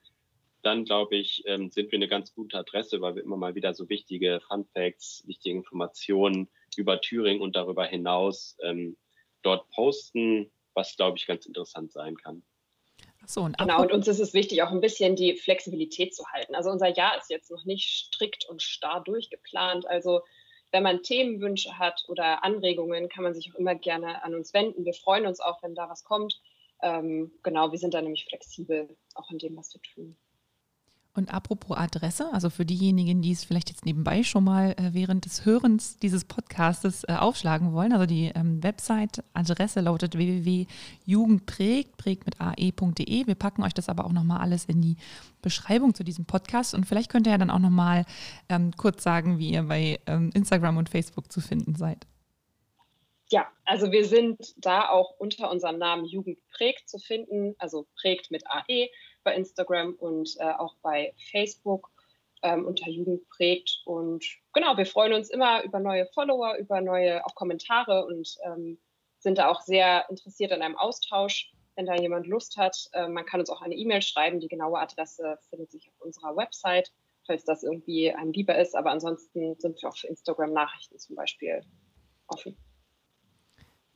Dann 0.63 0.85
glaube 0.85 1.15
ich, 1.15 1.43
ähm, 1.45 1.69
sind 1.69 1.91
wir 1.91 1.97
eine 1.97 2.07
ganz 2.07 2.33
gute 2.33 2.57
Adresse, 2.57 3.01
weil 3.01 3.15
wir 3.15 3.23
immer 3.23 3.37
mal 3.37 3.55
wieder 3.55 3.73
so 3.73 3.89
wichtige 3.89 4.41
Fun 4.47 4.65
Facts, 4.73 5.23
wichtige 5.25 5.55
Informationen 5.55 6.49
über 6.75 6.99
Thüringen 6.99 7.41
und 7.41 7.55
darüber 7.55 7.85
hinaus 7.85 8.57
ähm, 8.63 8.97
dort 9.43 9.69
posten, 9.69 10.51
was, 10.73 10.95
glaube 10.95 11.17
ich, 11.17 11.27
ganz 11.27 11.45
interessant 11.45 11.91
sein 11.91 12.15
kann. 12.15 12.43
So, 13.25 13.41
und 13.41 13.57
genau, 13.57 13.81
und 13.81 13.91
uns 13.91 14.07
ist 14.07 14.19
es 14.19 14.33
wichtig, 14.33 14.63
auch 14.63 14.71
ein 14.71 14.81
bisschen 14.81 15.15
die 15.15 15.35
Flexibilität 15.35 16.15
zu 16.15 16.25
halten. 16.31 16.55
Also 16.55 16.69
unser 16.69 16.87
Jahr 16.87 17.17
ist 17.17 17.29
jetzt 17.29 17.51
noch 17.51 17.65
nicht 17.65 17.89
strikt 17.89 18.47
und 18.47 18.61
starr 18.61 19.03
durchgeplant. 19.03 19.87
Also 19.87 20.21
wenn 20.71 20.83
man 20.83 21.03
Themenwünsche 21.03 21.77
hat 21.77 22.05
oder 22.07 22.43
Anregungen, 22.43 23.09
kann 23.09 23.23
man 23.23 23.33
sich 23.33 23.51
auch 23.51 23.59
immer 23.59 23.75
gerne 23.75 24.23
an 24.23 24.35
uns 24.35 24.53
wenden. 24.53 24.85
Wir 24.85 24.93
freuen 24.93 25.25
uns 25.25 25.39
auch, 25.39 25.61
wenn 25.63 25.75
da 25.75 25.89
was 25.89 26.03
kommt. 26.03 26.39
Ähm, 26.81 27.31
genau, 27.43 27.71
wir 27.71 27.79
sind 27.79 27.93
da 27.93 28.01
nämlich 28.01 28.25
flexibel, 28.25 28.95
auch 29.15 29.31
in 29.31 29.39
dem, 29.39 29.57
was 29.57 29.73
wir 29.73 29.81
tun. 29.81 30.17
Und 31.17 31.33
apropos 31.33 31.75
Adresse, 31.75 32.31
also 32.31 32.51
für 32.51 32.63
diejenigen, 32.63 33.23
die 33.23 33.31
es 33.31 33.43
vielleicht 33.43 33.71
jetzt 33.71 33.85
nebenbei 33.85 34.21
schon 34.21 34.43
mal 34.43 34.73
äh, 34.73 34.93
während 34.93 35.25
des 35.25 35.45
Hörens 35.45 35.97
dieses 35.97 36.25
Podcastes 36.25 37.05
äh, 37.05 37.13
aufschlagen 37.13 37.73
wollen, 37.73 37.91
also 37.91 38.05
die 38.05 38.31
ähm, 38.35 38.61
Website-Adresse 38.61 39.81
lautet 39.81 40.15
www.jugendprägt, 40.15 41.97
prägt 41.97 42.27
mit 42.27 42.39
ae.de. 42.39 43.25
Wir 43.25 43.33
packen 43.33 43.63
euch 43.63 43.73
das 43.73 43.89
aber 43.89 44.05
auch 44.05 44.11
nochmal 44.11 44.41
alles 44.41 44.65
in 44.65 44.79
die 44.79 44.95
Beschreibung 45.41 45.95
zu 45.95 46.03
diesem 46.03 46.25
Podcast 46.25 46.75
und 46.75 46.85
vielleicht 46.85 47.09
könnt 47.09 47.25
ihr 47.25 47.31
ja 47.31 47.39
dann 47.39 47.49
auch 47.49 47.57
nochmal 47.57 48.05
ähm, 48.47 48.71
kurz 48.77 49.01
sagen, 49.01 49.39
wie 49.39 49.53
ihr 49.53 49.63
bei 49.63 49.99
ähm, 50.05 50.29
Instagram 50.35 50.77
und 50.77 50.89
Facebook 50.89 51.31
zu 51.31 51.41
finden 51.41 51.73
seid. 51.73 52.05
Ja, 53.29 53.47
also 53.65 53.91
wir 53.91 54.05
sind 54.05 54.37
da 54.57 54.87
auch 54.89 55.15
unter 55.17 55.49
unserem 55.49 55.79
Namen 55.79 56.05
Jugendprägt 56.05 56.87
zu 56.87 56.99
finden, 56.99 57.55
also 57.57 57.87
prägt 57.99 58.29
mit 58.29 58.43
AE 58.47 58.89
bei 59.27 59.35
Instagram 59.35 59.93
und 59.99 60.35
äh, 60.39 60.51
auch 60.51 60.75
bei 60.81 61.13
Facebook. 61.31 61.91
ähm, 62.43 62.65
unter 62.65 62.89
Jugend 62.89 63.27
prägt. 63.29 63.81
Und 63.85 64.23
genau, 64.53 64.77
wir 64.77 64.85
freuen 64.85 65.13
uns 65.13 65.29
immer 65.29 65.63
über 65.63 65.79
neue 65.79 66.05
Follower, 66.13 66.55
über 66.57 66.81
neue 66.81 67.25
auch 67.25 67.35
Kommentare 67.35 68.05
und 68.05 68.37
ähm, 68.45 68.77
sind 69.19 69.37
da 69.37 69.49
auch 69.49 69.61
sehr 69.61 70.05
interessiert 70.09 70.51
an 70.51 70.61
einem 70.61 70.77
Austausch. 70.77 71.51
Wenn 71.75 71.85
da 71.85 71.95
jemand 71.95 72.27
Lust 72.27 72.57
hat, 72.57 72.75
äh, 72.93 73.07
man 73.07 73.25
kann 73.25 73.39
uns 73.39 73.49
auch 73.49 73.61
eine 73.61 73.75
E-Mail 73.75 74.01
schreiben. 74.01 74.39
Die 74.39 74.47
genaue 74.47 74.79
Adresse 74.79 75.37
findet 75.49 75.71
sich 75.71 75.89
auf 75.89 76.05
unserer 76.05 76.35
Website, 76.35 76.91
falls 77.25 77.43
das 77.43 77.63
irgendwie 77.63 78.13
einem 78.13 78.31
lieber 78.31 78.57
ist. 78.57 78.75
Aber 78.75 78.91
ansonsten 78.91 79.55
sind 79.59 79.81
wir 79.81 79.89
auch 79.89 79.97
für 79.97 80.07
Instagram-Nachrichten 80.07 80.97
zum 80.99 81.15
Beispiel 81.15 81.61
offen. 82.27 82.55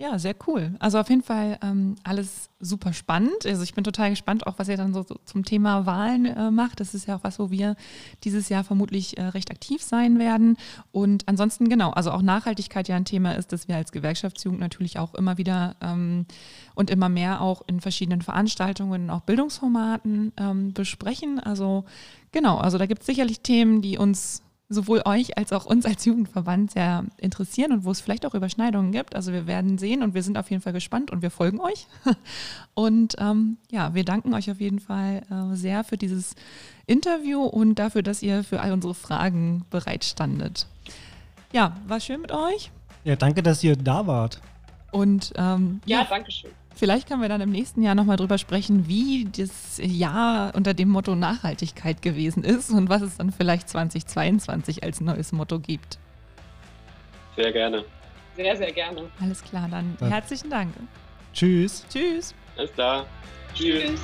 Ja, 0.02 0.18
sehr 0.18 0.34
cool. 0.47 0.74
Also 0.80 0.97
auf 0.97 1.12
jeden 1.12 1.22
Fall 1.22 1.60
ähm, 1.62 1.93
alles 2.04 2.49
super 2.60 2.91
spannend. 2.91 3.45
Also 3.45 3.62
ich 3.62 3.76
bin 3.76 3.84
total 3.84 4.10
gespannt, 4.10 4.47
auch 4.47 4.58
was 4.58 4.68
ihr 4.68 4.76
dann 4.76 4.95
so, 4.95 5.04
so 5.04 5.20
zum 5.26 5.45
Thema 5.45 5.86
Wahlen 5.86 6.26
äh, 6.26 6.49
macht. 6.49 6.80
Das 6.80 6.95
ist 6.95 7.06
ja 7.06 7.18
auch 7.18 7.24
was, 7.24 7.38
wo 7.38 7.52
wir 7.52 7.76
dieses 8.24 8.49
Jahr 8.49 8.64
vermutlich 8.64 9.20
äh, 9.20 9.26
recht 9.26 9.52
aktiv 9.52 9.84
sein 9.84 10.18
werden. 10.18 10.58
Und 10.91 11.28
ansonsten 11.28 11.70
genau, 11.70 11.91
also 11.91 12.10
auch 12.10 12.24
Nachhaltigkeit 12.24 12.88
ja 12.88 12.95
ein 12.95 13.06
Thema 13.06 13.34
ist, 13.34 13.54
dass 13.54 13.68
wir 13.68 13.76
als 13.76 13.91
Gewerkschaftsjugend 13.91 14.60
natürlich 14.60 14.97
auch 14.97 15.14
immer 15.14 15.38
wieder 15.38 15.76
ähm, 15.82 16.26
und 16.74 16.89
immer 16.89 17.08
mehr 17.08 17.39
auch 17.39 17.62
in 17.68 17.80
verschiedenen 17.80 18.24
Veranstaltungen, 18.24 19.12
auch 19.12 19.22
Bildungsformaten 19.22 20.34
ähm, 20.36 20.74
besprechen. 20.74 21.39
Also 21.39 21.86
genau, 22.32 22.58
also 22.58 22.80
da 22.80 22.88
gibt 22.88 23.02
es 23.02 23.06
sicherlich 23.06 23.41
Themen, 23.41 23.84
die 23.84 23.99
uns 23.99 24.41
sowohl 24.72 25.01
euch 25.05 25.38
als 25.38 25.51
auch 25.51 25.65
uns 25.65 25.86
als 25.86 26.05
Jugendverband 26.05 26.72
sehr 26.72 27.05
interessieren 27.17 27.74
und 27.74 27.84
wo 27.84 27.91
es 27.91 27.99
vielleicht 27.99 28.26
auch 28.26 28.34
Überschneidungen 28.34 28.91
gibt. 28.91 29.15
Also 29.15 29.34
wir 29.34 29.45
werden 29.45 29.78
sehen 29.78 30.01
und 30.01 30.13
wir 30.13 30.24
sind 30.24 30.38
auf 30.38 30.49
jeden 30.49 30.61
Fall 30.63 30.74
gespannt 30.74 31.11
und 31.11 31.22
wir 31.22 31.30
folgen 31.30 31.59
euch. 31.59 31.88
Und 32.74 33.15
ähm, 33.19 33.57
ja, 33.69 33.93
wir 33.93 34.05
danken 34.05 34.34
euch 34.34 34.49
auf 34.49 34.61
jeden 34.61 34.80
Fall 34.80 35.24
äh, 35.30 35.55
sehr 35.55 35.84
für 35.84 35.97
dieses 35.97 36.36
Interview 36.88 37.43
und 37.43 37.76
dafür, 37.76 38.01
dass 38.01 38.24
ihr 38.24 38.45
für 38.45 38.61
all 38.61 38.72
unsere 38.72 38.93
Fragen 38.93 39.65
bereitstandet. 39.69 40.67
Ja, 41.51 41.76
war 41.86 41.99
schön 41.99 42.22
mit 42.22 42.32
euch. 42.32 42.72
Ja, 43.03 43.17
danke, 43.17 43.43
dass 43.43 43.61
ihr 43.63 43.76
da 43.76 44.07
wart. 44.07 44.39
Und 44.91 45.34
ähm, 45.36 45.82
ja, 45.86 45.99
ja, 45.99 46.07
danke 46.09 46.32
schön. 46.32 46.51
Vielleicht 46.76 47.07
können 47.07 47.22
wir 47.22 47.30
dann 47.30 47.41
im 47.41 47.51
nächsten 47.51 47.84
Jahr 47.84 47.95
nochmal 47.95 48.17
drüber 48.17 48.38
sprechen, 48.38 48.88
wie 48.88 49.26
das 49.26 49.80
Jahr 49.82 50.55
unter 50.55 50.74
dem 50.74 50.89
Motto 50.89 51.15
Nachhaltigkeit 51.15 52.01
gewesen 52.01 52.43
ist 52.43 52.72
und 52.72 52.89
was 52.89 53.01
es 53.01 53.17
dann 53.17 53.32
vielleicht 53.32 53.69
2022 53.69 54.84
als 54.84 55.01
neues 55.01 55.32
Motto 55.32 55.59
gibt. 55.59 55.99
Sehr 57.36 57.51
gerne. 57.51 57.86
Sehr, 58.36 58.55
sehr 58.55 58.72
gerne. 58.72 59.09
Alles 59.19 59.43
klar, 59.43 59.67
dann 59.69 59.97
ja. 59.99 60.07
herzlichen 60.07 60.49
Dank. 60.49 60.74
Tschüss. 61.34 61.86
Tschüss. 61.89 62.34
Alles 62.57 62.74
klar. 62.74 63.05
Tschüss. 63.53 63.84
Tschüss. 63.84 64.01